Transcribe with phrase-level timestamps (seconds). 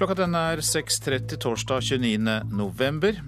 [0.00, 2.38] Klokka den er 6.30 torsdag 29.
[2.56, 3.18] november.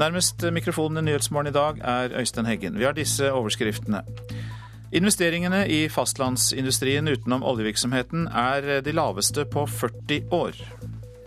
[0.00, 2.78] Nærmest mikrofonen i Nyhetsmorgen i dag er Øystein Heggen.
[2.80, 4.00] Vi har disse overskriftene.
[4.96, 10.64] Investeringene i fastlandsindustrien utenom oljevirksomheten er de laveste på 40 år.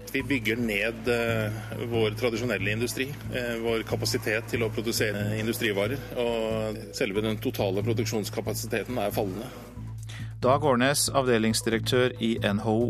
[0.09, 1.61] Vi bygger ned eh,
[1.93, 6.01] vår tradisjonelle industri, eh, vår kapasitet til å produsere industrivarer.
[6.17, 9.53] Og selve den totale produksjonskapasiteten er fallende.
[10.41, 12.90] Dag Årnes, avdelingsdirektør i NHO.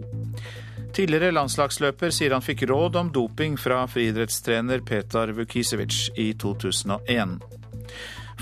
[0.93, 7.39] Tidligere landslagsløper sier han fikk råd om doping fra friidrettstrener Petar Vukisevic i 2001.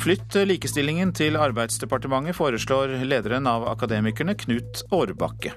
[0.02, 5.54] Flytt likestillingen til Arbeidsdepartementet, foreslår lederen av Akademikerne, Knut Årbakke.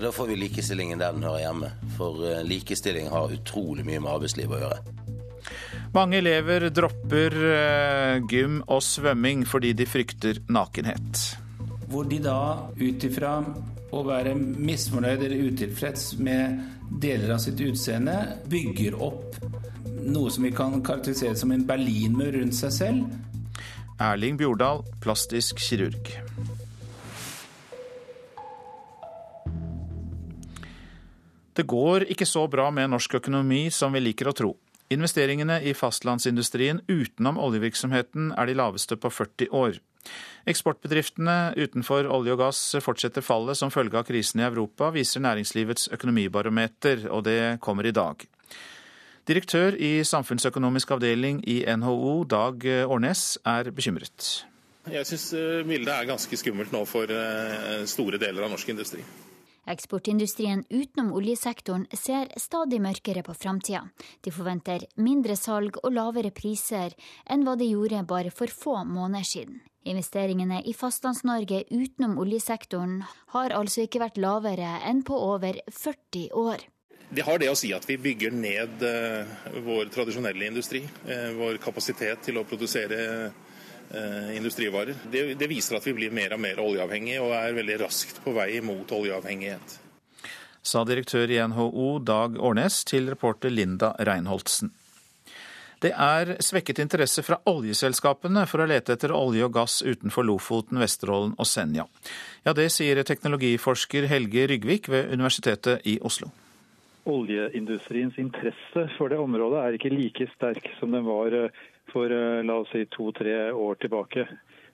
[0.00, 4.14] Da får vi likestillingen der den hører hjemme, for eh, likestilling har utrolig mye med
[4.14, 4.80] arbeidslivet å gjøre.
[5.94, 11.26] Mange elever dropper eh, gym og svømming fordi de frykter nakenhet.
[11.90, 12.40] Hvor de da
[12.80, 13.36] ut ifra
[13.90, 16.60] å være misfornøyd eller utilfreds med
[17.02, 18.16] deler av sitt utseende,
[18.50, 19.38] bygger opp
[20.00, 23.18] noe som vi kan karakterisere som en berlinmur rundt seg selv.
[24.00, 26.14] Erling Bjordal, plastisk kirurg.
[31.52, 34.54] Det går ikke så bra med norsk økonomi som vi liker å tro.
[34.90, 39.76] Investeringene i fastlandsindustrien utenom oljevirksomheten er de laveste på 40 år.
[40.48, 45.90] Eksportbedriftene utenfor olje og gass fortsetter fallet som følge av krisen i Europa, viser Næringslivets
[45.92, 48.24] økonomibarometer, og det kommer i dag.
[49.28, 54.46] Direktør i samfunnsøkonomisk avdeling i NHO, Dag Årnes, er bekymret.
[54.88, 59.04] Jeg syns eh, bildet er ganske skummelt nå for eh, store deler av norsk industri.
[59.70, 63.84] Eksportindustrien utenom oljesektoren ser stadig mørkere på framtida.
[64.24, 66.96] De forventer mindre salg og lavere priser
[67.28, 69.60] enn hva de gjorde bare for få måneder siden.
[69.88, 72.98] Investeringene i Fastlands-Norge utenom oljesektoren
[73.32, 76.66] har altså ikke vært lavere enn på over 40 år.
[77.10, 79.30] Det har det å si at vi bygger ned eh,
[79.64, 85.00] vår tradisjonelle industri, eh, vår kapasitet til å produsere eh, industrivarer.
[85.10, 88.36] Det, det, viser at vi blir mer og mer oljeavhengige og er veldig raskt på
[88.36, 89.80] vei mot oljeavhengighet.
[90.62, 94.74] Sa direktør i NHO Dag Årnes til reporter Linda Reinholdsen.
[95.80, 100.76] Det er svekket interesse fra oljeselskapene for å lete etter olje og gass utenfor Lofoten,
[100.82, 101.86] Vesterålen og Senja.
[102.44, 106.28] Ja, det sier teknologiforsker Helge Rygvik ved Universitetet i Oslo.
[107.08, 111.64] Oljeindustriens interesse for det området er ikke like sterk som den var eh,
[111.94, 114.26] for eh, la oss si to-tre år tilbake.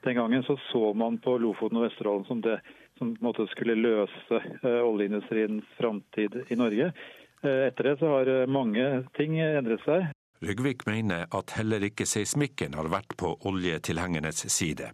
[0.03, 2.59] Den gangen så, så man på Lofoten og Vesterålen som det
[2.99, 3.15] som
[3.53, 6.91] skulle løse eh, oljeindustriens framtid i Norge.
[7.47, 10.09] Etter det så har mange ting endret seg.
[10.45, 14.93] Rygvik mener at heller ikke seismikken har vært på oljetilhengernes side.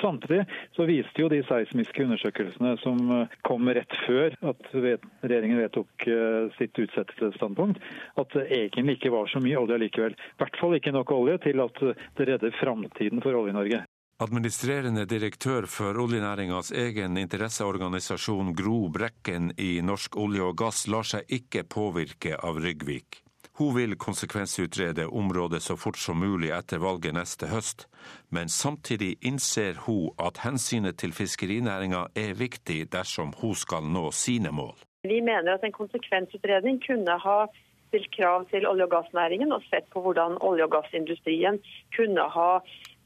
[0.00, 0.42] Samtidig
[0.76, 6.52] så viste jo de seismiske undersøkelsene som eh, kom rett før at regjeringen vedtok eh,
[6.58, 7.80] sitt utsettelsesstandpunkt,
[8.20, 10.16] at det egentlig ikke var så mye olje likevel.
[10.16, 11.82] I hvert fall ikke nok olje til at
[12.18, 13.84] det redder framtiden for Olje-Norge.
[14.24, 21.26] Administrerende direktør for oljenæringas egen interesseorganisasjon Gro Brekken i Norsk olje og gass lar seg
[21.34, 23.23] ikke påvirke av Rygvik.
[23.58, 27.86] Hun vil konsekvensutrede området så fort som mulig etter valget neste høst,
[28.34, 34.50] men samtidig innser hun at hensynet til fiskerinæringa er viktig dersom hun skal nå sine
[34.50, 34.74] mål.
[35.06, 37.38] Vi mener at en konsekvensutredning kunne ha
[37.88, 41.60] stilt krav til olje- og gassnæringen og sett på hvordan olje- og gassindustrien
[41.96, 42.58] kunne ha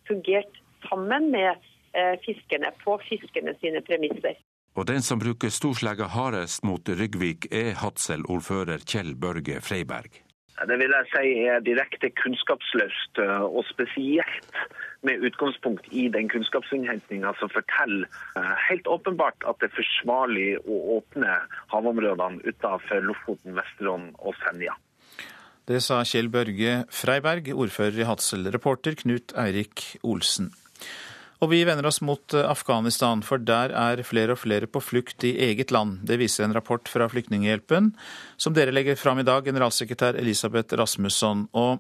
[0.09, 1.51] fungert sammen med
[1.99, 4.41] eh, fiskerne på fiskerne sine premisser.
[4.79, 10.28] Og den som bruker storslegga hardest mot Ryggvik, er Hadsel-ordfører Kjell Børge Freiberg.
[10.67, 14.59] Det vil jeg si er direkte kunnskapsløst, eh, og spesielt
[15.07, 20.81] med utgangspunkt i den kunnskapsinnhentinga som forteller eh, helt åpenbart at det er forsvarlig å
[20.99, 21.39] åpne
[21.71, 24.75] havområdene utenfor Lofoten, Vesterålen og Senja.
[25.69, 28.49] Det sa Kjell Børge Freiberg, ordfører i Hadsel.
[28.55, 30.49] Reporter Knut Eirik Olsen.
[31.39, 35.23] Og vi vender oss mot eh, Afghanistan, for der er flere og flere på flukt
[35.27, 36.01] i eget land.
[36.09, 37.93] Det viser en rapport fra Flyktninghjelpen,
[38.37, 41.47] som dere legger fram i dag, generalsekretær Elisabeth Rasmusson.
[41.55, 41.79] Og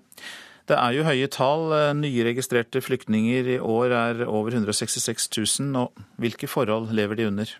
[0.70, 1.72] det er jo høye tall.
[1.74, 5.74] Eh, nye registrerte flyktninger i år er over 166 000.
[5.80, 7.54] Og hvilke forhold lever de under?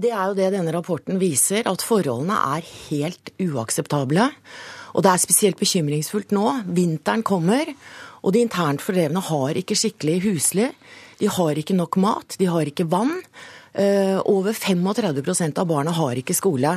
[0.00, 4.28] Det er jo det denne rapporten viser, at forholdene er helt uakseptable.
[4.94, 6.44] Og det er spesielt bekymringsfullt nå.
[6.76, 7.68] Vinteren kommer,
[8.24, 10.68] og de internt fordrevne har ikke skikkelig husly.
[11.24, 13.14] De har ikke nok mat, de har ikke vann.
[13.72, 16.76] Uh, over 35% av barna har ikke skole.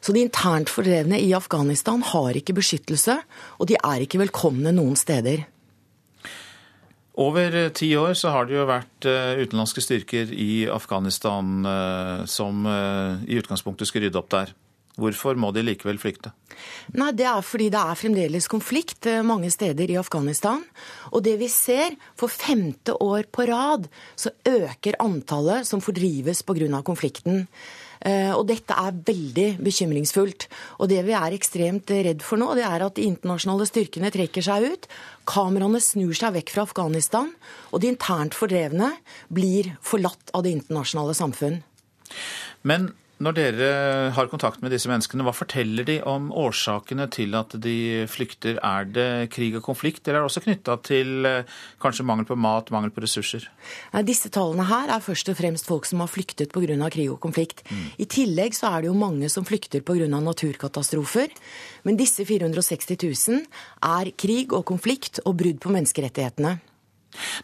[0.00, 3.18] Så de internt fordrevne i Afghanistan har ikke beskyttelse,
[3.60, 5.44] og de er ikke velkomne noen steder.
[7.20, 12.66] Over ti år så har det jo vært eh, utenlandske styrker i Afghanistan eh, som
[12.66, 14.50] i utgangspunktet skulle rydde opp der.
[14.94, 16.30] Hvorfor må de likevel flykte?
[16.94, 20.62] Nei, Det er fordi det er fremdeles konflikt eh, mange steder i Afghanistan.
[21.10, 26.82] Og det vi ser, for femte år på rad så øker antallet som fordrives pga.
[26.82, 27.48] konflikten.
[28.04, 30.46] Eh, og dette er veldig bekymringsfullt.
[30.78, 34.44] Og det vi er ekstremt redd for nå, det er at de internasjonale styrkene trekker
[34.44, 34.88] seg ut.
[35.26, 37.32] Kameraene snur seg vekk fra Afghanistan,
[37.72, 38.92] og de internt fordrevne
[39.32, 41.64] blir forlatt av det internasjonale samfunn.
[42.62, 42.92] Men
[43.22, 43.66] når dere
[44.16, 48.58] har kontakt med disse menneskene, hva forteller de om årsakene til at de flykter?
[48.58, 52.34] Er det krig og konflikt, eller er det også knytta til eh, kanskje mangel på
[52.34, 53.46] mat, mangel på ressurser?
[53.94, 56.90] Nei, disse tallene her er først og fremst folk som har flyktet pga.
[56.90, 57.62] krig og konflikt.
[57.70, 57.86] Mm.
[58.02, 60.10] I tillegg så er det jo mange som flykter pga.
[60.10, 61.30] naturkatastrofer.
[61.86, 63.42] Men disse 460 000
[63.94, 66.58] er krig og konflikt og brudd på menneskerettighetene.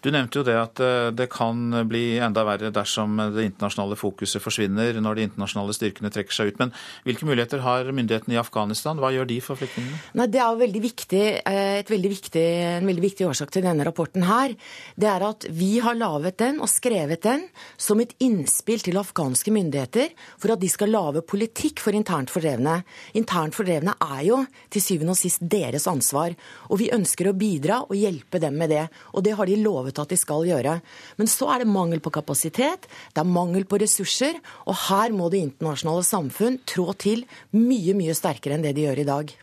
[0.03, 4.43] Du nevnte jo det at eh, det kan bli enda verre dersom det internasjonale fokuset
[4.43, 6.61] forsvinner når de internasjonale styrkene trekker seg ut.
[6.63, 6.75] Men
[7.07, 9.01] hvilke muligheter har myndighetene i Afghanistan?
[9.01, 10.01] Hva gjør de for flyktningene?
[10.19, 12.47] Nei, det er veldig viktig, eh, veldig viktig,
[12.81, 14.57] en veldig viktig årsak til denne rapporten her.
[14.97, 17.47] Det er at vi har laget den og skrevet den
[17.81, 22.81] som et innspill til afghanske myndigheter for at de skal lage politikk for internt fordrevne.
[23.19, 26.35] Internt fordrevne er jo til syvende og sist deres ansvar.
[26.71, 28.87] Og vi ønsker å bidra og hjelpe dem med det.
[29.15, 30.79] Og det har de lovet at de skal gjøre.
[31.21, 35.31] Men så er det mangel på kapasitet, det er mangel på ressurser, og her må
[35.33, 37.25] det internasjonale samfunn trå til
[37.57, 39.39] mye, mye sterkere enn det de gjør i dag.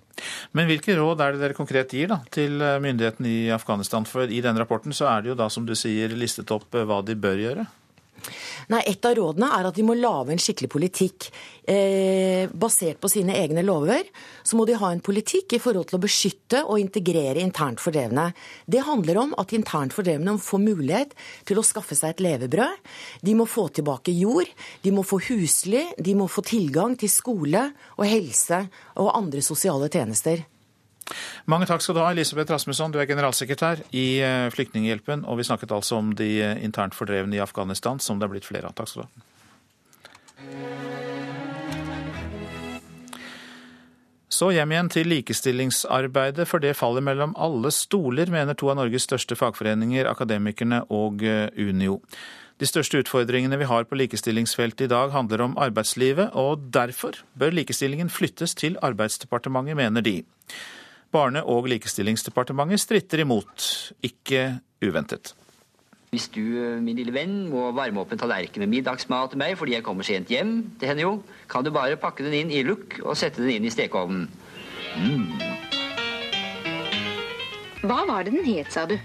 [0.57, 4.07] Men hvilke råd er det dere konkret gir da, til eh, myndighetene i Afghanistan?
[4.09, 6.87] For i den rapporten så er det jo da, som du sier, listet opp eh,
[6.87, 7.67] hva de bør gjøre?
[8.71, 11.29] Nei, Et av rådene er at de må lage en skikkelig politikk.
[11.67, 14.07] Eh, basert på sine egne lover,
[14.43, 18.29] så må de ha en politikk i forhold til å beskytte og integrere internt fordrevne.
[18.67, 21.15] Det handler om at internt fordrevne får mulighet
[21.47, 22.83] til å skaffe seg et levebrød.
[23.23, 24.51] De må få tilbake jord,
[24.83, 28.65] de må få husly, de må få tilgang til skole og helse
[28.99, 30.43] og andre sosiale tjenester.
[31.47, 32.91] Mange takk skal du ha, Elisabeth Rasmusson.
[32.91, 35.23] Du er generalsekretær i eh, Flyktninghjelpen.
[35.27, 38.47] Og vi snakket altså om de eh, internt fordrevne i Afghanistan, som det er blitt
[38.49, 38.75] flere av.
[38.77, 39.25] Takk skal du ha.
[44.37, 49.07] Så hjem igjen til likestillingsarbeidet, for det faller mellom alle stoler, mener to av Norges
[49.07, 52.01] største fagforeninger, Akademikerne og eh, Unio.
[52.61, 57.53] De største utfordringene vi har på likestillingsfeltet i dag handler om arbeidslivet, og derfor bør
[57.53, 60.19] likestillingen flyttes til Arbeidsdepartementet, mener de.
[61.13, 65.33] Barne- og likestillingsdepartementet stritter imot, ikke uventet.
[66.11, 66.41] Hvis du,
[66.79, 70.07] min lille venn, må varme opp en tallerken med middagsmat til meg fordi jeg kommer
[70.07, 71.13] sent hjem, det hender jo,
[71.51, 74.29] kan du bare pakke den inn i lukk og sette den inn i stekeovnen.
[74.97, 75.27] Mm.
[77.83, 78.95] Hva var det den het, sa du?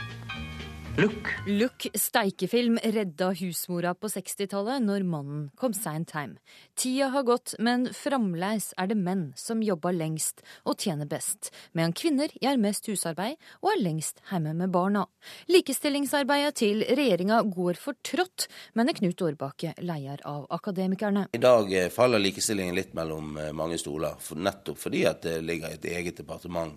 [0.97, 1.29] Look.
[1.47, 6.35] Look steikefilm redda husmora på 60-tallet når mannen kom seint hjem.
[6.77, 11.97] Tida har gått, men fremdeles er det menn som jobber lengst og tjener best, medan
[11.97, 15.07] kvinner gjør mest husarbeid og er lengst hjemme med barna.
[15.49, 21.31] Likestillingsarbeidet til regjeringa går for trått, mener Knut Årbakke, leder av Akademikerne.
[21.33, 25.73] I dag eh, faller likestillingen litt mellom eh, mange stoler, nettopp fordi at det ligger
[25.73, 26.77] et eget departement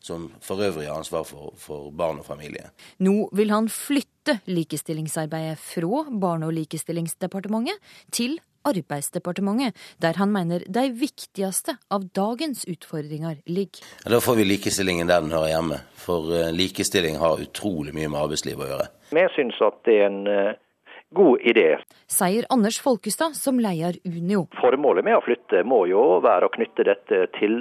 [0.00, 2.70] som for øvrig har ansvar for, for, barn og familie.
[3.04, 9.72] Nå vil han flytte likestillingsarbeidet fra Barne- og likestillingsdepartementet til Arbeidsdepartementet,
[10.02, 13.86] der han mener de viktigste av dagens utfordringer ligger.
[14.04, 18.20] Da får vi likestillingen der den hører hjemme, for eh, likestilling har utrolig mye med
[18.20, 18.90] arbeidsliv å gjøre.
[19.16, 20.58] Vi syns at det er en eh,
[21.14, 21.78] god idé.
[22.10, 24.46] Sier Anders Folkestad, som leder Unio.
[24.60, 27.56] Formålet med å flytte må jo være å knytte dette til,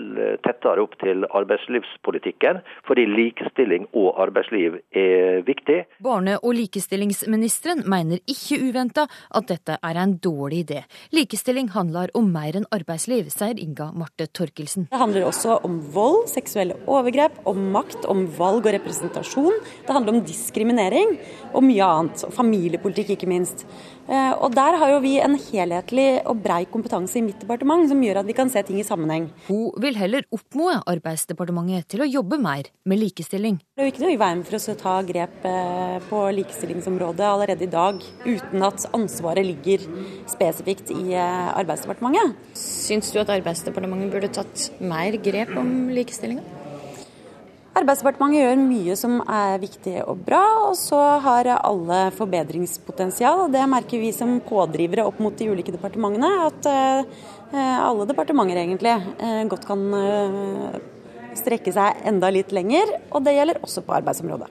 [0.46, 5.80] tettere opp til arbeidslivspolitikken, fordi likestilling og arbeidsliv er viktig.
[6.06, 10.84] Barne- og likestillingsministeren mener ikke uventa at dette er en dårlig idé.
[11.14, 14.90] Likestilling handler om mer enn arbeidsliv, sier Inga Marte Torkelsen.
[14.90, 19.62] Det handler også om vold, seksuelle overgrep, om makt, om valg og representasjon.
[19.86, 21.18] Det handler om diskriminering
[21.54, 22.26] og mye annet.
[22.26, 23.66] Og familiepolitikk, ikke minst minst.
[24.10, 28.02] Eh, og Der har jo vi en helhetlig og brei kompetanse i mitt departement som
[28.02, 29.30] gjør at vi kan se ting i sammenheng.
[29.48, 33.60] Hun vil heller oppmode Arbeidsdepartementet til å jobbe mer med likestilling.
[33.76, 37.28] Det er jo ikke noe i veien for oss å ta grep eh, på likestillingsområdet
[37.30, 39.86] allerede i dag, uten at ansvaret ligger
[40.30, 42.38] spesifikt i eh, Arbeidsdepartementet.
[42.60, 46.59] Syns du at Arbeidsdepartementet burde tatt mer grep om likestillinga?
[47.78, 53.46] Arbeidsdepartementet gjør mye som er viktig og bra, og så har alle forbedringspotensial.
[53.54, 57.20] Det merker vi som pådrivere opp mot de ulike departementene, at eh,
[57.86, 60.80] alle departementer egentlig eh, godt kan eh,
[61.38, 64.50] strekke seg enda litt lenger, og det gjelder også på arbeidsområdet.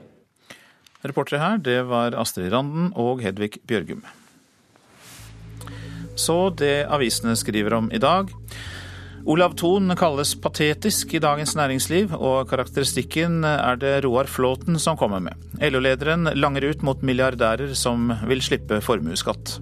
[1.03, 4.01] Reportere her, det var Astrid Randen og Hedvig Bjørgum.
[6.19, 8.31] Så det avisene skriver om i dag.
[9.29, 15.21] Olav Thon kalles patetisk i Dagens Næringsliv, og karakteristikken er det Roar Flåten som kommer
[15.21, 15.37] med.
[15.61, 19.59] LO-lederen langer ut mot milliardærer som vil slippe formuesskatt.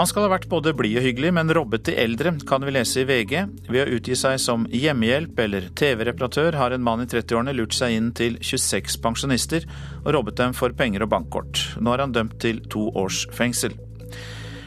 [0.00, 3.02] Han skal ha vært både blid og hyggelig, men robbet de eldre, kan vi lese
[3.02, 3.34] i VG.
[3.68, 7.92] Ved å utgi seg som hjemmehjelp eller TV-reparatør har en mann i 30-årene lurt seg
[7.98, 9.68] inn til 26 pensjonister
[10.00, 11.60] og robbet dem for penger og bankkort.
[11.76, 13.76] Nå er han dømt til to års fengsel.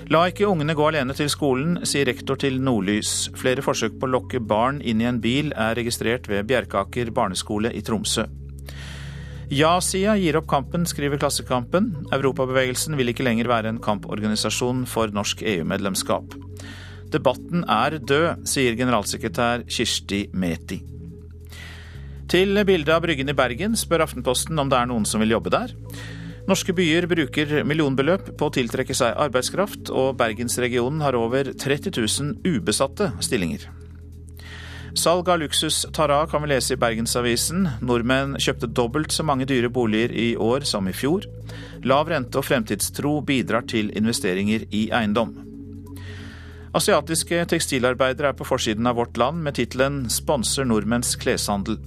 [0.10, 3.28] La ikke ungene gå alene til skolen, sier rektor til Nordlys.
[3.38, 7.70] Flere forsøk på å lokke barn inn i en bil er registrert ved Bjerkaker barneskole
[7.78, 8.26] i Tromsø.
[9.54, 11.92] Ja-sida gir opp kampen, skriver Klassekampen.
[12.10, 16.34] Europabevegelsen vil ikke lenger være en kamporganisasjon for norsk EU-medlemskap.
[17.14, 20.82] Debatten er død, sier generalsekretær Kirsti Meti.
[22.30, 25.54] Til bildet av Bryggen i Bergen spør Aftenposten om det er noen som vil jobbe
[25.54, 25.78] der.
[26.50, 32.56] Norske byer bruker millionbeløp på å tiltrekke seg arbeidskraft, og bergensregionen har over 30 000
[32.58, 33.68] ubesatte stillinger.
[34.98, 37.68] Salg av luksus Tara kan vi lese i Bergensavisen.
[37.86, 41.28] Nordmenn kjøpte dobbelt så mange dyre boliger i år som i fjor.
[41.86, 45.36] Lav rente og fremtidstro bidrar til investeringer i eiendom.
[46.74, 51.78] Asiatiske tekstilarbeidere er på forsiden av Vårt Land med tittelen 'Sponser nordmenns kleshandel'.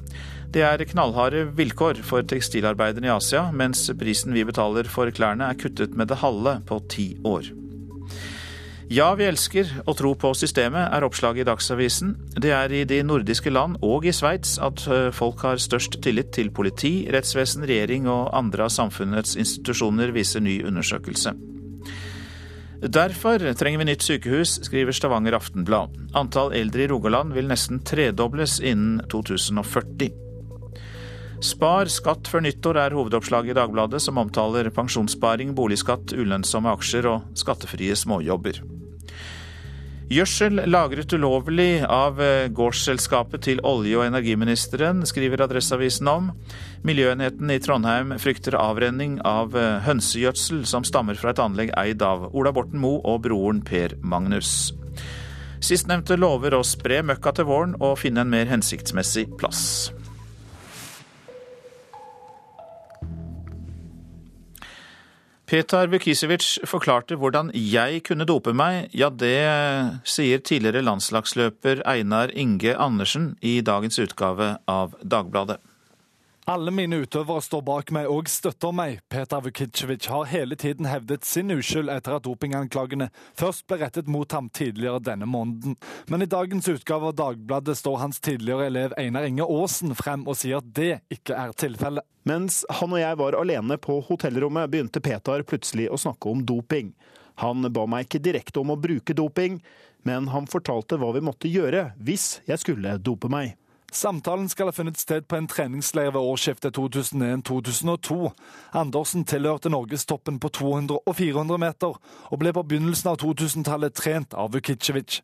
[0.53, 5.57] Det er knallharde vilkår for tekstilarbeiderne i Asia, mens prisen vi betaler for klærne er
[5.57, 7.49] kuttet med det halve på ti år.
[8.93, 12.11] Ja, vi elsker å tro på systemet, er oppslaget i Dagsavisen.
[12.37, 14.85] Det er i de nordiske land og i Sveits at
[15.17, 20.59] folk har størst tillit til politi, rettsvesen, regjering og andre av samfunnets institusjoner, viser ny
[20.69, 21.33] undersøkelse.
[22.83, 25.97] Derfor trenger vi nytt sykehus, skriver Stavanger Aftenblad.
[26.19, 30.22] Antall eldre i Rogaland vil nesten tredobles innen 2040.
[31.43, 37.33] Spar skatt før nyttår er hovedoppslaget i Dagbladet, som omtaler pensjonssparing, boligskatt, ulønnsomme aksjer og
[37.39, 38.61] skattefrie småjobber.
[40.13, 46.29] Gjødsel lagret ulovlig av eh, gårdsselskapet til olje- og energiministeren, skriver Adresseavisen om.
[46.87, 52.29] Miljøenheten i Trondheim frykter avrenning av eh, hønsegjødsel som stammer fra et anlegg eid av
[52.37, 54.75] Ola Borten Moe og broren Per Magnus.
[55.65, 59.65] Sistnevnte lover å spre møkka til våren og finne en mer hensiktsmessig plass.
[65.53, 68.87] Petar Vukisevic forklarte hvordan jeg kunne dope meg.
[68.97, 69.37] Ja, det
[70.09, 75.59] sier tidligere landslagsløper Einar Inge Andersen i dagens utgave av Dagbladet.
[76.49, 79.03] Alle mine utøvere står bak meg og støtter meg.
[79.13, 84.33] Petar Vukicevic har hele tiden hevdet sin uskyld etter at dopinganklagene først ble rettet mot
[84.33, 85.77] ham tidligere denne måneden.
[86.09, 90.41] Men i dagens utgave av Dagbladet står hans tidligere elev Einar Inge Aasen frem og
[90.41, 92.09] sier at det ikke er tilfellet.
[92.29, 96.93] Mens han og jeg var alene på hotellrommet, begynte Petar plutselig å snakke om doping.
[97.43, 99.59] Han ba meg ikke direkte om å bruke doping,
[100.07, 103.57] men han fortalte hva vi måtte gjøre hvis jeg skulle dope meg.
[103.93, 108.31] Samtalen skal ha funnet sted på en treningsleir ved årsskiftet 2001-2002.
[108.73, 111.99] Andersen tilhørte norgestoppen på 200 og 400 meter,
[112.31, 115.21] og ble på begynnelsen av 2000-tallet trent av Vukicevic.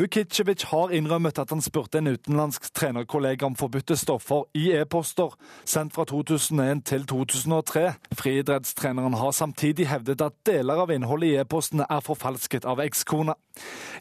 [0.00, 5.94] Vukicevic har innrømmet at han spurte en utenlandsk trenerkollega om forbudte stoffer i e-poster, sendt
[5.94, 7.84] fra 2001 til 2003.
[8.18, 13.38] Friidrettstreneren har samtidig hevdet at deler av innholdet i e-postene er forfalsket av ekskona.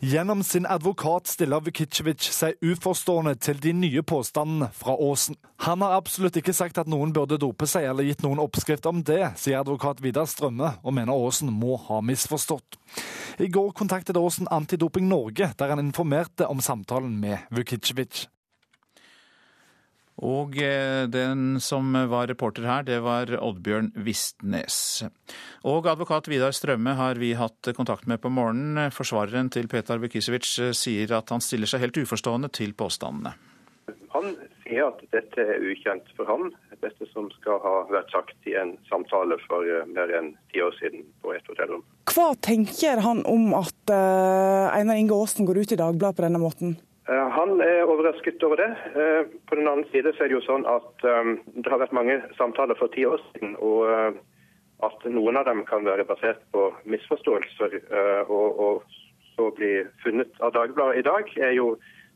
[0.04, 5.40] Gjennom sin advokat stiller Vukicevic seg uforstående til de nye påstandene fra Aasen.
[5.66, 9.02] Han har absolutt ikke sagt at noen burde dope seg eller gitt noen oppskrift om
[9.02, 12.78] det, sier advokat Vidar Strømme, og mener Aasen må ha misforstått.
[13.42, 18.28] I går kontaktet Aasen Antidoping Norge, der han informerte om samtalen med Vukicevic.
[20.26, 25.06] Og eh, den som var reporter her, det var Oddbjørn Vistnes.
[25.68, 28.90] Og advokat Vidar Strømme har vi hatt kontakt med på morgenen.
[28.94, 33.36] Forsvareren til Petar Vukisevic eh, sier at han stiller seg helt uforstående til påstandene.
[34.16, 34.34] Han
[34.64, 36.50] sier at dette er ukjent for ham,
[36.82, 40.74] dette som skal ha vært sagt i en samtale for eh, mer enn ti år
[40.82, 41.86] siden på et hotellrom.
[42.10, 46.80] Hva tenker han om at Einar Inge Aasen går ut i Dagbladet på denne måten?
[47.08, 48.72] Uh, han er overrasket over det.
[48.92, 51.96] Uh, på den annen side så er det jo sånn at um, det har vært
[51.96, 53.56] mange samtaler for ti år siden.
[53.60, 54.20] og
[54.86, 57.72] at noen av dem kan være basert på misforståelser
[58.30, 58.84] og, og
[59.34, 59.72] så bli
[60.04, 61.72] funnet av Dagbladet i dag, er jo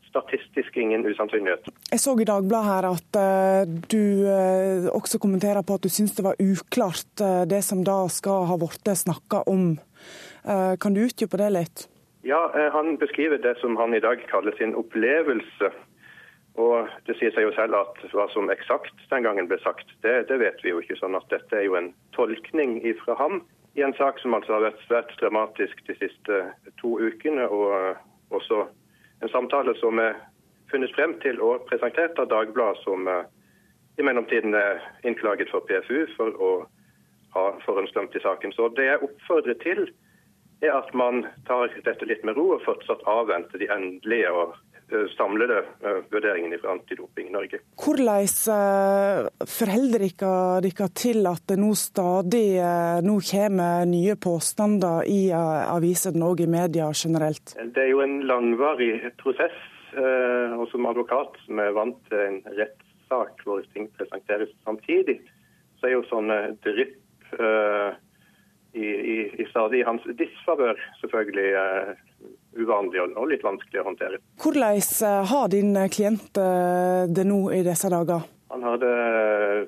[0.05, 1.71] statistisk ingen usannsynlighet.
[1.89, 3.17] Jeg så i Dagbladet her at
[3.89, 8.59] du også kommenterer på at du syns det var uklart det som da skal ha
[8.61, 9.79] blitt snakka om.
[10.77, 11.87] kan du utdype det litt?
[12.23, 15.71] Ja, Han beskriver det som han i dag kaller sin opplevelse.
[16.55, 20.27] Og Det sier seg jo selv at hva som eksakt den gangen ble sagt, det,
[20.29, 20.99] det vet vi jo ikke.
[20.99, 23.41] sånn at Dette er jo en tolkning fra ham
[23.75, 26.41] i en sak som altså har vært svært dramatisk de siste
[26.81, 27.97] to ukene, og
[28.29, 28.67] også
[29.21, 30.15] En samtale som er
[30.71, 33.05] funnet frem til og presentert av Dagbladet, som
[33.99, 36.49] i mellomtiden er innklaget for PFU for å
[37.35, 38.51] ha forhåndsdømt i saken.
[38.57, 39.83] Så det jeg oppfordrer til,
[40.61, 44.53] er at man tar dette litt med ro og fortsatt avventer de endelige og
[44.93, 47.61] eh, samlede eh, vurderingene fra Antidoping Norge.
[47.81, 52.45] Hvordan eh, forholder dere til at det nå stadig
[53.05, 57.57] nå kommer nye påstander i avisene og i media generelt?
[57.57, 59.57] Det er jo en langvarig prosess.
[59.91, 65.17] Og som advokat som er vant til en rettssak hvor ting presenteres samtidig,
[65.81, 66.93] så er jo sånne drypp
[68.73, 71.95] i, i, i, stadig hans disfavør selvfølgelig uh,
[72.61, 74.19] uvanlig og litt vanskelig å håndtere.
[74.43, 78.25] Hvordan eh, har din klient det nå i disse dager?
[78.51, 78.95] Han har det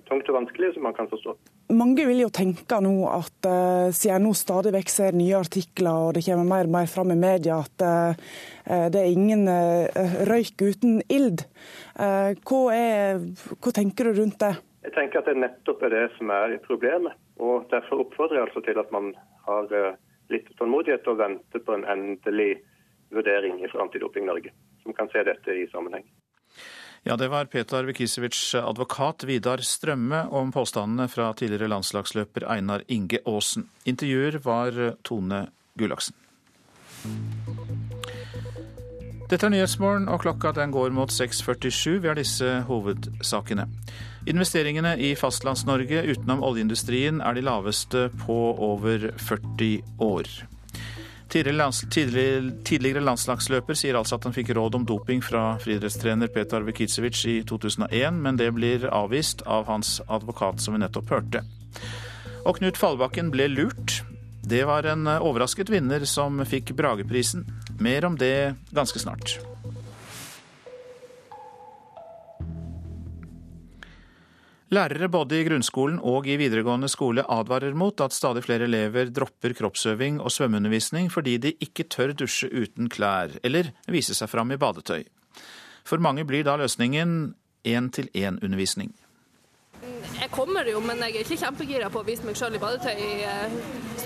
[0.10, 1.38] tungt og vanskelig, som man kan forstå.
[1.80, 3.48] Mange vil jo tenke nå at
[3.96, 7.18] siden nå stadig vekk ser nye artikler og det kommer mer og mer fram i
[7.18, 7.86] media at
[8.92, 9.48] det er ingen
[10.28, 11.46] røyk uten ild.
[11.96, 13.24] Hva, er,
[13.56, 14.52] hva tenker du rundt det?
[14.84, 17.16] Jeg tenker at det nettopp er det som er problemet.
[17.42, 19.13] Og Derfor oppfordrer jeg altså til at man
[19.48, 19.96] har eh,
[20.34, 22.58] litt tålmodighet og venter på en endelig
[23.13, 26.06] vurdering fra Antidoping Norge, som kan se dette i sammenheng.
[27.04, 33.20] Ja, Det var Petar Vikisevits advokat Vidar Strømme, om påstandene fra tidligere landslagsløper Einar Inge
[33.28, 33.68] Aasen.
[33.86, 36.16] Intervjuer var Tone Gullaksen.
[39.30, 42.00] Dette er Nyhetsmorgen, og klokka den går mot 6.47.
[42.00, 43.68] Vi har disse hovedsakene.
[44.25, 50.30] Investeringene i Fastlands-Norge utenom oljeindustrien er de laveste på over 40 år.
[51.34, 57.39] Tidligere landslagsløper sier altså at han fikk råd om doping fra friidrettstrener Petar Vekicevic i
[57.50, 61.44] 2001, men det blir avvist av hans advokat, som vi nettopp hørte.
[62.46, 64.03] Og Knut Fallbakken ble lurt.
[64.44, 67.43] Det var en overrasket vinner som fikk Brageprisen.
[67.82, 69.39] Mer om det ganske snart.
[74.74, 79.54] Lærere både i grunnskolen og i videregående skole advarer mot at stadig flere elever dropper
[79.54, 84.58] kroppsøving og svømmeundervisning fordi de ikke tør dusje uten klær eller vise seg fram i
[84.58, 85.04] badetøy.
[85.86, 87.36] For mange blir da løsningen
[87.68, 88.96] én-til-én-undervisning.
[90.18, 92.98] Jeg kommer jo, men jeg er ikke kjempegira på å vise meg sjøl i badetøy
[92.98, 93.56] i eh,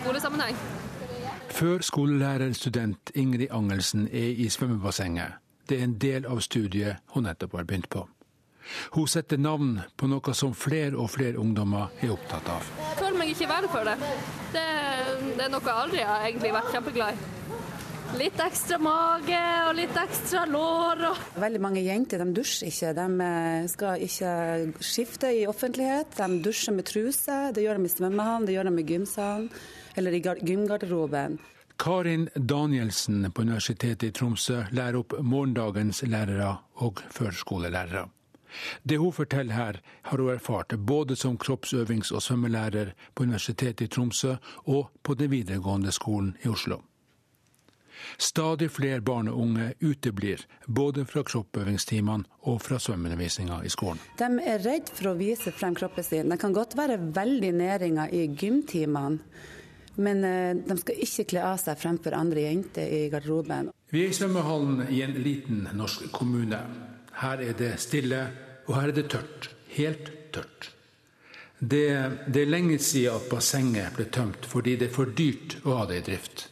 [0.02, 0.60] skolesammenheng.
[1.54, 5.40] Før skolelærerstudent Ingrid Angelsen er i svømmebassenget.
[5.70, 8.04] Det er en del av studiet hun nettopp har begynt på.
[8.96, 12.70] Hun setter navn på noe som flere og flere ungdommer er opptatt av.
[12.84, 13.98] Jeg føler meg ikke verre for det.
[14.54, 14.68] det.
[15.34, 15.48] det.
[15.48, 17.34] er noe jeg aldri har egentlig vært kjempeglad i.
[18.16, 21.02] Litt ekstra mage og litt ekstra lår.
[21.10, 21.26] Og...
[21.44, 22.94] Veldig mange jenter de dusjer ikke.
[22.96, 24.32] De eh, skal ikke
[24.80, 26.16] skifte i offentlighet.
[26.16, 27.36] De dusjer med truse.
[27.52, 29.52] Det gjør de i svømmehallen, det gjør de i gymsalen
[29.98, 31.40] eller i gymgarderoben.
[31.78, 38.08] Karin Danielsen på Universitetet i Tromsø lærer opp morgendagens lærere og førskolelærere.
[38.84, 43.88] Det hun forteller her, har hun erfart både som kroppsøvings- og svømmelærer på Universitetet i
[43.88, 46.82] Tromsø og på den videregående skolen i Oslo.
[48.18, 54.02] Stadig flere barn og unge uteblir, både fra kroppsøvingstimene og fra svømmeundervisninga i skolen.
[54.20, 56.32] De er redd for å vise frem kroppen sin.
[56.32, 59.20] Det kan godt være veldig næringer i gymtimene,
[59.98, 63.72] men eh, de skal ikke kle av seg fremfor andre jenter i garderoben.
[63.90, 66.60] Vi er i svømmehallen i en liten norsk kommune.
[67.22, 68.20] Her er det stille,
[68.68, 69.50] og her er det tørt.
[69.74, 70.72] Helt tørt.
[71.60, 71.88] Det,
[72.30, 75.88] det er lenge siden at bassenget ble tømt fordi det er for dyrt å ha
[75.90, 76.44] det i drift.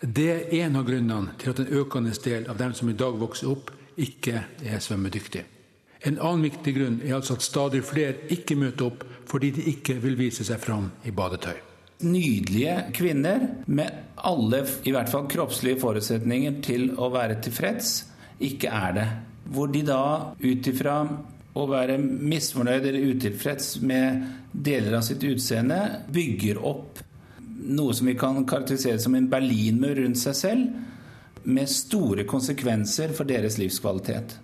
[0.00, 3.16] Det er en av grunnene til at en økende del av dem som i dag
[3.18, 5.46] vokser opp, ikke er svømmedyktige.
[6.06, 9.96] En annen viktig grunn er altså at stadig flere ikke møter opp fordi de ikke
[10.04, 11.56] vil vise seg fram i badetøy.
[12.06, 18.04] Nydelige kvinner med alle, i hvert fall kroppslige forutsetninger til å være tilfreds,
[18.38, 19.08] ikke er det.
[19.48, 20.02] Hvor de da
[20.38, 21.00] ut ifra
[21.58, 25.78] å være misfornøyd eller utilfreds med deler av sitt utseende,
[26.12, 27.00] bygger opp
[27.68, 30.68] noe som vi kan karakterisere som en berlinmur rundt seg selv,
[31.48, 34.36] med store konsekvenser for deres livskvalitet.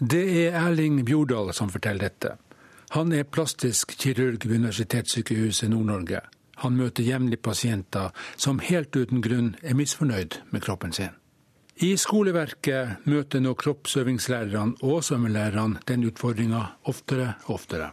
[0.00, 2.34] Det er Erling Bjordal som forteller dette.
[2.96, 6.22] Han er plastisk kirurg ved Universitetssykehuset Nord-Norge.
[6.64, 11.12] Han møter jevnlig pasienter som helt uten grunn er misfornøyd med kroppen sin.
[11.80, 16.58] I skoleverket møter nå kroppsøvingslærerne og svømmelærerne den utfordringa
[16.90, 17.86] oftere og oftere.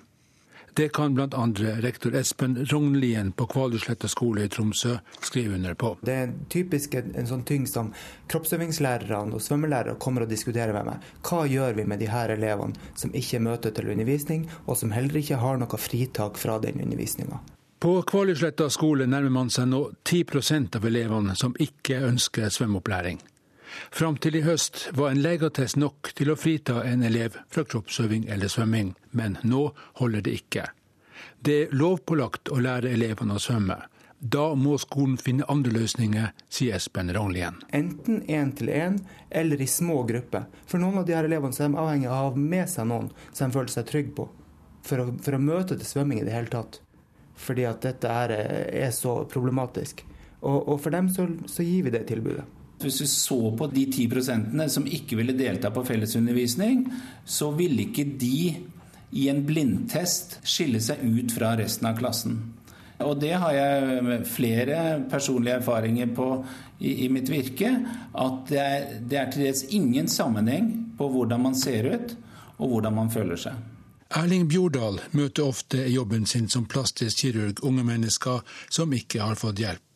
[0.75, 1.43] Det kan bl.a.
[1.85, 5.93] rektor Espen Rognlien på Kvaløysletta skole i Tromsø skrive under på.
[6.03, 7.93] Det er typisk en, en sånn ting som
[8.27, 11.07] kroppsøvingslærerne og svømmelærere kommer og diskuterer med meg.
[11.23, 15.21] Hva gjør vi med de her elevene som ikke møter til undervisning, og som heller
[15.23, 17.39] ikke har noe fritak fra den undervisninga?
[17.79, 23.23] På Kvaløysletta skole nærmer man seg nå 10% av elevene som ikke ønsker svømmeopplæring.
[23.91, 28.27] Fram til i høst var en legeattest nok til å frita en elev fra kroppsøving
[28.31, 29.69] eller svømming, men nå
[30.01, 30.65] holder det ikke.
[31.39, 33.77] Det er lovpålagt å lære elevene å svømme.
[34.19, 37.59] Da må skolen finne andre løsninger, sier Espen Rognlien.
[37.69, 38.97] Enten én til én
[39.29, 40.47] eller i små grupper.
[40.65, 43.45] For noen av de her elevene er avhengig av å ha med seg noen som
[43.51, 44.27] de føler seg trygge på.
[44.87, 46.79] For å, for å møte til svømming i det hele tatt.
[47.37, 48.33] Fordi at dette er,
[48.87, 50.01] er så problematisk.
[50.41, 52.47] Og, og for dem så, så gir vi det tilbudet.
[52.77, 56.85] Hvis vi så på de ti prosentene som ikke ville delta på fellesundervisning,
[57.25, 58.41] så ville ikke de
[59.17, 62.37] i en blindtest skille seg ut fra resten av klassen.
[63.05, 64.77] Og det har jeg flere
[65.09, 66.27] personlige erfaringer på
[66.79, 67.69] i, i mitt virke.
[68.17, 72.15] At det er, det er til dels ingen sammenheng på hvordan man ser ut
[72.57, 73.57] og hvordan man føler seg.
[74.17, 78.39] Erling Bjordal møter ofte i jobben sin som plastisk kirurg unge mennesker
[78.71, 79.86] som ikke har fått hjelp.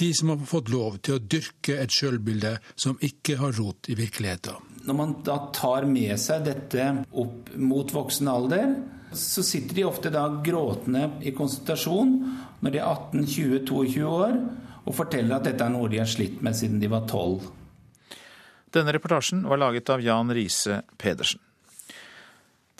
[0.00, 3.96] De som har fått lov til å dyrke et sjølbilde som ikke har rot i
[3.98, 4.56] virkeligheten.
[4.88, 6.86] Når man da tar med seg dette
[7.20, 8.72] opp mot voksen alder,
[9.12, 12.14] så sitter de ofte da gråtende i konsultasjon
[12.64, 14.38] når de er 18-20-22 år,
[14.88, 17.44] og forteller at dette er noe de har slitt med siden de var 12.
[18.72, 21.44] Denne reportasjen var laget av Jan Riise Pedersen.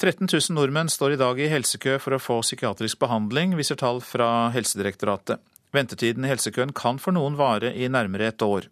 [0.01, 4.01] 13 000 nordmenn står i dag i helsekø for å få psykiatrisk behandling, viser tall
[4.01, 5.43] fra Helsedirektoratet.
[5.73, 8.67] Ventetiden i helsekøen kan for noen vare i nærmere et år.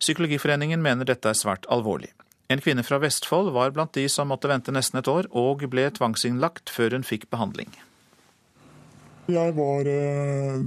[0.00, 2.10] Psykologiforeningen mener dette er svært alvorlig.
[2.52, 5.88] En kvinne fra Vestfold var blant de som måtte vente nesten et år, og ble
[5.96, 7.72] tvangsinnlagt før hun fikk behandling.
[9.32, 10.58] Jeg var eh,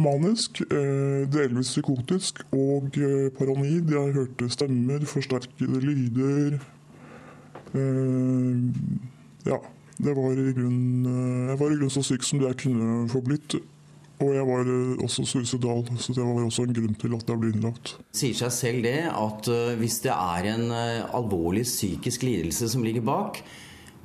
[0.00, 3.92] manisk, eh, delvis psykotisk og eh, paranoid.
[3.92, 6.56] Jeg hørte stemmer, forsterkede lyder.
[7.76, 8.64] Eh,
[9.44, 9.60] ja,
[10.00, 13.60] var grunnen, eh, jeg var i grunnen så syk som det jeg kunne få blitt.
[14.22, 17.40] Og jeg var eh, også suicidal, så det var også en grunn til at jeg
[17.40, 17.96] ble innlagt.
[18.14, 22.86] sier seg selv det at eh, hvis det er en eh, alvorlig psykisk lidelse som
[22.86, 23.42] ligger bak,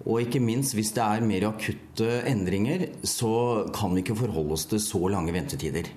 [0.08, 4.66] og ikke minst hvis det er mer akutte endringer, så kan vi ikke forholde oss
[4.72, 5.92] til så lange ventetider.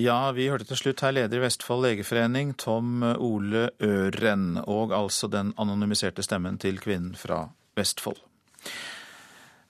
[0.00, 5.28] Ja, vi hørte til slutt her leder i Vestfold legeforening, Tom Ole Øren, og altså
[5.28, 7.44] den anonymiserte stemmen til kvinnen fra
[7.76, 8.20] Vestfold.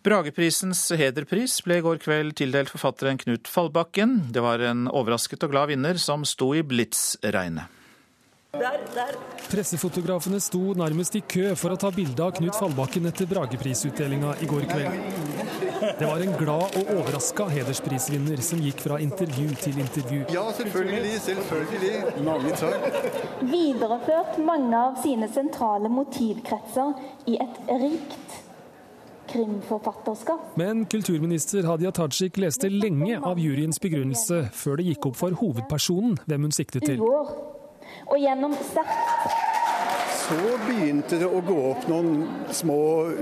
[0.02, 4.16] Brageprisens hederpris ble i går kveld tildelt forfatteren Knut Fallbakken.
[4.34, 7.70] Det var en overrasket og glad vinner som sto i blitsregnet.
[9.46, 14.50] Pressefotografene sto nærmest i kø for å ta bilde av Knut Fallbakken etter Brageprisutdelinga i
[14.50, 14.98] går kveld.
[16.02, 20.20] Det var en glad og overraska hedersprisvinner som gikk fra intervju til intervju.
[20.34, 21.16] Ja, selvfølgelig.
[21.30, 22.22] Selvfølgelig.
[22.26, 23.02] Mange takk.
[23.54, 26.96] Videreført mange av sine sentrale motivkretser
[27.30, 28.41] i et rikt
[29.32, 30.56] krimforfatterskap.
[30.60, 36.18] Men kulturminister Hadia Tajik leste lenge av juryens begrunnelse før det gikk opp for hovedpersonen
[36.26, 37.02] hvem hun siktet til.
[37.02, 39.51] Og gjennom sterkt
[40.32, 42.22] Så begynte det å gå opp noen
[42.56, 42.76] små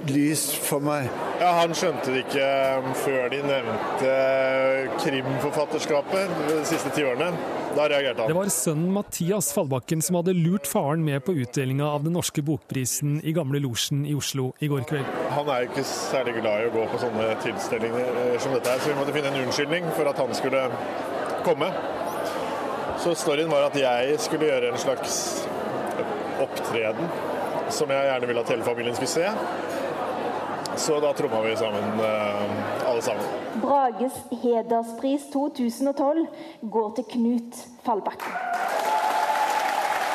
[0.06, 1.08] lys for meg.
[1.40, 2.44] Ja, Han skjønte det ikke
[2.84, 4.12] um, før de nevnte
[5.00, 7.32] krimforfatterskapet de siste ti årene.
[7.74, 8.30] Da reagerte han.
[8.30, 12.44] Det var sønnen Mathias Fallbakken som hadde lurt faren med på utdelinga av den norske
[12.46, 15.14] bokprisen i Gamle Losjen i Oslo i går kveld.
[15.34, 18.70] Han er jo ikke særlig glad i å gå på sånne tilstelninger eh, som dette
[18.70, 20.66] her, så vi måtte finne en unnskyldning for at han skulle
[21.42, 21.74] komme.
[23.02, 25.16] Så storyen var at jeg skulle gjøre en slags
[26.44, 27.12] opptreden
[27.70, 29.28] som jeg gjerne ville at hele familien skulle se.
[30.80, 33.24] Så da tromma vi sammen, eh, alle sammen.
[33.62, 36.26] Brages hederspris 2012
[36.62, 38.32] går til Knut Fallbakken.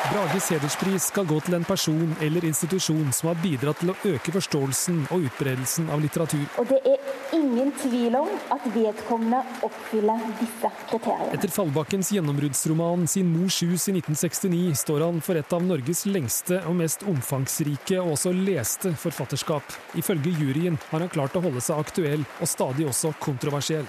[0.06, 4.34] Brages hederspris skal gå til en person eller institusjon som har bidratt til å øke
[4.36, 6.44] forståelsen og utbredelsen av litteratur.
[6.60, 11.32] Og det er ingen tvil om at vedkommende oppfyller disse kriteriene.
[11.34, 16.62] Etter Fallbakkens gjennombruddsroman 'Sin mors hus' i 1969 står han for et av Norges lengste
[16.66, 19.64] og mest omfangsrike og også leste forfatterskap.
[19.98, 23.86] Ifølge juryen har han klart å holde seg aktuell og stadig også kontroversiell.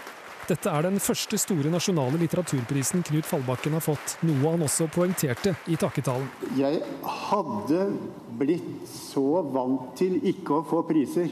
[0.47, 5.51] Dette er den første store nasjonale litteraturprisen Knut Fallbakken har fått, noe han også poengterte
[5.67, 6.29] i takketalen.
[6.55, 6.79] Jeg
[7.27, 7.81] hadde
[8.39, 11.27] blitt så vant til ikke å få priser.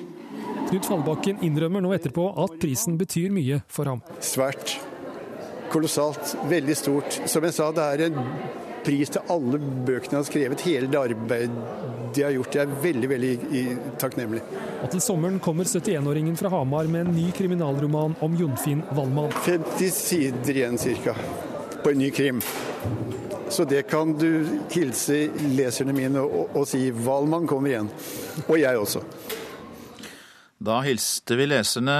[0.68, 4.04] Knut Fallbakken innrømmer nå etterpå at prisen betyr mye for ham.
[4.20, 4.76] Svært.
[5.72, 6.36] Kolossalt.
[6.52, 7.22] Veldig stort.
[7.32, 8.20] Som jeg sa, det er en
[8.86, 12.56] pris til alle bøkene jeg har skrevet, hele det arbeidet de har gjort.
[12.56, 13.64] Jeg er veldig, veldig
[14.00, 14.42] takknemlig.
[14.84, 19.34] Og til sommeren kommer 71-åringen fra Hamar med en ny kriminalroman om Jonfinn Wallmann.
[19.46, 21.16] 50 sider igjen ca.
[21.84, 22.42] på en ny krim.
[23.50, 26.88] Så det kan du hilse leserne mine og, og si.
[26.92, 27.92] Valmann kommer igjen.
[28.48, 29.04] Og jeg også.
[30.66, 31.98] Da hilste vi leserne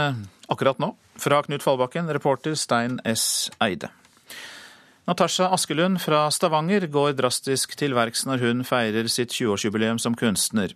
[0.50, 3.52] akkurat nå fra Knut Fallbakken, reporter Stein S.
[3.64, 3.92] Eide.
[5.06, 10.72] Natasha Askelund fra Stavanger går drastisk til verks når hun feirer sitt 20-årsjubileum som kunstner.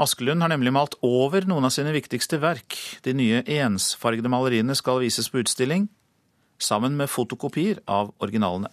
[0.00, 2.78] Askelund har nemlig malt over noen av sine viktigste verk.
[3.04, 5.90] De nye ensfargede maleriene skal vises på utstilling,
[6.56, 8.70] sammen med fotokopier av originalene.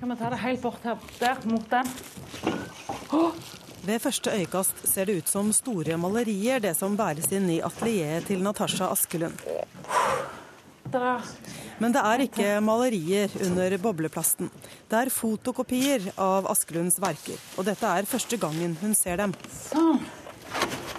[0.00, 1.92] Kan vi ta det helt bort her, der, mot den?
[3.14, 3.38] Oh!
[3.86, 8.26] Ved første øyekast ser det ut som store malerier, det som bæres inn i atelieret
[8.32, 9.38] til Natasha Askelund.
[11.76, 14.48] Men det er ikke malerier under bobleplasten.
[14.88, 17.36] Det er fotokopier av Askelunds verker.
[17.60, 19.34] Og dette er første gangen hun ser dem.
[19.52, 20.00] Sånn.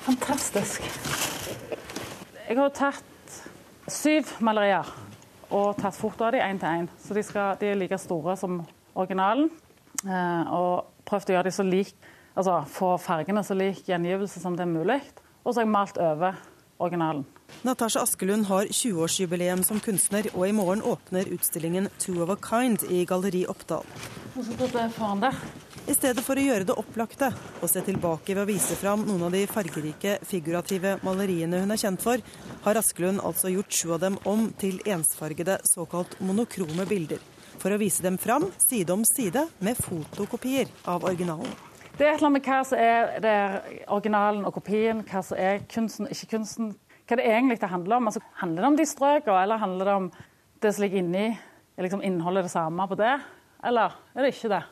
[0.06, 0.86] Fantastisk.
[2.48, 3.40] Jeg har tatt
[3.92, 4.88] syv malerier
[5.52, 6.90] og tatt foto av dem én til én.
[7.02, 8.62] Så de, skal, de, er like store som
[8.96, 9.50] originalen.
[10.06, 11.96] Eh, og prøvd å gjøre dem så lik,
[12.38, 15.00] altså få fargene så lik gjengivelse som det er mulig.
[15.44, 16.40] Og så har jeg malt over
[16.78, 17.26] originalen.
[17.62, 22.84] Natasha Askelund har 20-årsjubileum som kunstner, og i morgen åpner utstillingen Two of a Kind
[22.92, 23.86] i Galleri Oppdal.
[25.88, 29.24] I stedet for å gjøre det opplagte og se tilbake ved å vise fram noen
[29.30, 32.22] av de fargerike, figurative maleriene hun er kjent for,
[32.66, 37.24] har Askelund altså gjort sju av dem om til ensfargede, såkalt monokrome bilder.
[37.58, 41.67] For å vise dem fram side om side med fotokopier av originalen.
[41.98, 43.56] Det er et eller annet med hva som er, er
[43.90, 46.76] originalen og kopien, hva som er kunsten og ikke kunsten
[47.08, 48.10] hva det egentlig det handler om.
[48.10, 50.10] Altså, handler det om de strøkene, eller handler det om
[50.62, 51.28] det som ligger inni?
[51.78, 53.16] Er liksom innholdet det samme på det,
[53.66, 54.64] eller er det ikke det?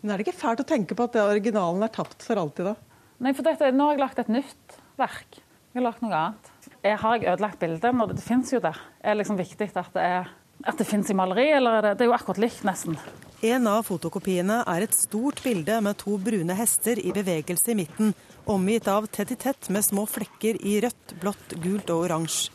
[0.00, 2.72] Men Er det ikke fælt å tenke på at det originalen er tapt for alltid,
[2.72, 3.00] da?
[3.24, 5.38] Nei, for dette, nå har jeg lagt et nytt verk.
[5.72, 6.50] Jeg har lagt noe annet.
[6.84, 7.80] Jeg har jeg ødelagt bildet?
[7.80, 8.80] Det, det fins jo der.
[9.00, 10.28] Er det liksom viktig at det, er,
[10.62, 12.98] at det fins i maleri, eller er det, det er jo akkurat likt, nesten.
[13.44, 18.14] En av fotokopiene er et stort bilde med to brune hester i bevegelse i midten,
[18.48, 22.52] omgitt av tett i tett med små flekker i rødt, blått, gult og oransje.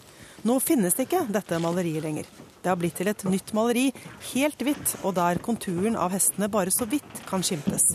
[0.47, 2.27] Nå finnes det ikke dette maleriet lenger.
[2.63, 3.89] Det har blitt til et nytt maleri,
[4.31, 7.91] helt hvitt, og der konturen av hestene bare så vidt kan skimtes.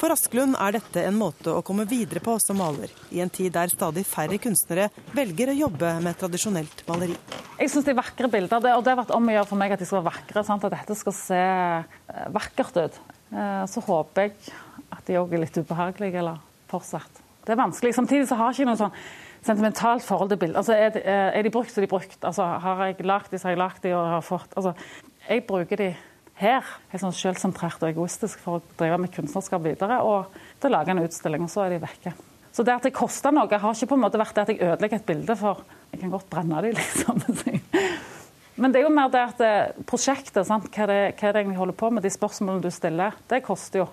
[0.00, 3.52] For Asklund er dette en måte å komme videre på som maler, i en tid
[3.54, 7.16] der stadig færre kunstnere velger å jobbe med tradisjonelt maleri.
[7.60, 9.82] Jeg syns de vakre bilder, og det har vært om å gjøre for meg at
[9.82, 10.42] de skal være vakre.
[10.46, 10.66] Sant?
[10.66, 12.98] At dette skal se eh, vakkert ut.
[13.30, 14.56] Eh, så håper jeg
[14.90, 17.22] at de òg er litt ubehagelige, eller fortsatt.
[17.44, 17.94] Det er vanskelig.
[17.94, 18.98] Samtidig så har jeg ikke noe sånn
[19.44, 20.58] sentimentalt forhold til bilder.
[20.62, 22.18] Altså, er, de, er de brukt, så er de brukt.
[22.24, 24.72] Altså, har jeg lagd de, så har jeg lagd de og har fått Altså,
[25.28, 25.90] jeg bruker de
[26.40, 26.66] her.
[26.92, 30.00] Helt sånn selvsentrert og egoistisk for å drive med kunstnerskap videre.
[30.02, 32.14] Og til å lage en utstilling, og så er de vekke.
[32.54, 34.62] Så det at det koster noe, har ikke på en måte vært det at jeg
[34.62, 37.18] ødelegger et bilde, for jeg kan godt brenne de, liksom.
[38.54, 39.54] Men det er jo mer det at det,
[39.90, 40.68] prosjektet, sant?
[40.70, 43.88] Hva, det, hva det egentlig holder på med, de spørsmålene du stiller, det koster jo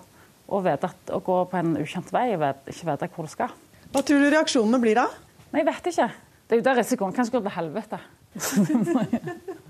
[0.46, 3.56] å, vite at, å gå på en ukjent vei og ikke vite hvor du skal.
[3.92, 5.08] Hva tror du reaksjonene blir da?
[5.50, 6.08] Nei, Jeg vet ikke.
[6.46, 8.02] Det er jo der risikoen kanskje går til helvete.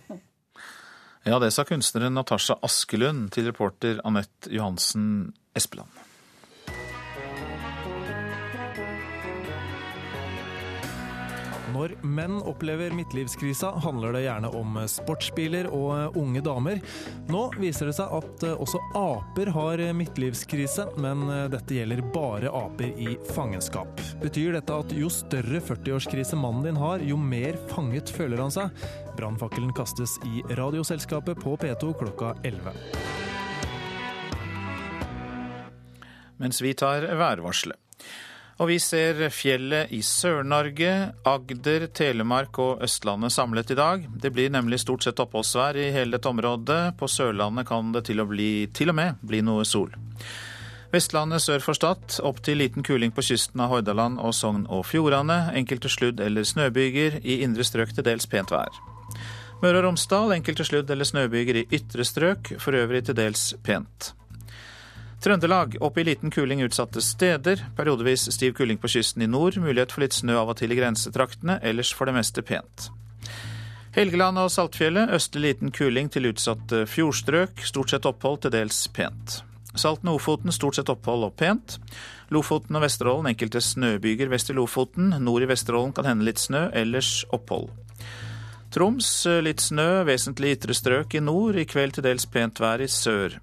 [1.24, 5.90] ja, det sa kunstneren Natasha Askelund til reporter Anette Johansen Espeland.
[11.72, 16.82] Når menn opplever midtlivskrisa, handler det gjerne om sportsbiler og unge damer.
[17.32, 23.14] Nå viser det seg at også aper har midtlivskrise, men dette gjelder bare aper i
[23.32, 24.02] fangenskap.
[24.20, 28.68] Betyr dette at jo større 40-årskrise mannen din har, jo mer fanget føler han seg?
[29.16, 32.76] Brannfakkelen kastes i Radioselskapet på P2 klokka 11.
[36.42, 37.78] Mens vi tar værvarselet.
[38.62, 40.90] Og vi ser fjellet i Sør-Norge,
[41.27, 44.05] Agder, Telemark og Østlandet samlet i dag.
[44.22, 46.92] Det blir nemlig stort sett oppholdsvær i hele dette området.
[47.01, 49.90] På Sørlandet kan det til og, bli, til og med bli noe sol.
[50.94, 54.87] Vestlandet sør for Stad opp til liten kuling på kysten av Hordaland og Sogn og
[54.87, 55.57] Fjordane.
[55.59, 57.18] Enkelte sludd- eller snøbyger.
[57.18, 58.70] I indre strøk til dels pent vær.
[59.59, 64.12] Møre og Romsdal enkelte sludd- eller snøbyger i ytre strøk, for øvrig til dels pent.
[65.22, 67.61] Trøndelag opp i liten kuling utsatte steder.
[67.76, 69.54] Periodevis stiv kuling på kysten i nord.
[69.62, 72.88] Mulighet for litt snø av og til i grensetraktene, ellers for det meste pent.
[73.94, 77.62] Helgeland og Saltfjellet østlig liten kuling til utsatte fjordstrøk.
[77.62, 79.42] Stort sett opphold, til dels pent.
[79.78, 81.78] Salten og Ofoten stort sett opphold og pent.
[82.35, 85.14] Lofoten og Vesterålen enkelte snøbyger vest i Lofoten.
[85.22, 87.70] Nord i Vesterålen kan hende litt snø, ellers opphold.
[88.74, 91.62] Troms litt snø, vesentlig ytre strøk i nord.
[91.62, 93.38] I kveld til dels pent vær i sør.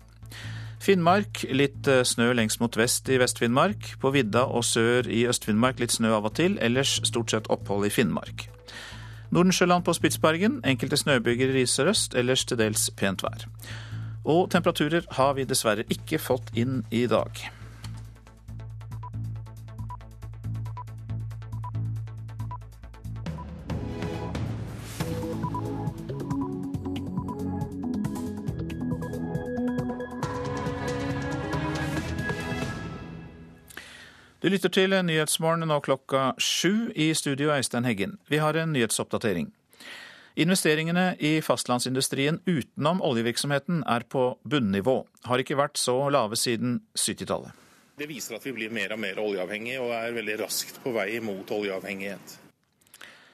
[0.80, 3.98] Finnmark litt eh, snø lengst mot vest i Vest-Finnmark.
[4.00, 7.90] På vidda og sør i Øst-Finnmark litt snø av og til, ellers stort sett opphold
[7.90, 8.48] i Finnmark.
[9.36, 13.46] Nordensjøland på Spitsbergen enkelte snøbyger i sørøst, ellers til dels pent vær.
[14.24, 17.44] Og temperaturer har vi dessverre ikke fått inn i dag.
[34.40, 38.14] Du lytter til Nyhetsmorgen nå klokka sju i studio Øystein Heggen.
[38.32, 39.50] Vi har en nyhetsoppdatering.
[40.40, 45.02] Investeringene i fastlandsindustrien utenom oljevirksomheten er på bunnivå.
[45.28, 47.52] Har ikke vært så lave siden 70-tallet.
[48.00, 51.20] Det viser at vi blir mer og mer oljeavhengig, og er veldig raskt på vei
[51.20, 52.40] mot oljeavhengighet.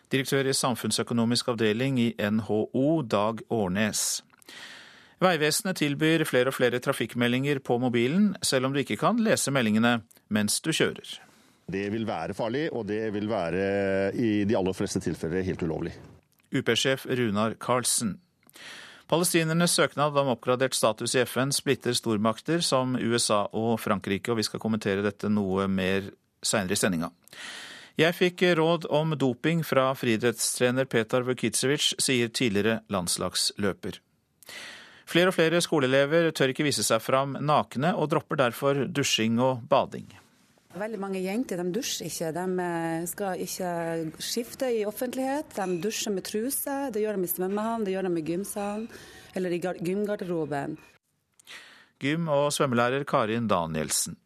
[0.09, 4.23] Direktør i samfunnsøkonomisk avdeling i NHO, Dag Årnes.
[5.23, 10.01] Vegvesenet tilbyr flere og flere trafikkmeldinger på mobilen, selv om du ikke kan lese meldingene
[10.33, 11.15] mens du kjører.
[11.71, 15.95] Det vil være farlig, og det vil være i de aller fleste tilfeller helt ulovlig.
[16.53, 18.17] UP-sjef Runar Karlsen.
[19.09, 24.45] Palestinernes søknad om oppgradert status i FN splitter stormakter som USA og Frankrike, og vi
[24.47, 26.09] skal kommentere dette noe mer
[26.45, 27.11] seinere i sendinga.
[27.95, 34.01] Jeg fikk råd om doping fra friidrettstrener Petar Vukicevic, sier tidligere landslagsløper.
[35.05, 39.61] Flere og flere skoleelever tør ikke vise seg fram nakne, og dropper derfor dusjing og
[39.69, 40.07] bading.
[40.75, 42.33] Veldig mange jenter de dusjer ikke.
[42.35, 43.69] De eh, skal ikke
[44.19, 45.53] skifte i offentlighet.
[45.55, 46.75] De dusjer med truse.
[46.91, 48.89] Det gjør de i svømmehallen, det gjør de i gymsalen
[49.35, 50.75] eller i gymgarderoben.
[52.03, 54.17] Gym- og svømmelærer Karin Danielsen.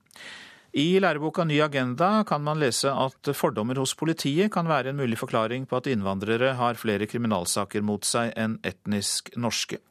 [0.74, 5.18] I læreboka Ny agenda kan man lese at fordommer hos politiet kan være en mulig
[5.18, 9.82] forklaring på at innvandrere har flere kriminalsaker mot seg enn etnisk norske.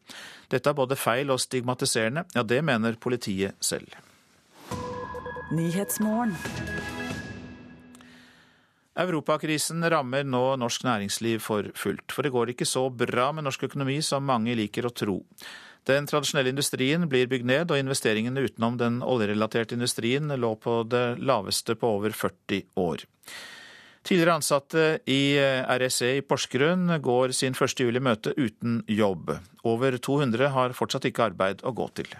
[0.48, 2.24] Dette er både feil og stigmatiserende.
[2.34, 3.92] Ja, det mener politiet selv.
[8.98, 12.10] Europakrisen rammer nå norsk næringsliv for fullt.
[12.10, 15.20] For det går ikke så bra med norsk økonomi som mange liker å tro.
[15.88, 21.20] Den tradisjonelle industrien blir bygd ned, og investeringene utenom den oljerelaterte industrien lå på det
[21.22, 23.06] laveste på over 40 år.
[24.06, 27.82] Tidligere ansatte i RSE i Porsgrunn går sin 1.
[27.82, 29.34] juli møte uten jobb.
[29.68, 32.14] Over 200 har fortsatt ikke arbeid å gå til.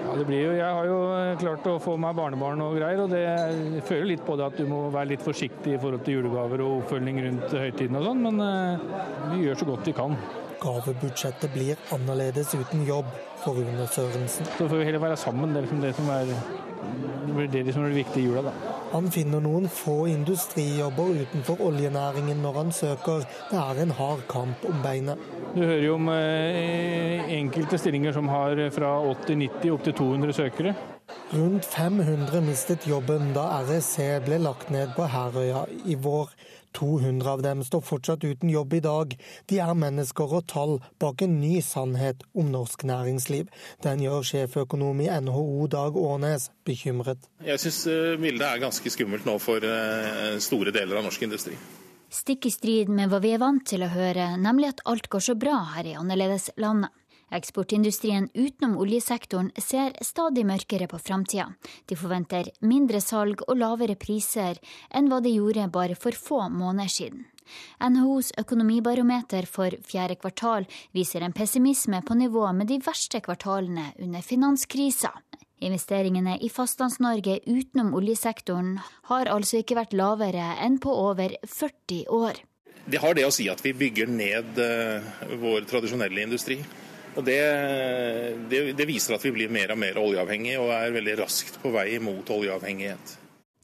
[0.00, 0.98] Ja, det blir jo, Jeg har jo
[1.38, 4.64] klart å få meg barnebarn og greier, og det, føler litt på det at du
[4.66, 8.40] må være litt forsiktig i forhold til julegaver og oppfølging rundt høytiden og sånn, men
[9.30, 10.16] vi gjør så godt vi kan.
[10.60, 13.06] Gavebudsjettet blir annerledes uten jobb
[13.44, 14.50] for Rune Sørensen.
[14.58, 16.34] Så får vi heller være sammen, det er liksom det som er
[17.26, 18.76] det blir det som er det viktige i jula, da.
[18.90, 23.26] Han finner noen få industrijobber utenfor oljenæringen når han søker.
[23.50, 25.20] Det er en hard kamp om beinet.
[25.54, 30.74] Du hører jo om eh, enkelte stillinger som har fra 80-90 opp til 200 søkere.
[31.30, 33.94] Rundt 500 mistet jobben da REC
[34.26, 36.32] ble lagt ned på Herøya i vår.
[36.76, 39.16] 200 av dem står fortsatt uten jobb i dag.
[39.50, 43.50] De er mennesker og tall bak en ny sannhet om norsk næringsliv.
[43.84, 47.28] Den gjør sjeføkonom i NHO Dag Årnes bekymret.
[47.44, 51.58] Jeg syns eh, bildet er ganske skummelt nå for eh, store deler av norsk industri.
[52.10, 55.22] Stikk i strid med hva vi er vant til å høre, nemlig at alt går
[55.22, 56.90] så bra her i annerledeslandet.
[57.30, 61.48] Eksportindustrien utenom oljesektoren ser stadig mørkere på framtida.
[61.86, 64.58] De forventer mindre salg og lavere priser
[64.90, 67.26] enn hva de gjorde bare for få måneder siden.
[67.82, 74.22] NHOs økonomibarometer for fjerde kvartal viser en pessimisme på nivå med de verste kvartalene under
[74.22, 75.12] finanskrisa.
[75.60, 78.78] Investeringene i Fastlands-Norge utenom oljesektoren
[79.10, 82.38] har altså ikke vært lavere enn på over 40 år.
[82.90, 85.10] Det har det å si at vi bygger ned eh,
[85.42, 86.56] vår tradisjonelle industri.
[87.20, 87.40] Og det,
[88.48, 91.72] det, det, viser at vi blir mer og mer oljeavhengige, og er veldig raskt på
[91.74, 93.16] vei mot oljeavhengighet.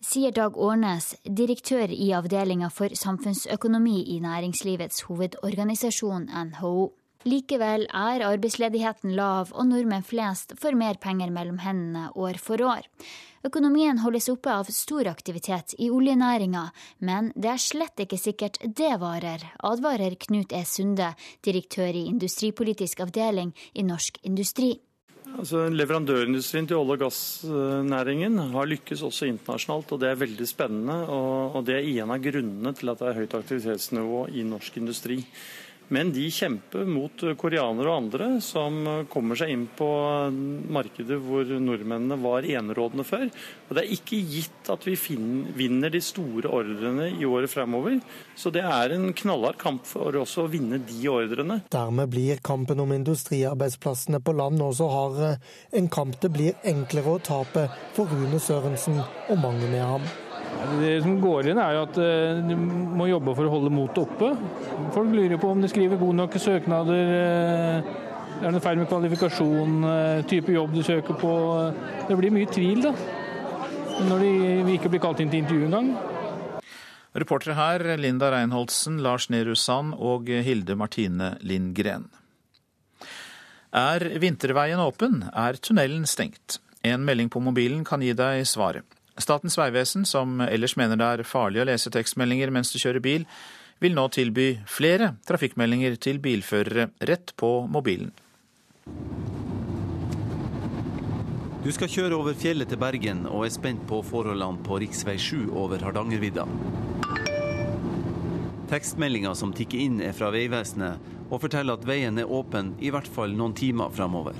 [0.07, 6.91] Sier Dag Årnes, direktør i avdelinga for samfunnsøkonomi i næringslivets hovedorganisasjon NHO.
[7.25, 12.87] Likevel er arbeidsledigheten lav, og nordmenn flest får mer penger mellom hendene år for år.
[13.47, 16.65] Økonomien holdes oppe av stor aktivitet i oljenæringa,
[17.07, 20.65] men det er slett ikke sikkert det varer, advarer Knut E.
[20.67, 21.13] Sunde,
[21.47, 24.75] direktør i industripolitisk avdeling i Norsk Industri.
[25.37, 30.97] Altså, leverandørindustrien til olje- og gassnæringen har lykkes også internasjonalt, og det er veldig spennende.
[31.11, 35.21] Og det er en av grunnene til at det er høyt aktivitetsnivå i norsk industri.
[35.95, 38.81] Men de kjemper mot koreanere og andre som
[39.13, 39.87] kommer seg inn på
[40.75, 43.29] markedet hvor nordmennene var enerådende før.
[43.69, 44.97] Og det er ikke gitt at vi
[45.57, 48.01] vinner de store ordrene i året fremover.
[48.35, 51.61] Så det er en knallhard kamp for oss å vinne de ordrene.
[51.71, 55.35] Dermed blir kampen om industriarbeidsplassene på land også hardere.
[55.77, 60.15] En kamp det blir enklere å tape for Rune Sørensen og mange med ham.
[60.81, 64.03] Det som går inn, er jo at eh, du må jobbe for å holde motet
[64.03, 64.33] oppe.
[64.95, 67.13] Folk lurer på om de skriver gode nok søknader.
[67.17, 67.95] Eh,
[68.47, 71.33] er det feil med kvalifikasjon, eh, type jobb du søker på?
[72.09, 72.93] Det blir mye tvil, da.
[74.07, 75.95] Når de ikke blir kalt inn til intervju engang.
[77.17, 82.11] Reportere her Linda Reinholdsen, Lars Nehru Sand og Hilde Martine Lindgren.
[83.77, 85.23] Er vinterveien åpen?
[85.33, 86.61] Er tunnelen stengt?
[86.85, 88.96] En melding på mobilen kan gi deg svaret.
[89.17, 93.25] Statens vegvesen, som ellers mener det er farlig å lese tekstmeldinger mens du kjører bil,
[93.81, 98.13] vil nå tilby flere trafikkmeldinger til bilførere rett på mobilen.
[101.67, 105.17] Du skal kjøre over fjellet til Bergen og er spent på forholdene på rv.
[105.19, 106.45] 7 over Hardangervidda.
[108.71, 113.11] Tekstmeldinga som tikker inn er fra Vegvesenet og forteller at veien er åpen i hvert
[113.11, 114.39] fall noen timer fremover.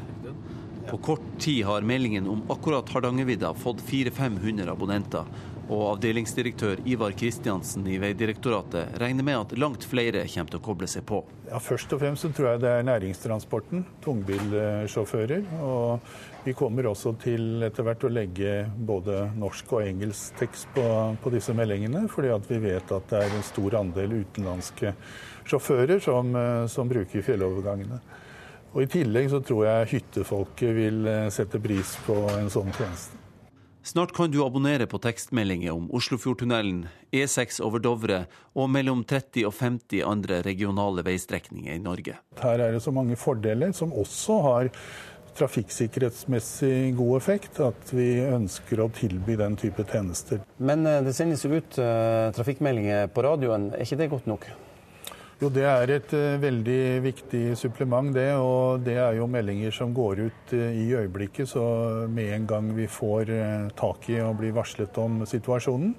[0.91, 5.25] På kort tid har meldingen om akkurat Hardangervidda fått 400-500 abonnenter,
[5.67, 10.87] og avdelingsdirektør Ivar Kristiansen i Vegdirektoratet regner med at langt flere kommer til å koble
[10.87, 11.25] seg på.
[11.49, 15.43] Ja, først og fremst så tror jeg det er næringstransporten, tungbilsjåfører.
[15.67, 20.85] Og vi kommer også til etter hvert å legge både norsk og engelsk tekst på,
[21.23, 24.95] på disse meldingene, fordi vi vet at det er en stor andel utenlandske
[25.51, 27.99] sjåfører som, eh, som bruker fjellovergangene.
[28.77, 33.23] Og I tillegg så tror jeg hyttefolket vil eh, sette pris på en sånn tjeneste.
[33.87, 36.83] Snart kan du abonnere på tekstmeldinger om Oslofjordtunnelen,
[37.15, 38.19] E6 over Dovre
[38.59, 42.19] og mellom 30 og 50 andre regionale veistrekninger i Norge.
[42.43, 44.73] Her er det så mange fordeler som også har
[45.39, 50.45] trafikksikkerhetsmessig god effekt, at vi ønsker å tilby den type tjenester.
[50.59, 54.51] Men eh, det sendes jo ut uh, trafikkmeldinger på radioen, er ikke det godt nok?
[55.37, 58.31] Jo, Det er et uh, veldig viktig supplement, det.
[58.41, 61.51] Og det er jo meldinger som går ut uh, i øyeblikket.
[61.51, 61.65] Så
[62.09, 65.93] med en gang vi får uh, tak i og blir varslet om situasjonen.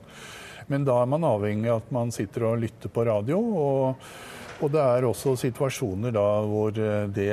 [0.74, 3.38] Men da er man avhengig av at man sitter og lytter på radio.
[3.38, 4.10] Og,
[4.58, 7.30] og det er også situasjoner da hvor det,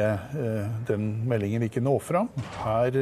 [0.87, 2.29] den meldingen ikke når fram.
[2.61, 3.01] Her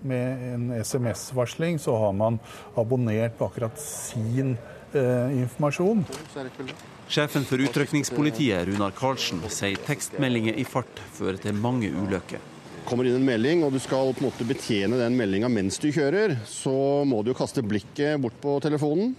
[0.00, 2.40] med en SMS-varsling så har man
[2.80, 4.56] abonnert på akkurat sin
[4.96, 6.06] informasjon.
[7.08, 12.42] Sjefen for utrykningspolitiet, Runar Karlsen, sier tekstmeldinger i fart fører til mange ulykker.
[12.84, 15.86] Kommer inn en melding, og du skal på en måte betjene den meldinga mens du
[15.88, 16.74] kjører, så
[17.08, 19.14] må du jo kaste blikket bort på telefonen.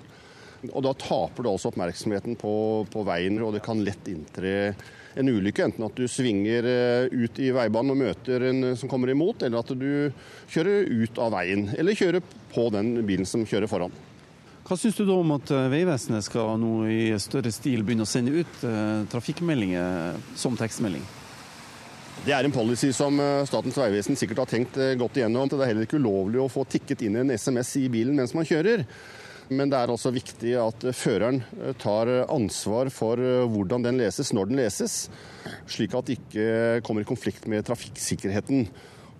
[0.69, 2.53] Og da taper du også oppmerksomheten på,
[2.93, 4.53] på veien, og det kan lett inntre
[5.17, 5.71] en ulykke.
[5.71, 9.65] Enten at du svinger eh, ut i veibanen og møter en som kommer imot, eller
[9.65, 10.13] at du
[10.53, 12.21] kjører ut av veien, eller kjører
[12.53, 13.97] på den bilen som kjører foran.
[14.69, 18.09] Hva syns du da om at eh, Vegvesenet skal nå i større stil begynne å
[18.09, 21.01] sende ut eh, trafikkmeldinger som tekstmelding?
[22.27, 25.49] Det er en policy som eh, Statens vegvesen sikkert har tenkt godt igjennom.
[25.49, 28.45] Det er heller ikke ulovlig å få tikket inn en SMS i bilen mens man
[28.45, 28.85] kjører.
[29.49, 31.41] Men det er også viktig at føreren
[31.81, 33.17] tar ansvar for
[33.49, 34.99] hvordan den leses når den leses,
[35.65, 38.67] slik at det ikke kommer i konflikt med trafikksikkerheten.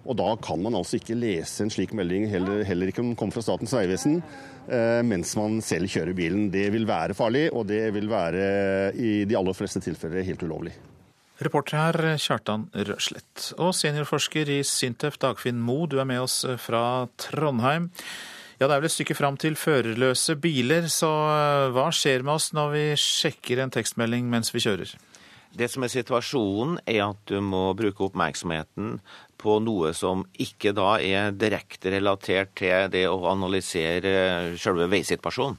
[0.05, 3.17] Og da kan man altså ikke lese en slik melding, heller, heller ikke om den
[3.17, 4.19] kommer fra Statens vegvesen,
[5.05, 6.47] mens man selv kjører bilen.
[6.53, 8.43] Det vil være farlig, og det vil være
[8.93, 10.75] i de aller fleste tilfeller helt ulovlig.
[11.39, 13.53] Reporter her Kjartan Røslett.
[13.63, 17.87] Og seniorforsker i Sintef, Dagfinn Mo, du er med oss fra Trondheim.
[18.59, 22.33] Ja, Det er vel et stykke fram til førerløse biler, så eh, hva skjer med
[22.33, 24.91] oss når vi sjekker en tekstmelding mens vi kjører?
[25.55, 28.99] Det som er situasjonen, er at du må bruke oppmerksomheten
[29.39, 35.57] på noe som ikke da er direkte relatert til det å analysere selve veisituasjonen.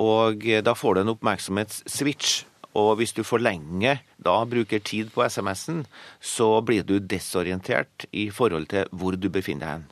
[0.00, 2.44] Og da får du en oppmerksomhetsswitch.
[2.78, 5.82] Og hvis du for lenge da bruker tid på SMS-en,
[6.22, 9.88] så blir du desorientert i forhold til hvor du befinner deg hen.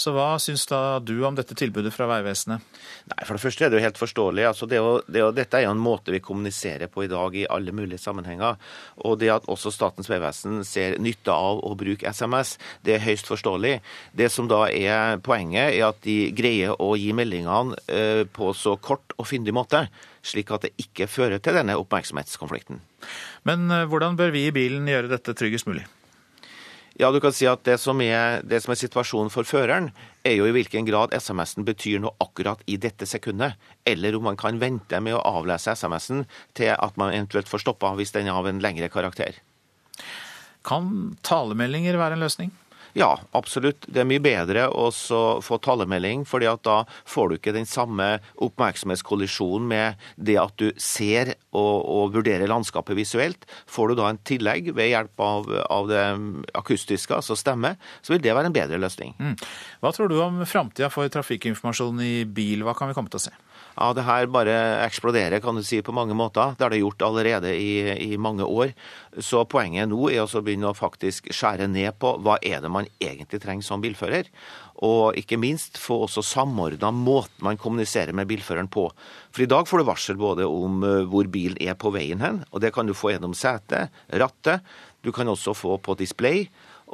[0.00, 2.64] Så hva syns da du om dette tilbudet fra Vegvesenet?
[3.10, 4.46] Nei, For det første er det jo helt forståelig.
[4.48, 7.36] Altså det å, det å, dette er jo en måte vi kommuniserer på i dag
[7.36, 8.56] i alle mulige sammenhenger.
[9.04, 12.54] Og det at også Statens vegvesen ser nytte av å bruke SMS,
[12.86, 13.76] det er høyst forståelig.
[14.16, 18.78] Det som da er poenget, er at de greier å gi meldingene eh, på så
[18.80, 19.84] kort og fyndig måte
[20.24, 22.80] slik at det ikke fører til denne oppmerksomhetskonflikten.
[23.48, 25.86] Men eh, hvordan bør vi i bilen gjøre dette tryggest mulig?
[27.00, 29.86] Ja, du kan si at det som, er, det som er situasjonen for føreren,
[30.20, 33.56] er jo i hvilken grad SMS-en betyr noe akkurat i dette sekundet.
[33.88, 36.26] Eller om man kan vente med å avlese SMS-en
[36.58, 39.38] til at man eventuelt får stoppa hvis den er av en lengre karakter.
[40.66, 42.52] Kan talemeldinger være en løsning?
[42.98, 43.86] Ja, absolutt.
[43.86, 44.88] Det er mye bedre å
[45.44, 46.78] få talemelding, fordi at da
[47.08, 48.08] får du ikke den samme
[48.42, 53.46] oppmerksomhetskollisjonen med det at du ser og, og, vurderer landskapet visuelt.
[53.70, 56.04] Får du da en tillegg ved hjelp av, av det
[56.58, 59.14] akustiske, altså stemme, så vil det være en bedre løsning.
[59.18, 59.36] Mm.
[59.82, 62.66] Hva tror du om framtida for trafikkinformasjon i bil?
[62.66, 63.34] Hva kan vi komme til å se?
[63.76, 64.54] Ja, det her bare
[64.84, 66.56] eksploderer, kan du si, på mange måter.
[66.56, 68.72] Det har det gjort allerede i, i mange år.
[69.22, 72.88] Så poenget nå er å begynne å faktisk skjære ned på hva er det man
[73.00, 74.28] egentlig trenger som bilfører.
[74.84, 78.88] Og ikke minst få også samordna måten man kommuniserer med bilføreren på.
[79.30, 82.42] For i dag får du varsel både om eh, hvor bilen er på veien hen,
[82.50, 84.66] og det kan du få gjennom setet, rattet.
[85.04, 86.48] Du kan også få på display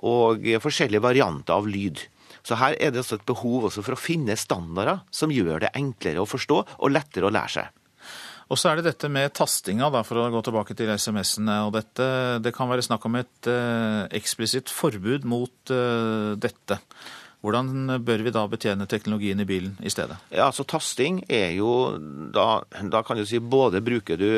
[0.06, 2.04] og forskjellige varianter av lyd.
[2.46, 5.74] Så her er det også et behov også for å finne standarder som gjør det
[5.78, 7.82] enklere å forstå og lettere å lære seg.
[8.46, 11.64] Og så er det dette med tastinga, da, for å gå tilbake til SMS-ene.
[11.66, 16.78] og dette, Det kan være snakk om et eh, eksplisitt forbud mot eh, dette.
[17.42, 20.16] Hvordan bør vi da betjene teknologien i bilen i stedet?
[20.30, 21.98] Ja, altså Tasting er jo
[22.34, 24.30] da, da kan du si både bruker du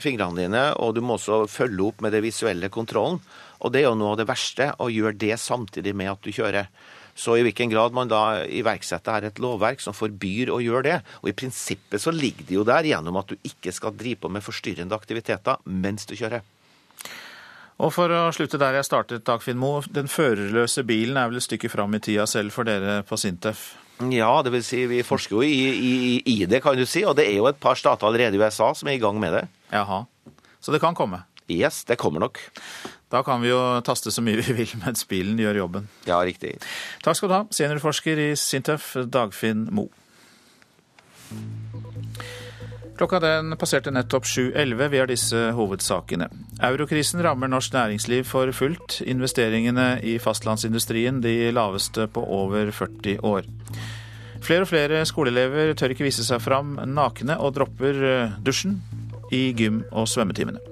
[0.00, 3.18] fingrene dine, og du må også følge opp med det visuelle kontrollen.
[3.64, 6.32] Og det er jo noe av det verste, å gjøre det samtidig med at du
[6.32, 6.68] kjører.
[7.16, 10.98] Så i hvilken grad man da iverksetter her et lovverk som forbyr å gjøre det.
[11.22, 14.32] Og i prinsippet så ligger det jo der gjennom at du ikke skal drive på
[14.32, 16.44] med forstyrrende aktiviteter mens du kjører.
[17.76, 19.82] Og for å slutte der jeg startet, Dagfinn Moe.
[19.92, 23.74] Den førerløse bilen er vel et stykke fram i tida selv for dere på Sintef?
[24.12, 27.04] Ja, det vil si vi forsker jo i, i, i, det, kan du si.
[27.08, 29.36] Og det er jo et par stater allerede i USA som er i gang med
[29.36, 29.44] det.
[29.72, 30.04] Jaha.
[30.60, 31.22] Så det kan komme?
[31.52, 32.40] Yes, det kommer nok.
[33.12, 35.86] Da kan vi jo taste så mye vi vil mens bilen gjør jobben.
[36.08, 36.56] Ja, riktig.
[37.04, 39.92] Takk skal du ha, seniorforsker i Sintef, Dagfinn Moe.
[42.96, 44.86] Klokka den passerte nettopp 7.11.
[44.88, 46.30] Vi har disse hovedsakene.
[46.64, 49.02] Eurokrisen rammer norsk næringsliv for fullt.
[49.04, 53.44] Investeringene i fastlandsindustrien de laveste på over 40 år.
[54.46, 58.78] Flere og flere skoleelever tør ikke vise seg fram nakne og dropper eh, dusjen
[59.34, 60.62] i gym- og svømmetimene.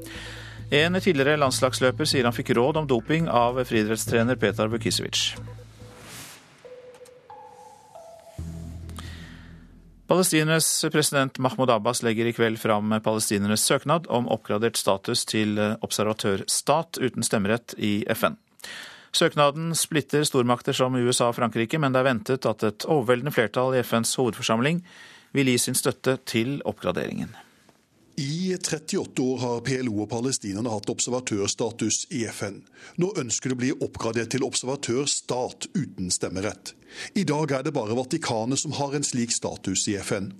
[0.71, 5.35] En tidligere landslagsløper sier han fikk råd om doping av friidrettstrener Petar Bukisevic.
[10.09, 17.01] Palestinernes president Mahmoud Abbas legger i kveld fram palestinernes søknad om oppgradert status til observatørstat
[17.01, 18.37] uten stemmerett i FN.
[19.15, 23.77] Søknaden splitter stormakter som USA og Frankrike, men det er ventet at et overveldende flertall
[23.77, 24.83] i FNs hovedforsamling
[25.35, 27.31] vil gi sin støtte til oppgraderingen.
[28.17, 32.61] I 38 år har PLO og palestinerne hatt observatørstatus i FN.
[33.03, 36.77] Nå ønsker de å bli oppgradert til observatørstat uten stemmerett.
[37.19, 40.31] I dag er det bare Vatikanet som har en slik status i FN.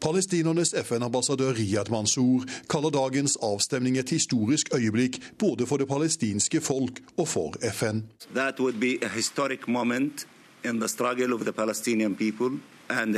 [0.00, 7.02] Palestinernes FN-ambassadør Riyad Mansour kaller dagens avstemning et historisk øyeblikk både for det palestinske folk
[7.16, 8.06] og for FN.
[8.32, 10.26] That would be a historic moment
[10.64, 12.58] in the struggle of the Palestinian people
[12.88, 13.14] and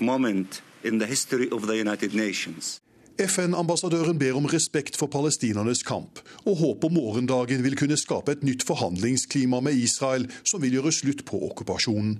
[0.00, 2.80] moment in the history of the United Nations.
[3.18, 8.66] FN-ambassadøren ber om respekt for palestinernes kamp, og håper morgendagen vil kunne skape et nytt
[8.66, 12.18] forhandlingsklima med Israel som vil gjøre slutt på okkupasjonen.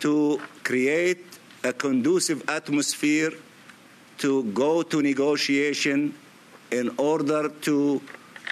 [0.00, 3.32] To create a conducive atmosphere
[4.18, 6.14] to go to negotiation
[6.72, 8.00] in order to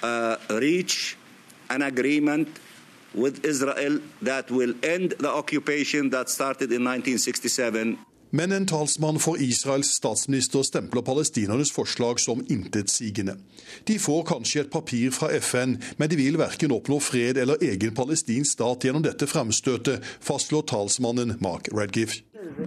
[0.03, 1.17] uh, reach
[1.69, 2.47] an agreement
[3.13, 7.97] with Israel that will end the occupation that started in 1967.
[8.35, 13.37] Men en talsmann for Israels statsminister stempler palestinernes forslag som intetsigende.
[13.87, 17.93] De får kanskje et papir fra FN, men de vil verken oppnå fred eller egen
[17.95, 22.17] palestinsk stat gjennom dette fremstøtet, fastslår talsmannen Mark Redgiff.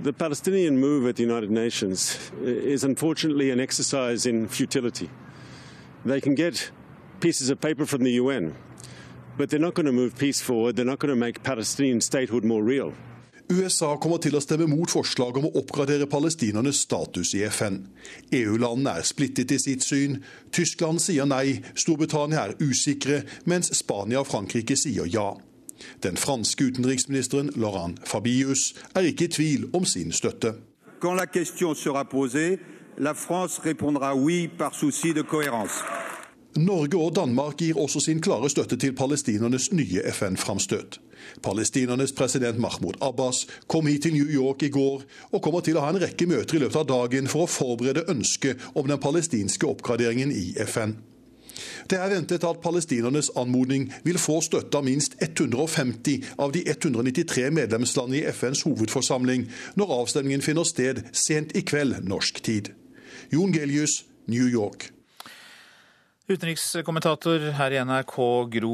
[0.05, 2.17] The Palestinian move at the United Nations
[2.47, 5.11] is unfortunately an exercise in futility.
[6.07, 6.73] They can get
[7.21, 8.55] pieces of paper from the UN,
[9.37, 10.77] but they're not going to move peace forward.
[10.77, 12.95] They're not going to make Palestinian statehood more real.
[13.49, 17.79] USA kommer til å stemme mot forslaget om å oppgradere palestinernes status i FN.
[18.29, 20.19] EU-landene er splittet i sitt syn.
[20.53, 25.31] Tyskland sier nei, Storbritannia er usikre, mens Spania og Frankrike sier ja.
[26.05, 30.53] Den franske utenriksministeren Laurent Fabius er ikke i tvil om sin støtte.
[31.01, 32.59] Quand la question sera posée,
[32.99, 35.15] la France répondra oui par souci.
[36.57, 40.99] Norge og Danmark gir også sin klare støtte til palestinernes nye FN-framstøt.
[41.43, 45.85] Palestinernes president Mahmoud Abbas kom hit til New York i går, og kommer til å
[45.85, 49.69] ha en rekke møter i løpet av dagen for å forberede ønsket om den palestinske
[49.69, 50.97] oppgraderingen i FN.
[51.91, 57.49] Det er ventet at palestinernes anmodning vil få støtte av minst 150 av de 193
[57.55, 62.71] medlemslandene i FNs hovedforsamling når avstemningen finner sted sent i kveld norsk tid.
[63.35, 64.93] Jon Gelius, New York.
[66.29, 68.17] Utenrikskommentator her i NRK,
[68.53, 68.73] Gro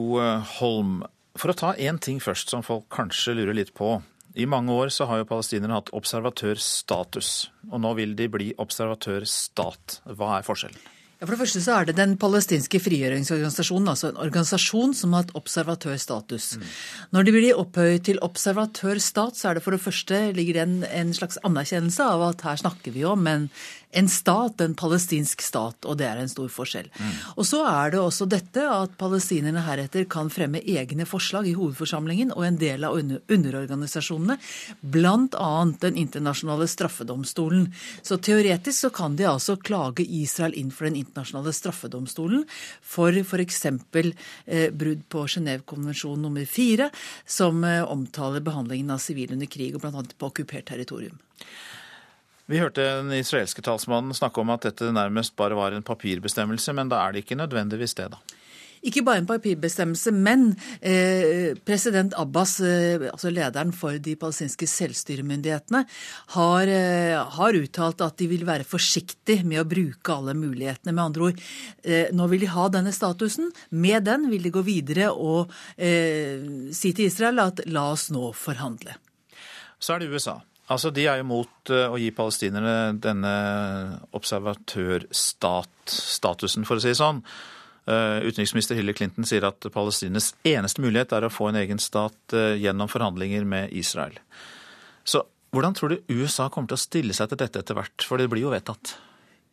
[0.57, 1.05] Holm.
[1.39, 4.01] For å ta én ting først, som folk kanskje lurer litt på.
[4.35, 7.31] I mange år så har jo palestinerne hatt observatørstatus,
[7.71, 10.01] og nå vil de bli observatørstat.
[10.19, 10.91] Hva er forskjellen?
[11.21, 15.23] Ja, for det første så er det Den palestinske frigjøringsorganisasjonen, altså en organisasjon som har
[15.23, 16.49] hatt observatørstatus.
[16.59, 16.67] Mm.
[17.15, 20.77] Når de blir opphøyet til observatørstat, så er det for det første ligger det en,
[20.85, 23.47] en slags anerkjennelse av at her snakker vi om en,
[23.95, 26.89] en stat, en palestinsk stat, og det er en stor forskjell.
[26.99, 27.13] Mm.
[27.39, 32.33] Og så er det også dette at palestinerne heretter kan fremme egne forslag i hovedforsamlingen
[32.35, 34.39] og en del av under underorganisasjonene,
[34.81, 35.53] bl.a.
[35.85, 37.69] Den internasjonale straffedomstolen.
[38.03, 42.45] Så teoretisk så kan de altså klage Israel inn for Den internasjonale straffedomstolen
[42.83, 43.65] for f.eks.
[43.65, 46.91] Eh, brudd på Genévekonvensjon nummer fire,
[47.27, 50.05] som eh, omtaler behandlingen av sivile under krig, og bl.a.
[50.19, 51.19] på okkupert territorium.
[52.47, 56.91] Vi hørte den israelske talsmannen snakke om at dette nærmest bare var en papirbestemmelse, men
[56.93, 58.41] da er det ikke nødvendigvis det, da?
[58.85, 60.51] Ikke bare en papirbestemmelse, men
[60.85, 65.87] eh, president Abbas, eh, altså lederen for de palestinske selvstyremyndighetene,
[66.37, 70.93] har, eh, har, uttalt at de vil være forsiktige med å bruke alle mulighetene.
[70.93, 71.45] Med andre ord,
[71.81, 73.49] eh, nå vil de ha denne statusen.
[73.73, 76.45] Med den vil de gå videre og eh,
[76.77, 79.01] si til Israel at la oss nå forhandle.
[79.81, 80.43] Så er det USA.
[80.73, 83.35] Altså, De er jo mot eh, å gi palestinerne denne
[84.17, 87.21] observatørstatusen, for å si det sånn.
[87.85, 92.33] Eh, utenriksminister Hillary Clinton sier at Palestinas eneste mulighet er å få en egen stat
[92.33, 94.17] eh, gjennom forhandlinger med Israel.
[95.05, 97.99] Så hvordan tror du USA kommer til å stille seg til dette etter hvert?
[98.09, 98.85] For det blir jo vedtatt.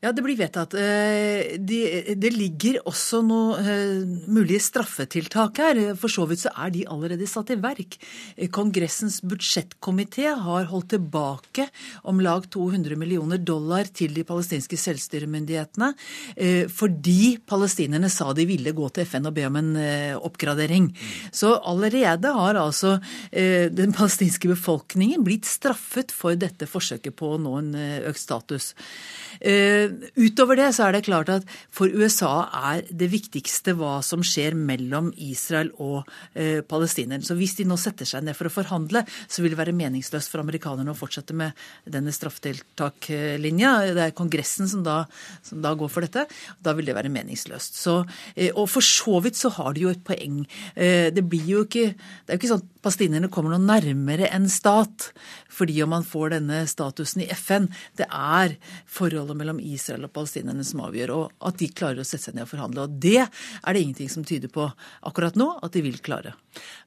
[0.02, 0.74] Ja, det blir vedtatt.
[0.74, 5.80] Eh, det, ligger også noen uh, mulige straffetiltak her.
[6.02, 7.99] For så vidt så er de allerede satt i verk.
[8.49, 11.68] Kongressens budsjettkomité har holdt tilbake
[12.10, 15.91] om lag 200 millioner dollar til de palestinske selvstyremyndighetene
[16.72, 19.72] fordi palestinerne sa de ville gå til FN og be om en
[20.18, 20.89] oppgradering.
[21.36, 22.95] Så allerede har altså
[23.32, 27.74] den palestinske befolkningen blitt straffet for dette forsøket på å nå en
[28.10, 28.72] økt status.
[30.16, 34.56] Utover det så er det klart at for USA er det viktigste hva som skjer
[34.58, 37.26] mellom Israel og eh, palestinerne.
[37.26, 40.32] Så hvis de nå setter seg ned for å forhandle, så vil det være meningsløst
[40.32, 41.58] for amerikanerne å fortsette med
[41.89, 43.74] denne straffetiltaklinja.
[43.98, 45.02] Det er Kongressen som da,
[45.46, 46.28] som da, går for dette.
[46.64, 47.80] Da vil det være meningsløst.
[47.82, 48.02] Så,
[48.36, 50.44] eh, og for så vidt så har de jo et poeng.
[50.76, 54.30] Eh, det blir jo ikke Det er jo ikke sånn at palestinerne kommer noe nærmere
[54.32, 55.12] en stat
[55.52, 57.68] fordi om man får denne statusen i FN.
[58.00, 58.56] Det er
[58.88, 62.46] forholdet mellom Israel og palestinerne som avgjør, og at de klarer å sette seg ned
[62.46, 62.86] og forhandle.
[62.86, 64.68] Og det er det ingenting som tyder på
[65.08, 66.36] akkurat nå at de vil klare.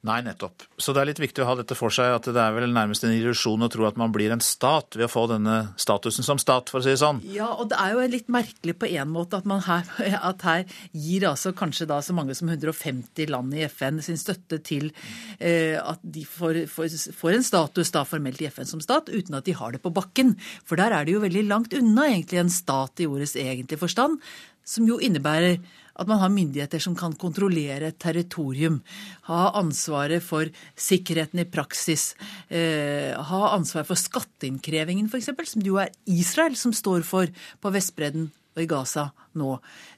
[0.05, 0.67] Nei, nettopp.
[0.77, 3.05] Så det er litt viktig å ha dette for seg, at det er vel nærmest
[3.05, 6.39] en illusjon å tro at man blir en stat ved å få denne statusen som
[6.41, 7.23] stat, for å si det sånn.
[7.33, 9.89] Ja, og det er jo litt merkelig på en måte at man her,
[10.29, 14.61] at her gir altså kanskje da så mange som 150 land i FN sin støtte
[14.65, 14.91] til
[15.39, 19.39] eh, at de får, får, får en status da formelt i FN som stat, uten
[19.39, 20.35] at de har det på bakken.
[20.67, 24.19] For der er det jo veldig langt unna egentlig en stat i ordets egentlige forstand,
[24.65, 25.59] som jo innebærer
[25.95, 28.81] at man har myndigheter som kan kontrollere et territorium,
[29.29, 32.13] ha ansvaret for sikkerheten i praksis,
[32.49, 37.31] eh, ha ansvaret for skatteinnkrevingen f.eks., som det jo er Israel som står for
[37.61, 39.49] på Vestbredden og i Gaza nå.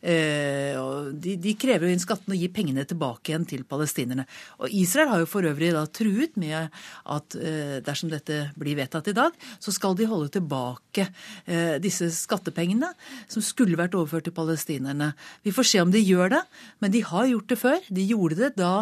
[0.02, 0.78] Eh,
[1.14, 4.26] de, de, krever jo inn skattene og gir pengene tilbake igjen til palestinerne.
[4.62, 6.74] Og Israel har jo for øvrig da truet med
[7.14, 11.06] at eh, dersom dette blir vedtatt i dag, så skal de holde tilbake
[11.46, 12.90] eh, disse skattepengene
[13.30, 15.12] som skulle vært overført til palestinerne.
[15.46, 16.44] Vi får se om de gjør det,
[16.82, 17.80] men de har gjort det før.
[17.94, 18.74] De gjorde det da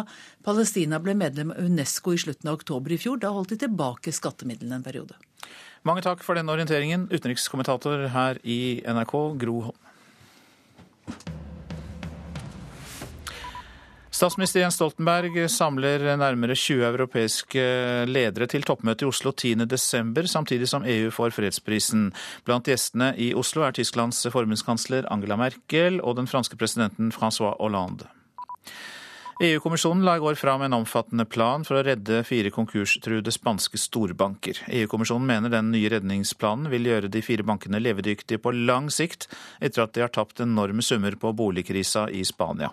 [0.46, 3.20] Palestina ble medlem av Unesco i slutten av oktober i fjor.
[3.20, 5.20] Da holdt de tilbake skattemidlene en periode.
[5.86, 9.82] Mange takk for denne orienteringen, utenrikskommentator her i NRK, Gro Holm.
[14.16, 17.62] Statsminister Jens Stoltenberg samler nærmere 20 europeiske
[18.08, 22.08] ledere til toppmøte i Oslo 10.12., samtidig som EU får fredsprisen.
[22.48, 28.08] Blant gjestene i Oslo er Tysklands forbundskansler Angela Merkel og den franske presidenten Francois Hollande.
[29.40, 34.62] EU-kommisjonen la i går fram en omfattende plan for å redde fire konkurstruede spanske storbanker.
[34.72, 39.28] EU-kommisjonen mener den nye redningsplanen vil gjøre de fire bankene levedyktige på lang sikt,
[39.60, 42.72] etter at de har tapt enorme summer på boligkrisa i Spania.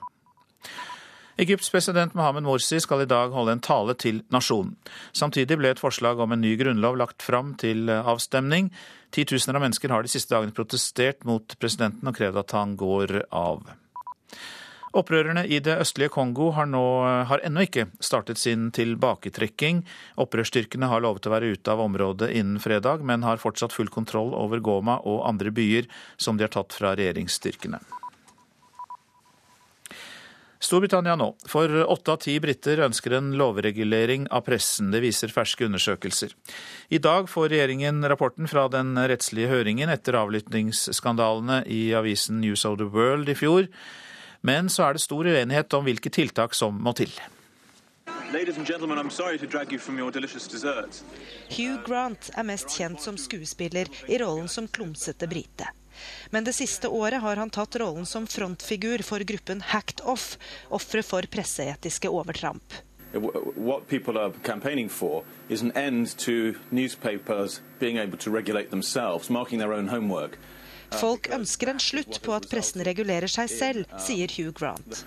[1.36, 4.78] Egypts president Mohammed Morsi skal i dag holde en tale til nasjonen.
[5.12, 8.72] Samtidig ble et forslag om en ny grunnlov lagt fram til avstemning.
[9.12, 13.20] Titusener av mennesker har de siste dagene protestert mot presidenten og krevd at han går
[13.36, 13.66] av.
[14.94, 16.84] Opprørerne i det østlige Kongo har, nå,
[17.26, 19.82] har ennå ikke startet sin tilbaketrekking.
[20.22, 24.36] Opprørsstyrkene har lovet å være ute av området innen fredag, men har fortsatt full kontroll
[24.38, 25.90] over Goma og andre byer
[26.22, 27.82] som de har tatt fra regjeringsstyrkene.
[30.64, 31.34] Storbritannia nå.
[31.50, 34.94] For åtte av ti briter ønsker en lovregulering av pressen.
[34.94, 36.32] Det viser ferske undersøkelser.
[36.94, 42.78] I dag får regjeringen rapporten fra den rettslige høringen etter avlyttingsskandalene i avisen News of
[42.80, 43.68] the World i fjor.
[44.46, 47.12] Men så er det stor uenighet om hvilke tiltak som må til.
[51.54, 55.70] Hugh Grant er mest kjent som skuespiller i rollen som klumsete brite.
[56.30, 60.34] Men det siste året har han tatt rollen som frontfigur for gruppen Hacked Off,
[60.68, 62.82] ofre for presseetiske overtramp.
[63.14, 69.30] What people are campaigning for is an end to newspapers being able to regulate themselves,
[69.30, 70.40] marking their own homework.
[71.00, 75.04] Folk ønsker en slutt på at pressen regulerer seg selv, sier Hugh Grant.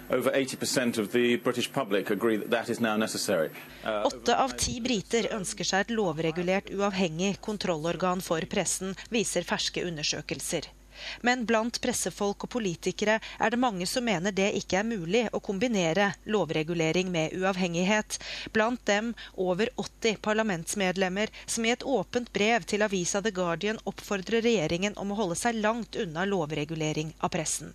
[4.10, 10.70] Åtte av ti briter ønsker seg et lovregulert, uavhengig kontrollorgan for pressen, viser ferske undersøkelser.
[11.26, 15.42] Men blant pressefolk og politikere er det mange som mener det ikke er mulig å
[15.44, 18.18] kombinere lovregulering med uavhengighet.
[18.52, 24.44] Blant dem over 80 parlamentsmedlemmer som i et åpent brev til avisa The Guardian oppfordrer
[24.46, 27.74] regjeringen om å holde seg langt unna lovregulering av pressen.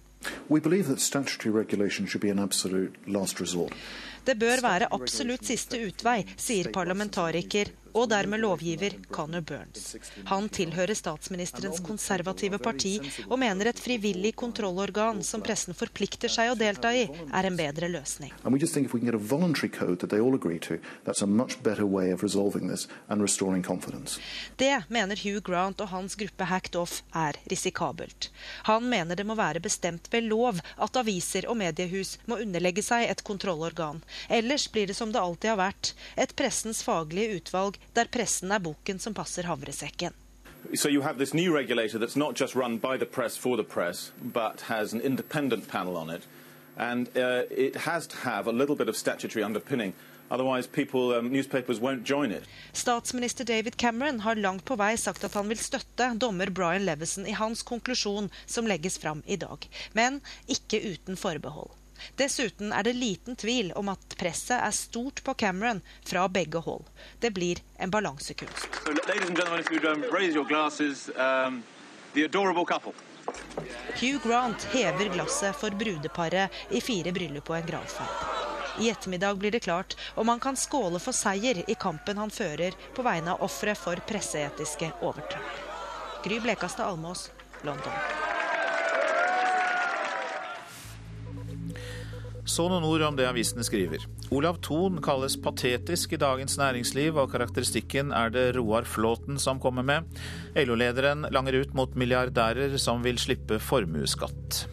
[4.24, 9.96] Det bør være absolutt siste utvei, sier parlamentariker og dermed lovgiver Connor Burns.
[10.30, 16.58] Han tilhører statsministerens konservative parti og mener et frivillig kontrollorgan som pressen forplikter seg å
[16.60, 18.32] delta i, er en bedre løsning.
[24.58, 28.30] Det mener Hugh Grant og hans gruppe Hacked Off er risikabelt.
[28.70, 33.10] Han mener det må være bestemt ved lov at aviser og mediehus må underlegge seg
[33.10, 34.02] et kontrollorgan.
[34.30, 38.60] Ellers blir det som det alltid har vært, et pressens faglige utvalg der pressen er
[38.60, 40.14] boken som passer havresekken.
[40.74, 43.64] So you have this new regulator that's not just run by the press for the
[43.64, 46.28] press, but has an independent panel on it.
[46.78, 49.94] And uh, it has to have a little bit of statutory underpinning.
[50.32, 52.44] Otherwise people, um, newspapers won't join it.
[52.74, 57.28] Statsminister David Cameron har langt på vei sagt at han vil støtte dommer Brian Levison
[57.28, 61.76] i hans konklusjon som legges fram i dag, men ikke uten forbehold.
[62.16, 66.86] Dessuten er det liten tvil om at presset er stort på Cameron fra begge hold.
[67.20, 68.68] Det blir en balansekunst.
[68.84, 68.98] So, um,
[71.46, 71.64] um
[74.00, 78.40] Hugh Grant hever glasset for brudeparet i fire bryllup og en gravferd.
[78.80, 82.76] I ettermiddag blir det klart om han kan skåle for seier i kampen han fører
[82.96, 85.60] på vegne av ofre for presseetiske overtramp.
[86.24, 87.32] Gry Blekastad Almås,
[87.62, 87.94] London.
[92.52, 94.04] Så noen ord om det avisene skriver.
[94.36, 99.86] Olav Thon kalles patetisk i Dagens Næringsliv, og karakteristikken er det Roar Flåten som kommer
[99.88, 100.20] med.
[100.60, 104.66] LO-lederen langer ut mot milliardærer som vil slippe formuesskatt.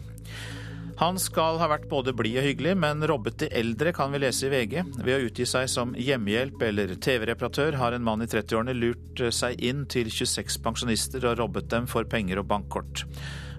[0.99, 4.49] Han skal ha vært både blid og hyggelig, men robbet de eldre, kan vi lese
[4.49, 4.81] i VG.
[4.99, 9.63] Ved å utgi seg som hjemmehjelp eller TV-reparatør har en mann i 30-årene lurt seg
[9.63, 13.07] inn til 26 pensjonister og robbet dem for penger og bankkort.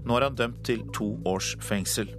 [0.05, 2.13] Nå er han dømt til to års fengsel.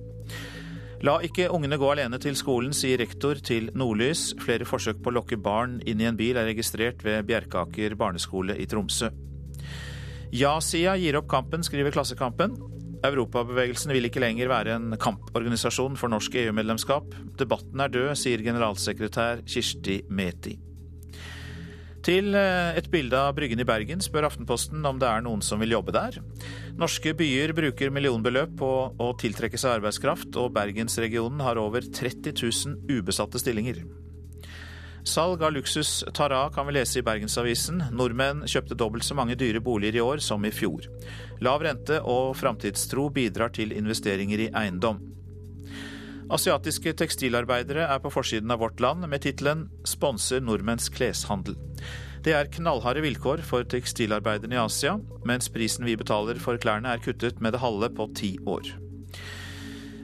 [1.01, 4.35] La ikke ungene gå alene til skolen, sier rektor til Nordlys.
[4.37, 8.53] Flere forsøk på å lokke barn inn i en bil er registrert ved Bjerkaker barneskole
[8.61, 9.09] i Tromsø.
[10.31, 12.53] Ja-sida gir opp kampen, skriver Klassekampen.
[13.01, 17.09] Europabevegelsen vil ikke lenger være en kamporganisasjon for norsk EU-medlemskap.
[17.41, 20.59] Debatten er død, sier generalsekretær Kirsti Meti.
[22.05, 25.61] Til eh, et bilde av Bryggen i Bergen spør Aftenposten om det er noen som
[25.61, 26.17] vil jobbe der.
[26.81, 32.97] Norske byer bruker millionbeløp på å tiltrekke seg arbeidskraft, og bergensregionen har over 30 000
[32.97, 33.83] ubesatte stillinger.
[35.05, 37.79] Salg av luksus Tara kan vi lese i Bergensavisen.
[37.93, 40.85] Nordmenn kjøpte dobbelt så mange dyre boliger i år som i fjor.
[41.41, 45.01] Lav rente og framtidstro bidrar til investeringer i eiendom.
[46.31, 51.57] Asiatiske tekstilarbeidere er på forsiden av Vårt Land med tittelen 'Sponser nordmenns kleshandel'.
[52.23, 57.03] Det er knallharde vilkår for tekstilarbeiderne i Asia, mens prisen vi betaler for klærne er
[57.03, 58.63] kuttet med det halve på ti år.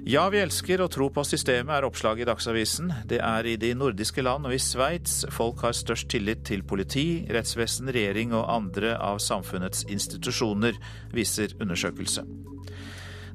[0.07, 2.91] Ja, vi elsker å tro på systemet, er oppslaget i Dagsavisen.
[3.07, 7.27] Det er i de nordiske land og i Sveits folk har størst tillit til politi,
[7.27, 10.79] rettsvesen, regjering og andre av samfunnets institusjoner,
[11.11, 12.23] viser undersøkelse.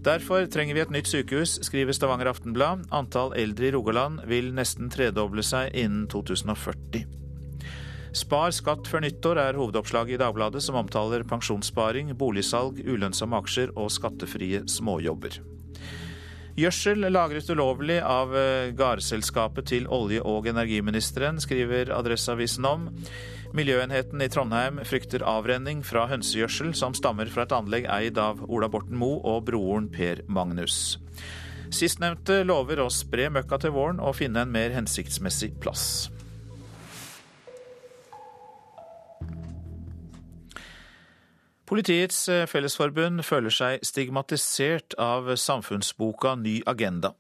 [0.03, 2.89] Derfor trenger vi et nytt sykehus, skriver Stavanger Aftenblad.
[2.91, 7.05] Antall eldre i Rogaland vil nesten tredoble seg innen 2040.
[8.19, 13.93] Spar skatt før nyttår er hovedoppslaget i Dagbladet, som omtaler pensjonssparing, boligsalg, ulønnsomme aksjer og
[13.95, 15.39] skattefrie småjobber.
[16.59, 22.91] Gjødsel lagret ulovlig av eh, gardselskapet til olje- og energiministeren, skriver Adresseavisen om.
[23.53, 28.71] Miljøenheten i Trondheim frykter avrenning fra hønsegjødsel som stammer fra et anlegg eid av Ola
[28.73, 30.97] Borten Moe og broren Per Magnus.
[31.73, 36.09] Sistnevnte lover å spre møkka til våren og finne en mer hensiktsmessig plass.
[41.73, 47.15] Politiets eh, Fellesforbund føler seg stigmatisert av samfunnsboka Ny agenda.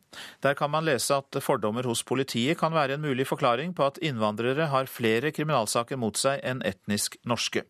[0.45, 4.01] Der kan man lese at fordommer hos politiet kan være en mulig forklaring på at
[4.05, 7.63] innvandrere har flere kriminalsaker mot seg enn etnisk norske.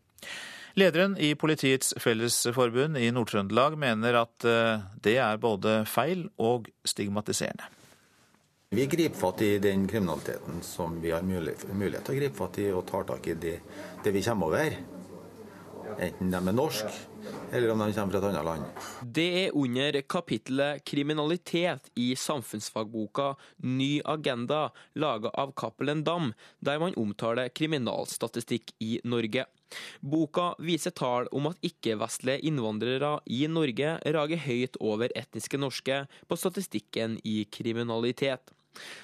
[0.75, 7.69] Lederen i Politiets Fellesforbund i Nord-Trøndelag mener at eh, det er både feil og stigmatiserende.
[8.75, 12.67] Vi griper fatt i den kriminaliteten som vi har mulighet, til å gripe fatt i,
[12.75, 13.55] og tar tak i det,
[14.03, 14.77] det vi kommer over.
[15.99, 16.93] Enten de er norske
[17.53, 18.85] eller om de kommer fra et annet land.
[19.03, 26.97] Det er under kapittelet 'Kriminalitet' i samfunnsfagboka 'Ny agenda', laga av Cappelen Dam, der man
[26.97, 29.45] omtaler kriminalstatistikk i Norge.
[30.01, 36.37] Boka viser tall om at ikke-vestlige innvandrere i Norge rager høyt over etniske norske på
[36.37, 38.53] statistikken i kriminalitet.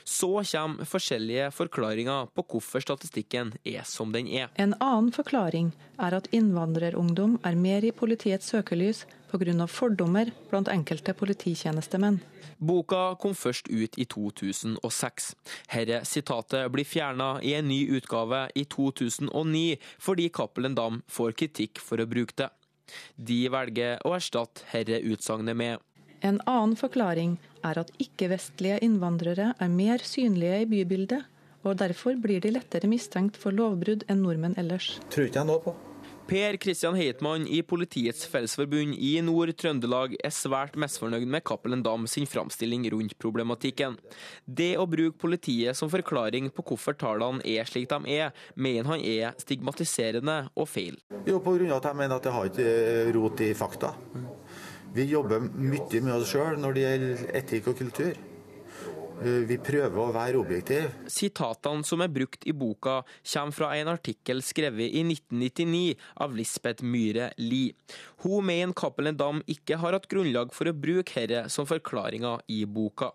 [0.04, 4.48] Så kommer forskjellige forklaringer på hvorfor statistikken er som den er.
[4.56, 9.66] En annen forklaring er at innvandrerungdom er mer i politiets søkelys pga.
[9.66, 12.20] fordommer blant enkelte polititjenestemenn.
[12.58, 15.34] Boka kom først ut i 2006.
[15.68, 21.78] Herre sitatet blir fjerna i en ny utgave i 2009 fordi Cappelen Dam får kritikk
[21.78, 22.48] for å bruke det.
[23.14, 25.78] De velger å erstatte herre utsagnet med
[26.20, 27.36] en annen forklaring
[27.66, 31.26] er at ikke-vestlige innvandrere er mer synlige i bybildet,
[31.66, 34.96] og derfor blir de lettere mistenkt for lovbrudd enn nordmenn ellers.
[35.10, 35.74] Tror ikke jeg nå på.
[36.28, 42.28] Per Kristian Heitmann i Politiets Fellesforbund i Nord-Trøndelag er svært misfornøyd med Cappelen Dam sin
[42.28, 43.96] framstilling rundt problematikken.
[44.44, 49.00] Det å bruke politiet som forklaring på hvorfor tallene er slik de er, mener han
[49.00, 51.00] er stigmatiserende og feil.
[51.24, 53.94] Jo, av at jeg mener at det har ikke rot i fakta.
[54.98, 58.16] Vi jobber mye med oss sjøl når det gjelder etikk og kultur.
[59.18, 60.90] Eh, vi prøver å være objektive.
[61.10, 62.96] Sitatene som er brukt i boka,
[63.32, 65.94] kommer fra en artikkel skrevet i 1999
[66.24, 67.76] av Lisbeth Myhre Lie.
[68.24, 72.64] Hun mener Cappelen Dam ikke har hatt grunnlag for å bruke dette som forklaringer i
[72.66, 73.12] boka.